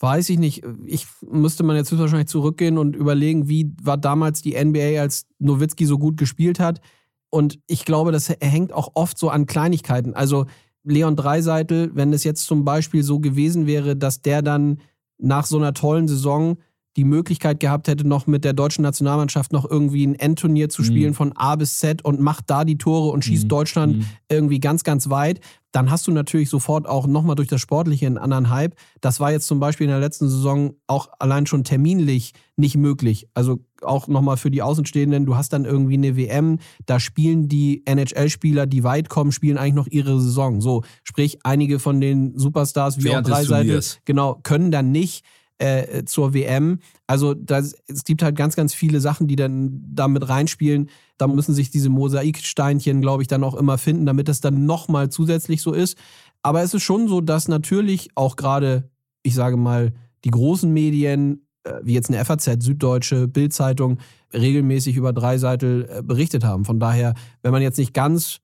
Weiß 0.00 0.30
ich 0.30 0.38
nicht. 0.38 0.62
Ich 0.86 1.06
müsste 1.30 1.62
man 1.62 1.76
jetzt 1.76 1.96
wahrscheinlich 1.96 2.28
zurückgehen 2.28 2.78
und 2.78 2.96
überlegen, 2.96 3.48
wie 3.48 3.72
war 3.82 3.98
damals 3.98 4.42
die 4.42 4.62
NBA, 4.62 5.00
als 5.00 5.26
Nowitzki 5.38 5.84
so 5.86 5.98
gut 5.98 6.16
gespielt 6.16 6.58
hat. 6.58 6.80
Und 7.28 7.60
ich 7.66 7.84
glaube, 7.84 8.10
das 8.10 8.28
hängt 8.40 8.72
auch 8.72 8.92
oft 8.94 9.18
so 9.18 9.28
an 9.28 9.46
Kleinigkeiten. 9.46 10.14
Also 10.14 10.46
Leon 10.82 11.16
Dreiseitel, 11.16 11.90
wenn 11.94 12.12
es 12.12 12.24
jetzt 12.24 12.46
zum 12.46 12.64
Beispiel 12.64 13.02
so 13.02 13.20
gewesen 13.20 13.66
wäre, 13.66 13.94
dass 13.94 14.22
der 14.22 14.42
dann 14.42 14.80
nach 15.18 15.46
so 15.46 15.58
einer 15.58 15.74
tollen 15.74 16.08
Saison 16.08 16.56
die 16.96 17.04
Möglichkeit 17.04 17.60
gehabt 17.60 17.88
hätte, 17.88 18.06
noch 18.06 18.26
mit 18.26 18.44
der 18.44 18.52
deutschen 18.52 18.82
Nationalmannschaft 18.82 19.52
noch 19.52 19.68
irgendwie 19.68 20.06
ein 20.06 20.16
Endturnier 20.16 20.68
zu 20.68 20.82
spielen 20.82 21.10
mhm. 21.10 21.14
von 21.14 21.32
A 21.36 21.54
bis 21.56 21.78
Z 21.78 22.04
und 22.04 22.20
macht 22.20 22.50
da 22.50 22.64
die 22.64 22.78
Tore 22.78 23.10
und 23.12 23.24
schießt 23.24 23.44
mhm. 23.44 23.48
Deutschland 23.48 23.96
mhm. 23.98 24.06
irgendwie 24.28 24.58
ganz, 24.58 24.82
ganz 24.82 25.08
weit, 25.08 25.40
dann 25.72 25.90
hast 25.90 26.08
du 26.08 26.12
natürlich 26.12 26.50
sofort 26.50 26.88
auch 26.88 27.06
nochmal 27.06 27.36
durch 27.36 27.46
das 27.46 27.60
Sportliche 27.60 28.06
einen 28.06 28.18
anderen 28.18 28.50
Hype. 28.50 28.74
Das 29.00 29.20
war 29.20 29.30
jetzt 29.30 29.46
zum 29.46 29.60
Beispiel 29.60 29.84
in 29.84 29.92
der 29.92 30.00
letzten 30.00 30.28
Saison 30.28 30.74
auch 30.88 31.08
allein 31.18 31.46
schon 31.46 31.62
terminlich 31.62 32.32
nicht 32.56 32.76
möglich. 32.76 33.28
Also 33.34 33.60
auch 33.82 34.08
nochmal 34.08 34.36
für 34.36 34.50
die 34.50 34.62
Außenstehenden, 34.62 35.26
du 35.26 35.36
hast 35.36 35.52
dann 35.52 35.64
irgendwie 35.64 35.94
eine 35.94 36.16
WM, 36.16 36.58
da 36.86 36.98
spielen 36.98 37.48
die 37.48 37.86
NHL-Spieler, 37.86 38.66
die 38.66 38.82
weit 38.82 39.08
kommen, 39.08 39.30
spielen 39.30 39.58
eigentlich 39.58 39.74
noch 39.74 39.86
ihre 39.86 40.20
Saison. 40.20 40.60
So, 40.60 40.82
sprich, 41.04 41.38
einige 41.44 41.78
von 41.78 42.00
den 42.00 42.36
Superstars 42.36 43.02
wie 43.02 43.14
auch 43.14 43.22
Dreiseitel, 43.22 43.80
genau, 44.04 44.40
können 44.42 44.72
dann 44.72 44.90
nicht 44.90 45.24
äh, 45.60 46.04
zur 46.04 46.34
WM. 46.34 46.78
Also 47.06 47.34
das, 47.34 47.74
es 47.86 48.04
gibt 48.04 48.22
halt 48.22 48.36
ganz, 48.36 48.56
ganz 48.56 48.74
viele 48.74 49.00
Sachen, 49.00 49.28
die 49.28 49.36
dann 49.36 49.84
da 49.92 50.08
mit 50.08 50.28
reinspielen. 50.28 50.88
Da 51.18 51.26
müssen 51.26 51.54
sich 51.54 51.70
diese 51.70 51.90
Mosaiksteinchen, 51.90 53.00
glaube 53.00 53.22
ich, 53.22 53.28
dann 53.28 53.44
auch 53.44 53.54
immer 53.54 53.78
finden, 53.78 54.06
damit 54.06 54.28
das 54.28 54.40
dann 54.40 54.64
nochmal 54.64 55.10
zusätzlich 55.10 55.62
so 55.62 55.72
ist. 55.72 55.98
Aber 56.42 56.62
es 56.62 56.72
ist 56.72 56.82
schon 56.82 57.08
so, 57.08 57.20
dass 57.20 57.48
natürlich 57.48 58.10
auch 58.14 58.36
gerade, 58.36 58.90
ich 59.22 59.34
sage 59.34 59.56
mal, 59.56 59.92
die 60.24 60.30
großen 60.30 60.72
Medien, 60.72 61.46
äh, 61.64 61.74
wie 61.82 61.94
jetzt 61.94 62.08
eine 62.08 62.24
FAZ, 62.24 62.64
Süddeutsche, 62.64 63.28
Bildzeitung, 63.28 63.98
regelmäßig 64.32 64.96
über 64.96 65.12
Dreiseitel 65.12 65.88
äh, 65.90 66.02
berichtet 66.02 66.44
haben. 66.44 66.64
Von 66.64 66.80
daher, 66.80 67.14
wenn 67.42 67.52
man 67.52 67.62
jetzt 67.62 67.78
nicht 67.78 67.92
ganz 67.92 68.40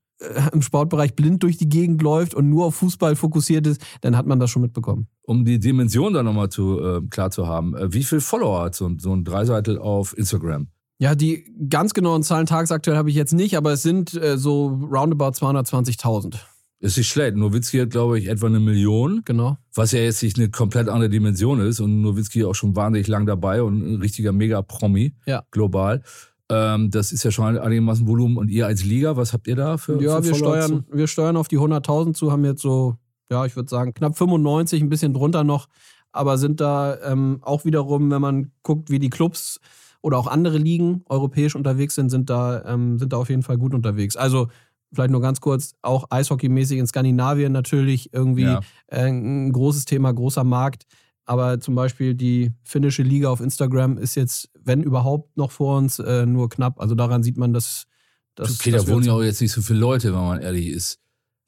im 0.51 0.61
Sportbereich 0.61 1.15
blind 1.15 1.43
durch 1.43 1.57
die 1.57 1.69
Gegend 1.69 2.01
läuft 2.01 2.33
und 2.33 2.49
nur 2.49 2.65
auf 2.65 2.75
Fußball 2.75 3.15
fokussiert 3.15 3.67
ist, 3.67 3.81
dann 4.01 4.17
hat 4.17 4.25
man 4.25 4.39
das 4.39 4.49
schon 4.49 4.61
mitbekommen. 4.61 5.07
Um 5.23 5.45
die 5.45 5.59
Dimension 5.59 6.13
da 6.13 6.23
nochmal 6.23 6.49
zu, 6.49 6.79
äh, 6.79 7.01
klar 7.09 7.31
zu 7.31 7.47
haben, 7.47 7.75
äh, 7.75 7.93
wie 7.93 8.03
viele 8.03 8.21
Follower 8.21 8.63
hat 8.63 8.75
so, 8.75 8.89
so 8.97 9.13
ein 9.13 9.23
Dreiseitel 9.23 9.77
auf 9.77 10.17
Instagram? 10.17 10.67
Ja, 10.99 11.13
die 11.13 11.45
ganz 11.69 11.93
genauen 11.93 12.23
Zahlen 12.23 12.47
tagsaktuell 12.47 12.97
habe 12.97 13.09
ich 13.09 13.15
jetzt 13.15 13.33
nicht, 13.33 13.55
aber 13.55 13.73
es 13.73 13.83
sind 13.83 14.15
äh, 14.15 14.37
so 14.37 14.67
roundabout 14.67 15.33
220.000. 15.33 16.37
Ist 16.79 16.97
nicht 16.97 17.09
schlecht. 17.09 17.35
Nowitzki 17.35 17.79
hat, 17.79 17.89
glaube 17.89 18.19
ich, 18.19 18.27
etwa 18.27 18.47
eine 18.47 18.59
Million. 18.59 19.23
Genau. 19.25 19.57
Was 19.73 19.93
ja 19.93 19.99
jetzt 19.99 20.21
nicht 20.21 20.37
eine 20.37 20.49
komplett 20.49 20.89
andere 20.89 21.09
Dimension 21.09 21.59
ist. 21.59 21.79
Und 21.79 22.01
Nowitzki 22.01 22.43
auch 22.43 22.53
schon 22.53 22.75
wahnsinnig 22.75 23.07
lang 23.07 23.25
dabei 23.25 23.63
und 23.63 23.81
ein 23.81 23.95
richtiger 23.95 24.31
Mega-Promi. 24.31 25.15
Ja. 25.25 25.43
Global. 25.49 26.03
Ähm, 26.49 26.91
das 26.91 27.11
ist 27.11 27.23
ja 27.23 27.31
schon 27.31 27.57
einigermaßen 27.57 28.07
Volumen. 28.07 28.37
Und 28.37 28.49
ihr 28.49 28.65
als 28.65 28.83
Liga, 28.83 29.17
was 29.17 29.33
habt 29.33 29.47
ihr 29.47 29.55
da 29.55 29.77
für 29.77 30.01
Ja, 30.01 30.21
für 30.21 30.29
wir, 30.29 30.35
steuern, 30.35 30.85
wir 30.91 31.07
steuern 31.07 31.37
auf 31.37 31.47
die 31.47 31.57
100.000 31.57 32.13
zu, 32.13 32.31
haben 32.31 32.45
jetzt 32.45 32.61
so, 32.61 32.95
ja, 33.29 33.45
ich 33.45 33.55
würde 33.55 33.69
sagen, 33.69 33.93
knapp 33.93 34.17
95, 34.17 34.81
ein 34.81 34.89
bisschen 34.89 35.13
drunter 35.13 35.43
noch. 35.43 35.67
Aber 36.11 36.37
sind 36.37 36.61
da 36.61 36.97
ähm, 37.03 37.39
auch 37.41 37.65
wiederum, 37.65 38.09
wenn 38.09 38.21
man 38.21 38.51
guckt, 38.63 38.89
wie 38.89 38.99
die 38.99 39.09
Clubs 39.09 39.59
oder 40.01 40.17
auch 40.17 40.27
andere 40.27 40.57
Ligen 40.57 41.03
europäisch 41.07 41.55
unterwegs 41.55 41.95
sind, 41.95 42.09
sind 42.09 42.29
da, 42.29 42.63
ähm, 42.65 42.97
sind 42.97 43.13
da 43.13 43.17
auf 43.17 43.29
jeden 43.29 43.43
Fall 43.43 43.57
gut 43.57 43.73
unterwegs. 43.73 44.15
Also 44.15 44.47
vielleicht 44.93 45.11
nur 45.11 45.21
ganz 45.21 45.41
kurz, 45.41 45.73
auch 45.81 46.05
eishockeymäßig 46.09 46.79
in 46.79 46.87
Skandinavien 46.87 47.51
natürlich 47.51 48.13
irgendwie 48.13 48.43
ja. 48.43 48.61
äh, 48.87 49.07
ein 49.07 49.51
großes 49.51 49.85
Thema, 49.85 50.13
großer 50.13 50.43
Markt. 50.43 50.85
Aber 51.27 51.59
zum 51.59 51.75
Beispiel 51.75 52.15
die 52.15 52.51
finnische 52.63 53.03
Liga 53.03 53.29
auf 53.29 53.41
Instagram 53.41 53.97
ist 53.97 54.15
jetzt, 54.15 54.49
wenn 54.63 54.81
überhaupt, 54.81 55.37
noch 55.37 55.51
vor 55.51 55.77
uns 55.77 55.99
äh, 55.99 56.25
nur 56.25 56.49
knapp. 56.49 56.79
Also 56.79 56.95
daran 56.95 57.21
sieht 57.21 57.37
man, 57.37 57.53
dass. 57.53 57.85
dass 58.35 58.59
Okay, 58.59 58.71
dass 58.71 58.85
da 58.85 58.93
wohnen 58.93 59.05
ja 59.05 59.13
auch 59.13 59.21
jetzt 59.21 59.41
nicht 59.41 59.51
so 59.51 59.61
viele 59.61 59.79
Leute, 59.79 60.13
wenn 60.13 60.21
man 60.21 60.41
ehrlich 60.41 60.67
ist. 60.67 60.99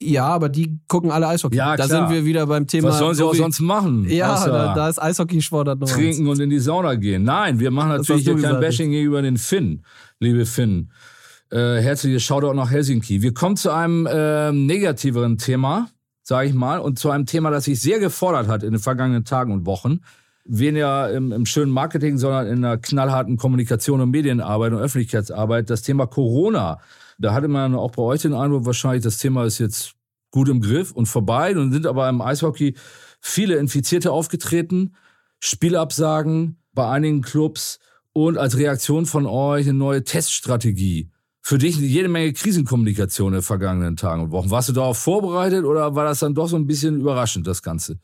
Ja, 0.02 0.28
aber 0.28 0.48
die 0.48 0.78
gucken 0.86 1.10
alle 1.10 1.28
Eishockey. 1.28 1.56
Ja, 1.56 1.76
da 1.76 1.86
klar. 1.86 2.08
sind 2.08 2.14
wir 2.14 2.24
wieder 2.24 2.46
beim 2.46 2.66
Thema. 2.66 2.88
Was 2.88 2.98
sollen 2.98 3.14
sie 3.14 3.24
auch 3.24 3.34
sonst 3.34 3.60
machen? 3.60 4.08
Ja, 4.08 4.46
da, 4.46 4.74
da 4.74 4.88
ist 4.88 5.00
Eishockey-Sportart 5.00 5.80
eins. 5.80 5.92
trinken 5.92 6.26
und 6.26 6.40
in 6.40 6.48
die 6.48 6.58
Sauna 6.58 6.94
gehen. 6.94 7.24
Nein, 7.24 7.58
wir 7.58 7.70
machen 7.70 7.90
natürlich 7.90 8.24
hier 8.24 8.36
kein 8.36 8.60
Bashing 8.60 8.90
gegenüber 8.90 9.20
den 9.20 9.36
Finn, 9.36 9.82
liebe 10.18 10.46
Finn. 10.46 10.90
Äh, 11.50 11.80
herzliches 11.80 12.22
Shoutout 12.22 12.54
nach 12.54 12.70
Helsinki. 12.70 13.22
Wir 13.22 13.34
kommen 13.34 13.56
zu 13.56 13.70
einem 13.70 14.08
ähm, 14.10 14.66
negativeren 14.66 15.36
Thema, 15.36 15.88
sage 16.22 16.48
ich 16.48 16.54
mal, 16.54 16.78
und 16.78 16.98
zu 16.98 17.10
einem 17.10 17.26
Thema, 17.26 17.50
das 17.50 17.64
sich 17.64 17.80
sehr 17.80 17.98
gefordert 17.98 18.48
hat 18.48 18.62
in 18.62 18.72
den 18.72 18.80
vergangenen 18.80 19.24
Tagen 19.24 19.52
und 19.52 19.66
Wochen. 19.66 20.00
Weniger 20.44 21.10
im, 21.12 21.32
im 21.32 21.46
schönen 21.46 21.70
Marketing, 21.70 22.18
sondern 22.18 22.46
in 22.46 22.62
der 22.62 22.78
knallharten 22.78 23.36
Kommunikation 23.36 24.00
und 24.00 24.10
Medienarbeit 24.10 24.72
und 24.72 24.78
Öffentlichkeitsarbeit. 24.78 25.70
Das 25.70 25.82
Thema 25.82 26.06
Corona. 26.06 26.80
Da 27.18 27.34
hatte 27.34 27.48
man 27.48 27.74
auch 27.74 27.92
bei 27.92 28.02
euch 28.02 28.22
den 28.22 28.32
Eindruck, 28.32 28.64
wahrscheinlich 28.64 29.02
das 29.02 29.18
Thema 29.18 29.44
ist 29.44 29.58
jetzt 29.58 29.94
gut 30.30 30.48
im 30.48 30.60
Griff 30.60 30.92
und 30.92 31.06
vorbei. 31.06 31.52
Nun 31.52 31.72
sind 31.72 31.86
aber 31.86 32.08
im 32.08 32.20
Eishockey 32.20 32.74
viele 33.20 33.56
Infizierte 33.56 34.12
aufgetreten, 34.12 34.94
Spielabsagen 35.40 36.56
bei 36.72 36.88
einigen 36.88 37.22
Clubs 37.22 37.78
und 38.12 38.38
als 38.38 38.56
Reaktion 38.56 39.06
von 39.06 39.26
euch 39.26 39.68
eine 39.68 39.78
neue 39.78 40.04
Teststrategie. 40.04 41.10
Für 41.50 41.58
dich 41.58 41.76
jede 41.78 42.08
Menge 42.08 42.32
Krisenkommunikation 42.32 43.32
in 43.32 43.40
den 43.40 43.42
vergangenen 43.42 43.96
Tagen 43.96 44.22
und 44.22 44.30
Wochen. 44.30 44.52
Warst 44.52 44.68
du 44.68 44.72
darauf 44.72 44.98
vorbereitet 44.98 45.64
oder 45.64 45.96
war 45.96 46.04
das 46.04 46.20
dann 46.20 46.32
doch 46.32 46.46
so 46.46 46.54
ein 46.54 46.68
bisschen 46.68 47.00
überraschend, 47.00 47.44
das 47.44 47.60
Ganze? 47.60 47.98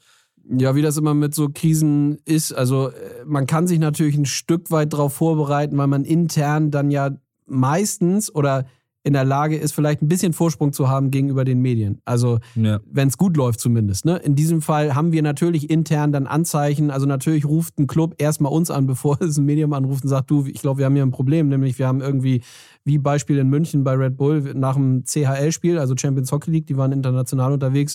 Ja, 0.50 0.74
wie 0.74 0.82
das 0.82 0.96
immer 0.96 1.14
mit 1.14 1.32
so 1.32 1.48
Krisen 1.54 2.18
ist. 2.24 2.50
Also 2.50 2.88
äh, 2.88 3.24
man 3.24 3.46
kann 3.46 3.68
sich 3.68 3.78
natürlich 3.78 4.16
ein 4.16 4.24
Stück 4.24 4.72
weit 4.72 4.92
darauf 4.92 5.14
vorbereiten, 5.14 5.78
weil 5.78 5.86
man 5.86 6.04
intern 6.04 6.72
dann 6.72 6.90
ja 6.90 7.10
meistens 7.46 8.34
oder 8.34 8.66
in 9.06 9.12
der 9.12 9.24
Lage 9.24 9.56
ist, 9.56 9.70
vielleicht 9.72 10.02
ein 10.02 10.08
bisschen 10.08 10.32
Vorsprung 10.32 10.72
zu 10.72 10.88
haben 10.88 11.12
gegenüber 11.12 11.44
den 11.44 11.60
Medien. 11.60 12.00
Also 12.04 12.40
Ja. 12.56 12.80
wenn 12.90 13.06
es 13.06 13.16
gut 13.16 13.36
läuft 13.36 13.60
zumindest. 13.60 14.04
Ne? 14.04 14.16
In 14.16 14.34
diesem 14.34 14.60
Fall 14.62 14.96
haben 14.96 15.12
wir 15.12 15.22
natürlich 15.22 15.70
intern 15.70 16.10
dann 16.10 16.26
Anzeichen. 16.26 16.90
Also 16.90 17.06
natürlich 17.06 17.44
ruft 17.44 17.78
ein 17.78 17.86
Club 17.86 18.16
erstmal 18.18 18.50
uns 18.52 18.68
an, 18.68 18.86
bevor 18.88 19.22
es 19.22 19.38
ein 19.38 19.44
Medium 19.44 19.72
anruft 19.74 20.02
und 20.02 20.10
sagt, 20.10 20.28
du, 20.28 20.44
ich 20.46 20.60
glaube, 20.60 20.78
wir 20.78 20.86
haben 20.86 20.94
hier 20.94 21.06
ein 21.06 21.12
Problem. 21.12 21.48
Nämlich 21.48 21.78
wir 21.78 21.86
haben 21.86 22.00
irgendwie, 22.00 22.42
wie 22.84 22.98
Beispiel 22.98 23.38
in 23.38 23.48
München 23.48 23.84
bei 23.84 23.92
Red 23.92 24.16
Bull, 24.16 24.52
nach 24.54 24.74
dem 24.74 25.04
CHL-Spiel, 25.04 25.78
also 25.78 25.94
Champions 25.96 26.32
Hockey 26.32 26.50
League, 26.50 26.66
die 26.66 26.76
waren 26.76 26.90
international 26.90 27.52
unterwegs, 27.52 27.94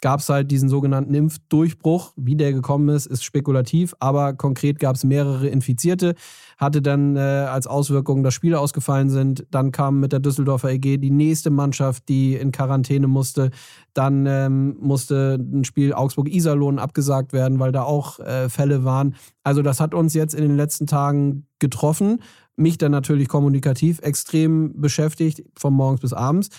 gab 0.00 0.20
es 0.20 0.28
halt 0.28 0.50
diesen 0.50 0.68
sogenannten 0.68 1.14
Impfdurchbruch. 1.14 2.12
Wie 2.16 2.36
der 2.36 2.52
gekommen 2.52 2.88
ist, 2.88 3.06
ist 3.06 3.24
spekulativ, 3.24 3.94
aber 3.98 4.34
konkret 4.34 4.78
gab 4.78 4.96
es 4.96 5.04
mehrere 5.04 5.48
Infizierte. 5.48 6.14
Hatte 6.56 6.82
dann 6.82 7.16
äh, 7.16 7.20
als 7.20 7.66
Auswirkung, 7.66 8.22
dass 8.22 8.34
Spiele 8.34 8.58
ausgefallen 8.58 9.10
sind. 9.10 9.46
Dann 9.50 9.72
kam 9.72 10.00
mit 10.00 10.12
der 10.12 10.20
Düsseldorfer 10.20 10.70
EG 10.70 10.98
die 10.98 11.10
nächste 11.10 11.50
Mannschaft, 11.50 12.08
die 12.08 12.34
in 12.34 12.52
Quarantäne 12.52 13.08
musste. 13.08 13.50
Dann 13.94 14.26
ähm, 14.26 14.76
musste 14.80 15.38
ein 15.40 15.64
Spiel 15.64 15.92
Augsburg-Iserlohn 15.92 16.78
abgesagt 16.78 17.32
werden, 17.32 17.58
weil 17.58 17.72
da 17.72 17.82
auch 17.82 18.20
äh, 18.20 18.48
Fälle 18.48 18.84
waren. 18.84 19.16
Also 19.42 19.62
das 19.62 19.80
hat 19.80 19.94
uns 19.94 20.14
jetzt 20.14 20.34
in 20.34 20.42
den 20.42 20.56
letzten 20.56 20.86
Tagen 20.86 21.46
getroffen. 21.58 22.22
Mich 22.56 22.78
dann 22.78 22.92
natürlich 22.92 23.28
kommunikativ 23.28 24.00
extrem 24.02 24.80
beschäftigt, 24.80 25.44
von 25.56 25.72
morgens 25.72 26.00
bis 26.00 26.12
abends 26.12 26.50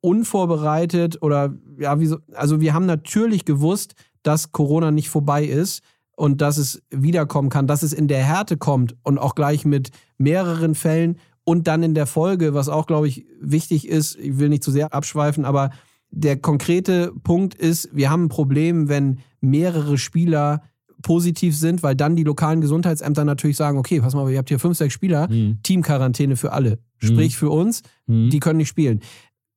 unvorbereitet 0.00 1.22
oder 1.22 1.54
ja, 1.78 1.98
wie 2.00 2.06
so, 2.06 2.18
also 2.34 2.60
wir 2.60 2.74
haben 2.74 2.86
natürlich 2.86 3.44
gewusst, 3.44 3.94
dass 4.22 4.52
Corona 4.52 4.90
nicht 4.90 5.08
vorbei 5.08 5.44
ist 5.44 5.82
und 6.16 6.40
dass 6.40 6.58
es 6.58 6.82
wiederkommen 6.90 7.48
kann, 7.48 7.66
dass 7.66 7.82
es 7.82 7.92
in 7.92 8.08
der 8.08 8.22
Härte 8.24 8.56
kommt 8.56 8.96
und 9.04 9.18
auch 9.18 9.34
gleich 9.34 9.64
mit 9.64 9.90
mehreren 10.18 10.74
Fällen 10.74 11.18
und 11.44 11.66
dann 11.66 11.82
in 11.82 11.94
der 11.94 12.06
Folge, 12.06 12.52
was 12.54 12.68
auch, 12.68 12.86
glaube 12.86 13.08
ich, 13.08 13.24
wichtig 13.40 13.88
ist, 13.88 14.16
ich 14.16 14.38
will 14.38 14.48
nicht 14.48 14.62
zu 14.64 14.70
sehr 14.70 14.92
abschweifen, 14.92 15.44
aber 15.44 15.70
der 16.10 16.36
konkrete 16.38 17.12
Punkt 17.22 17.54
ist, 17.54 17.88
wir 17.92 18.10
haben 18.10 18.24
ein 18.24 18.28
Problem, 18.28 18.88
wenn 18.88 19.20
mehrere 19.40 19.98
Spieler 19.98 20.62
positiv 21.02 21.56
sind, 21.56 21.82
weil 21.84 21.94
dann 21.94 22.16
die 22.16 22.24
lokalen 22.24 22.60
Gesundheitsämter 22.60 23.24
natürlich 23.24 23.56
sagen, 23.56 23.78
okay, 23.78 24.00
pass 24.00 24.14
mal, 24.14 24.28
ihr 24.30 24.38
habt 24.38 24.48
hier 24.48 24.58
fünf, 24.58 24.76
sechs 24.76 24.94
Spieler, 24.94 25.28
Mhm. 25.30 25.58
Teamquarantäne 25.62 26.34
für 26.36 26.52
alle. 26.52 26.78
Sprich 26.96 27.36
für 27.36 27.50
uns, 27.50 27.82
Mhm. 28.08 28.30
die 28.30 28.40
können 28.40 28.56
nicht 28.56 28.68
spielen. 28.68 29.00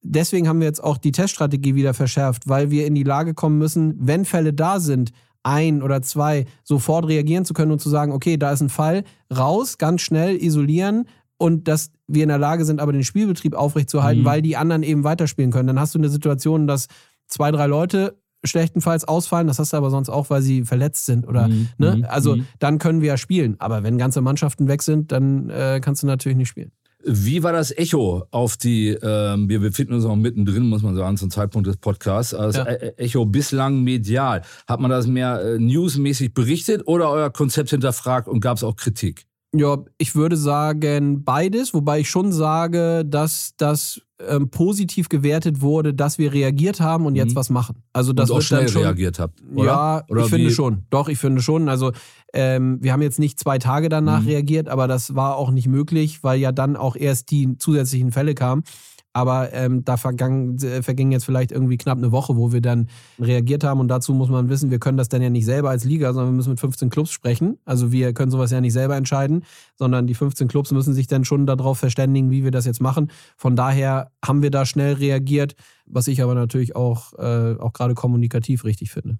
Deswegen 0.03 0.47
haben 0.47 0.59
wir 0.59 0.67
jetzt 0.67 0.83
auch 0.83 0.97
die 0.97 1.11
Teststrategie 1.11 1.75
wieder 1.75 1.93
verschärft, 1.93 2.47
weil 2.49 2.71
wir 2.71 2.87
in 2.87 2.95
die 2.95 3.03
Lage 3.03 3.33
kommen 3.33 3.57
müssen, 3.57 3.95
wenn 3.99 4.25
Fälle 4.25 4.51
da 4.53 4.79
sind, 4.79 5.11
ein 5.43 5.81
oder 5.81 6.01
zwei, 6.01 6.45
sofort 6.63 7.07
reagieren 7.07 7.45
zu 7.45 7.53
können 7.53 7.71
und 7.71 7.79
zu 7.81 7.89
sagen, 7.89 8.11
okay, 8.11 8.37
da 8.37 8.51
ist 8.51 8.61
ein 8.61 8.69
Fall, 8.69 9.03
raus, 9.35 9.77
ganz 9.77 10.01
schnell 10.01 10.35
isolieren 10.41 11.07
und 11.37 11.67
dass 11.67 11.91
wir 12.07 12.23
in 12.23 12.29
der 12.29 12.37
Lage 12.37 12.65
sind, 12.65 12.79
aber 12.79 12.91
den 12.93 13.03
Spielbetrieb 13.03 13.55
aufrechtzuerhalten, 13.55 14.21
Mhm. 14.21 14.25
weil 14.25 14.41
die 14.41 14.57
anderen 14.57 14.83
eben 14.83 15.03
weiterspielen 15.03 15.51
können. 15.51 15.67
Dann 15.67 15.79
hast 15.79 15.95
du 15.95 15.99
eine 15.99 16.09
Situation, 16.09 16.67
dass 16.67 16.87
zwei, 17.27 17.51
drei 17.51 17.65
Leute 17.67 18.17
schlechtenfalls 18.43 19.05
ausfallen, 19.05 19.47
das 19.47 19.59
hast 19.59 19.73
du 19.73 19.77
aber 19.77 19.89
sonst 19.91 20.09
auch, 20.09 20.29
weil 20.31 20.41
sie 20.41 20.63
verletzt 20.65 21.05
sind 21.05 21.27
oder, 21.27 21.47
Mhm. 21.47 21.67
ne? 21.77 21.95
Mhm. 21.97 22.05
Also 22.09 22.35
Mhm. 22.37 22.45
dann 22.59 22.77
können 22.79 23.01
wir 23.01 23.09
ja 23.09 23.17
spielen. 23.17 23.55
Aber 23.59 23.83
wenn 23.83 23.97
ganze 23.99 24.21
Mannschaften 24.21 24.67
weg 24.67 24.81
sind, 24.81 25.11
dann 25.11 25.49
äh, 25.49 25.79
kannst 25.81 26.01
du 26.03 26.07
natürlich 26.07 26.37
nicht 26.37 26.49
spielen. 26.49 26.71
Wie 27.05 27.41
war 27.43 27.51
das 27.53 27.71
Echo 27.77 28.25
auf 28.31 28.57
die, 28.57 28.89
ähm, 28.89 29.49
wir 29.49 29.59
befinden 29.59 29.93
uns 29.93 30.05
auch 30.05 30.15
mittendrin, 30.15 30.63
muss 30.69 30.81
man 30.81 30.95
sagen, 30.95 31.17
zum 31.17 31.31
Zeitpunkt 31.31 31.67
des 31.67 31.77
Podcasts, 31.77 32.33
also 32.33 32.59
Ja. 32.59 32.69
E- 32.71 32.93
Echo 32.97 33.25
bislang 33.25 33.83
medial. 33.83 34.41
Hat 34.67 34.79
man 34.79 34.91
das 34.91 35.07
mehr 35.07 35.41
äh, 35.41 35.57
newsmäßig 35.59 36.33
berichtet 36.33 36.83
oder 36.85 37.09
euer 37.09 37.29
Konzept 37.31 37.69
hinterfragt 37.71 38.27
und 38.27 38.39
gab 38.39 38.57
es 38.57 38.63
auch 38.63 38.75
Kritik? 38.75 39.25
Ja, 39.53 39.77
ich 39.97 40.15
würde 40.15 40.37
sagen 40.37 41.23
beides, 41.25 41.73
wobei 41.73 41.99
ich 41.99 42.09
schon 42.09 42.31
sage, 42.31 43.03
dass 43.05 43.53
das 43.57 44.01
ähm, 44.25 44.49
positiv 44.49 45.09
gewertet 45.09 45.61
wurde, 45.61 45.93
dass 45.93 46.17
wir 46.19 46.31
reagiert 46.31 46.79
haben 46.79 47.05
und 47.05 47.15
jetzt 47.15 47.31
Mhm. 47.31 47.35
was 47.35 47.49
machen. 47.49 47.83
Also 47.91 48.13
das 48.13 48.29
und 48.29 48.37
auch 48.37 48.41
schnell 48.41 48.69
schon, 48.69 48.83
reagiert 48.83 49.19
habt, 49.19 49.41
oder? 49.53 49.65
Ja, 49.65 50.03
Oder 50.09 50.23
ich 50.23 50.29
finde 50.29 50.47
wie- 50.49 50.53
schon. 50.53 50.83
Doch, 50.91 51.09
ich 51.09 51.17
finde 51.17 51.41
schon. 51.41 51.67
Also 51.69 51.91
ähm, 52.33 52.77
wir 52.81 52.93
haben 52.93 53.01
jetzt 53.01 53.19
nicht 53.19 53.39
zwei 53.39 53.57
Tage 53.57 53.89
danach 53.89 54.21
Mhm. 54.21 54.27
reagiert, 54.27 54.69
aber 54.69 54.87
das 54.87 55.15
war 55.15 55.35
auch 55.35 55.51
nicht 55.51 55.67
möglich, 55.67 56.23
weil 56.23 56.39
ja 56.39 56.51
dann 56.53 56.77
auch 56.77 56.95
erst 56.95 57.31
die 57.31 57.57
zusätzlichen 57.57 58.11
Fälle 58.11 58.35
kamen. 58.35 58.63
Aber 59.13 59.53
ähm, 59.53 59.83
da 59.83 59.97
vergang, 59.97 60.57
äh, 60.59 60.81
verging 60.81 61.11
jetzt 61.11 61.25
vielleicht 61.25 61.51
irgendwie 61.51 61.77
knapp 61.77 61.97
eine 61.97 62.11
Woche, 62.11 62.37
wo 62.37 62.53
wir 62.53 62.61
dann 62.61 62.87
reagiert 63.19 63.63
haben. 63.63 63.79
Und 63.79 63.89
dazu 63.89 64.13
muss 64.13 64.29
man 64.29 64.49
wissen, 64.49 64.71
wir 64.71 64.79
können 64.79 64.97
das 64.97 65.09
dann 65.09 65.21
ja 65.21 65.29
nicht 65.29 65.45
selber 65.45 65.69
als 65.69 65.83
Liga, 65.83 66.13
sondern 66.13 66.33
wir 66.33 66.37
müssen 66.37 66.51
mit 66.51 66.59
15 66.59 66.89
Clubs 66.89 67.11
sprechen. 67.11 67.57
Also 67.65 67.91
wir 67.91 68.13
können 68.13 68.31
sowas 68.31 68.51
ja 68.51 68.61
nicht 68.61 68.73
selber 68.73 68.95
entscheiden, 68.95 69.43
sondern 69.75 70.07
die 70.07 70.13
15 70.13 70.47
Clubs 70.47 70.71
müssen 70.71 70.93
sich 70.93 71.07
dann 71.07 71.25
schon 71.25 71.45
darauf 71.45 71.77
verständigen, 71.77 72.31
wie 72.31 72.43
wir 72.43 72.51
das 72.51 72.65
jetzt 72.65 72.81
machen. 72.81 73.11
Von 73.35 73.55
daher 73.55 74.11
haben 74.23 74.41
wir 74.41 74.51
da 74.51 74.65
schnell 74.65 74.93
reagiert, 74.93 75.55
was 75.85 76.07
ich 76.07 76.23
aber 76.23 76.35
natürlich 76.35 76.75
auch, 76.75 77.13
äh, 77.19 77.55
auch 77.59 77.73
gerade 77.73 77.95
kommunikativ 77.95 78.63
richtig 78.63 78.91
finde. 78.91 79.17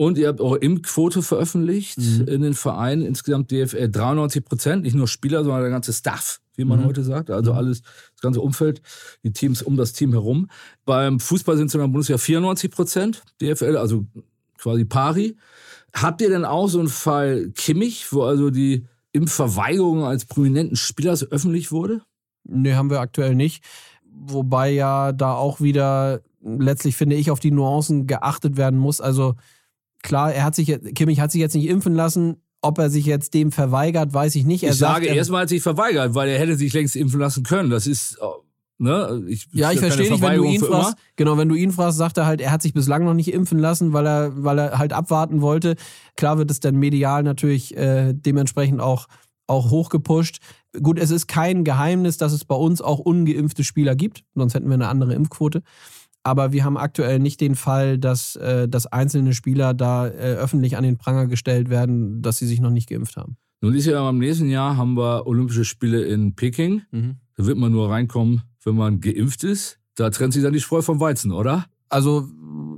Und 0.00 0.16
ihr 0.16 0.28
habt 0.28 0.40
eure 0.40 0.56
Impfquote 0.56 1.20
veröffentlicht 1.20 1.98
Mhm. 1.98 2.26
in 2.26 2.40
den 2.40 2.54
Vereinen, 2.54 3.02
insgesamt 3.02 3.50
DFL 3.50 3.90
93 3.90 4.42
Prozent, 4.42 4.82
nicht 4.82 4.94
nur 4.96 5.06
Spieler, 5.06 5.44
sondern 5.44 5.60
der 5.60 5.70
ganze 5.70 5.92
Staff, 5.92 6.40
wie 6.56 6.64
man 6.64 6.80
Mhm. 6.80 6.84
heute 6.86 7.04
sagt, 7.04 7.30
also 7.30 7.52
Mhm. 7.52 7.58
alles, 7.58 7.82
das 7.82 8.22
ganze 8.22 8.40
Umfeld, 8.40 8.80
die 9.24 9.32
Teams 9.34 9.60
um 9.60 9.76
das 9.76 9.92
Team 9.92 10.12
herum. 10.12 10.48
Beim 10.86 11.20
Fußball 11.20 11.58
sind 11.58 11.66
es 11.66 11.74
in 11.74 11.80
der 11.80 11.88
Bundesliga 11.88 12.16
94 12.16 12.70
Prozent 12.70 13.22
DFL, 13.42 13.76
also 13.76 14.06
quasi 14.56 14.86
pari. 14.86 15.36
Habt 15.92 16.22
ihr 16.22 16.30
denn 16.30 16.46
auch 16.46 16.68
so 16.68 16.78
einen 16.78 16.88
Fall 16.88 17.50
Kimmich, 17.54 18.10
wo 18.10 18.22
also 18.22 18.48
die 18.48 18.86
Impfverweigerung 19.12 20.04
als 20.04 20.24
prominenten 20.24 20.76
Spielers 20.78 21.30
öffentlich 21.30 21.72
wurde? 21.72 22.00
Nee, 22.44 22.72
haben 22.72 22.88
wir 22.88 23.00
aktuell 23.00 23.34
nicht. 23.34 23.62
Wobei 24.10 24.70
ja 24.70 25.12
da 25.12 25.34
auch 25.34 25.60
wieder 25.60 26.22
letztlich, 26.42 26.96
finde 26.96 27.16
ich, 27.16 27.30
auf 27.30 27.38
die 27.38 27.50
Nuancen 27.50 28.06
geachtet 28.06 28.56
werden 28.56 28.78
muss. 28.78 29.02
Also 29.02 29.34
klar, 30.02 30.32
er 30.32 30.44
hat 30.44 30.54
sich, 30.54 30.68
jetzt- 30.68 30.94
Kimmich 30.94 31.20
hat 31.20 31.30
sich 31.32 31.40
jetzt 31.40 31.54
nicht 31.54 31.68
impfen 31.68 31.94
lassen. 31.94 32.36
Ob 32.62 32.78
er 32.78 32.90
sich 32.90 33.06
jetzt 33.06 33.32
dem 33.32 33.52
verweigert, 33.52 34.12
weiß 34.12 34.34
ich 34.34 34.44
nicht. 34.44 34.64
Er 34.64 34.72
ich 34.72 34.76
sagt, 34.78 34.96
sage 34.96 35.06
er- 35.08 35.14
erstmal, 35.16 35.42
hat 35.42 35.48
sich 35.48 35.62
verweigert, 35.62 36.14
weil 36.14 36.28
er 36.28 36.38
hätte 36.38 36.56
sich 36.56 36.72
längst 36.74 36.94
impfen 36.94 37.18
lassen 37.18 37.42
können. 37.42 37.70
Das 37.70 37.86
ist, 37.86 38.18
äh, 38.20 38.24
ne, 38.76 39.22
ich, 39.28 39.48
Ja, 39.52 39.72
ich 39.72 39.78
verstehe 39.78 40.10
nicht, 40.10 40.20
wenn 40.22 40.36
du 40.36 40.44
ihn 40.44 40.60
für 40.60 40.66
immer. 40.66 40.82
fragst. 40.82 40.96
Genau, 41.16 41.38
wenn 41.38 41.48
du 41.48 41.54
ihn 41.54 41.72
fragst, 41.72 41.96
sagt 41.96 42.18
er 42.18 42.26
halt, 42.26 42.42
er 42.42 42.50
hat 42.52 42.60
sich 42.60 42.74
bislang 42.74 43.04
noch 43.04 43.14
nicht 43.14 43.32
impfen 43.32 43.58
lassen, 43.58 43.94
weil 43.94 44.06
er, 44.06 44.44
weil 44.44 44.58
er 44.58 44.78
halt 44.78 44.92
abwarten 44.92 45.40
wollte. 45.40 45.74
Klar 46.16 46.36
wird 46.36 46.50
es 46.50 46.60
dann 46.60 46.76
medial 46.76 47.22
natürlich 47.22 47.74
äh, 47.78 48.12
dementsprechend 48.12 48.82
auch, 48.82 49.06
auch 49.46 49.70
hochgepusht. 49.70 50.40
Gut, 50.82 50.98
es 50.98 51.10
ist 51.10 51.28
kein 51.28 51.64
Geheimnis, 51.64 52.18
dass 52.18 52.32
es 52.34 52.44
bei 52.44 52.54
uns 52.56 52.82
auch 52.82 52.98
ungeimpfte 52.98 53.64
Spieler 53.64 53.96
gibt, 53.96 54.22
sonst 54.34 54.52
hätten 54.52 54.68
wir 54.68 54.74
eine 54.74 54.88
andere 54.88 55.14
Impfquote. 55.14 55.62
Aber 56.22 56.52
wir 56.52 56.64
haben 56.64 56.76
aktuell 56.76 57.18
nicht 57.18 57.40
den 57.40 57.54
Fall, 57.54 57.98
dass, 57.98 58.36
äh, 58.36 58.68
dass 58.68 58.86
einzelne 58.86 59.32
Spieler 59.32 59.72
da 59.74 60.06
äh, 60.06 60.34
öffentlich 60.36 60.76
an 60.76 60.84
den 60.84 60.98
Pranger 60.98 61.26
gestellt 61.26 61.70
werden, 61.70 62.20
dass 62.22 62.38
sie 62.38 62.46
sich 62.46 62.60
noch 62.60 62.70
nicht 62.70 62.88
geimpft 62.88 63.16
haben. 63.16 63.36
Nun 63.62 63.74
ist 63.74 63.86
ja 63.86 64.08
im 64.08 64.18
nächsten 64.18 64.48
Jahr 64.48 64.76
haben 64.76 64.96
wir 64.96 65.26
Olympische 65.26 65.64
Spiele 65.64 66.02
in 66.04 66.34
Peking. 66.34 66.82
Da 67.36 67.46
wird 67.46 67.58
man 67.58 67.72
nur 67.72 67.90
reinkommen, 67.90 68.42
wenn 68.64 68.74
man 68.74 69.00
geimpft 69.00 69.44
ist. 69.44 69.78
Da 69.96 70.10
trennt 70.10 70.32
sich 70.32 70.42
dann 70.42 70.52
die 70.52 70.60
Spreu 70.60 70.82
vom 70.82 71.00
Weizen, 71.00 71.32
oder? 71.32 71.66
Also 71.90 72.28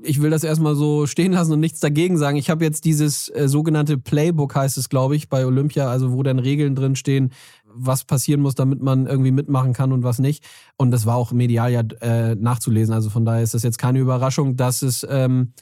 ich 0.03 0.20
will 0.20 0.30
das 0.30 0.43
erstmal 0.43 0.74
so 0.74 1.07
stehen 1.07 1.32
lassen 1.32 1.53
und 1.53 1.61
nichts 1.61 1.80
dagegen 1.80 2.16
sagen. 2.18 2.36
Ich 2.36 2.51
habe 2.51 2.64
jetzt 2.64 2.84
dieses 2.84 3.28
äh, 3.28 3.49
sogenannte 3.49 3.99
Playbook, 3.99 4.55
heißt 4.55 4.78
es, 4.78 4.88
glaube 4.88 5.16
ich, 5.16 5.28
bei 5.28 5.47
Olympia, 5.47 5.88
also 5.88 6.12
wo 6.12 6.22
dann 6.22 6.38
Regeln 6.38 6.74
drin 6.74 6.97
stehen, 6.97 7.30
was 7.75 8.05
passieren 8.05 8.41
muss, 8.41 8.55
damit 8.55 8.83
man 8.83 9.07
irgendwie 9.07 9.31
mitmachen 9.31 9.73
kann 9.73 9.93
und 9.93 10.03
was 10.03 10.18
nicht. 10.18 10.45
Und 10.77 10.91
das 10.91 11.07
war 11.07 11.16
auch 11.16 11.33
medial 11.33 11.73
ja 11.73 11.83
äh, 12.01 12.35
nachzulesen. 12.35 12.95
Also 12.95 13.11
von 13.11 13.25
daher 13.25 13.43
ist 13.43 13.55
das 13.55 13.62
jetzt 13.62 13.79
keine 13.79 13.99
Überraschung, 13.99 14.57
dass 14.57 14.83
es 14.83 15.07
ähm, 15.09 15.53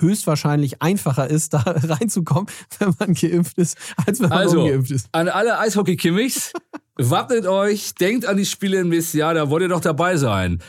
höchstwahrscheinlich 0.00 0.82
einfacher 0.82 1.28
ist, 1.28 1.54
da 1.54 1.58
reinzukommen, 1.66 2.46
wenn 2.78 2.94
man 2.98 3.14
geimpft 3.14 3.58
ist, 3.58 3.76
als 4.06 4.20
wenn 4.20 4.28
man 4.28 4.38
also, 4.38 4.62
ungeimpft 4.62 4.90
ist. 4.90 5.08
An 5.12 5.28
alle 5.28 5.58
Eishockey-Kimmichs, 5.58 6.52
wappnet 6.96 7.46
euch, 7.46 7.94
denkt 7.94 8.26
an 8.26 8.36
die 8.36 8.46
Spiele 8.46 8.78
im 8.78 8.88
nächsten 8.88 9.18
Jahr, 9.18 9.34
da 9.34 9.50
wollt 9.50 9.62
ihr 9.62 9.68
doch 9.68 9.80
dabei 9.80 10.16
sein. 10.16 10.60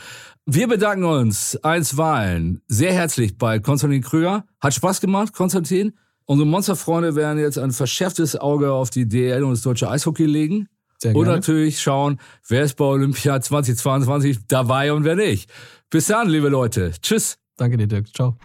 Wir 0.46 0.68
bedanken 0.68 1.06
uns 1.06 1.56
einstweilen 1.64 2.62
sehr 2.68 2.94
herzlich 2.94 3.38
bei 3.38 3.60
Konstantin 3.60 4.02
Krüger. 4.02 4.46
Hat 4.60 4.74
Spaß 4.74 5.00
gemacht, 5.00 5.34
Konstantin. 5.34 5.94
Unsere 6.26 6.48
Monsterfreunde 6.48 7.16
werden 7.16 7.40
jetzt 7.40 7.60
ein 7.60 7.72
verschärftes 7.72 8.36
Auge 8.36 8.72
auf 8.72 8.90
die 8.90 9.08
DL 9.08 9.44
und 9.44 9.52
das 9.52 9.62
deutsche 9.62 9.90
Eishockey 9.90 10.26
legen. 10.26 10.68
Sehr 11.02 11.16
Und 11.16 11.24
gerne. 11.24 11.38
natürlich 11.40 11.82
schauen, 11.82 12.20
wer 12.48 12.64
ist 12.64 12.76
bei 12.76 12.86
Olympia 12.86 13.42
2022 13.42 14.48
dabei 14.48 14.94
und 14.94 15.04
wer 15.04 15.16
nicht. 15.16 15.50
Bis 15.90 16.06
dann, 16.08 16.30
liebe 16.30 16.50
Leute. 16.50 16.92
Tschüss. 17.02 17.38
Danke 17.58 17.78
dir, 17.78 17.88
Dirk. 17.88 18.14
Ciao. 18.16 18.38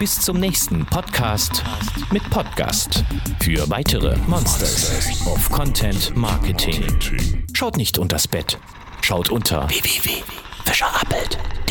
Bis 0.00 0.20
zum 0.20 0.40
nächsten 0.40 0.84
Podcast 0.86 1.62
mit 2.10 2.28
Podcast. 2.30 3.04
Für 3.40 3.70
weitere 3.70 4.16
Monsters 4.26 5.24
of 5.26 5.48
Content 5.50 6.16
Marketing. 6.16 6.82
Schaut 7.52 7.76
nicht 7.76 7.98
unters 7.98 8.26
Bett. 8.26 8.58
Schaut 9.00 9.30
unter 9.30 9.68
www.fischerappelt.de. 9.68 11.61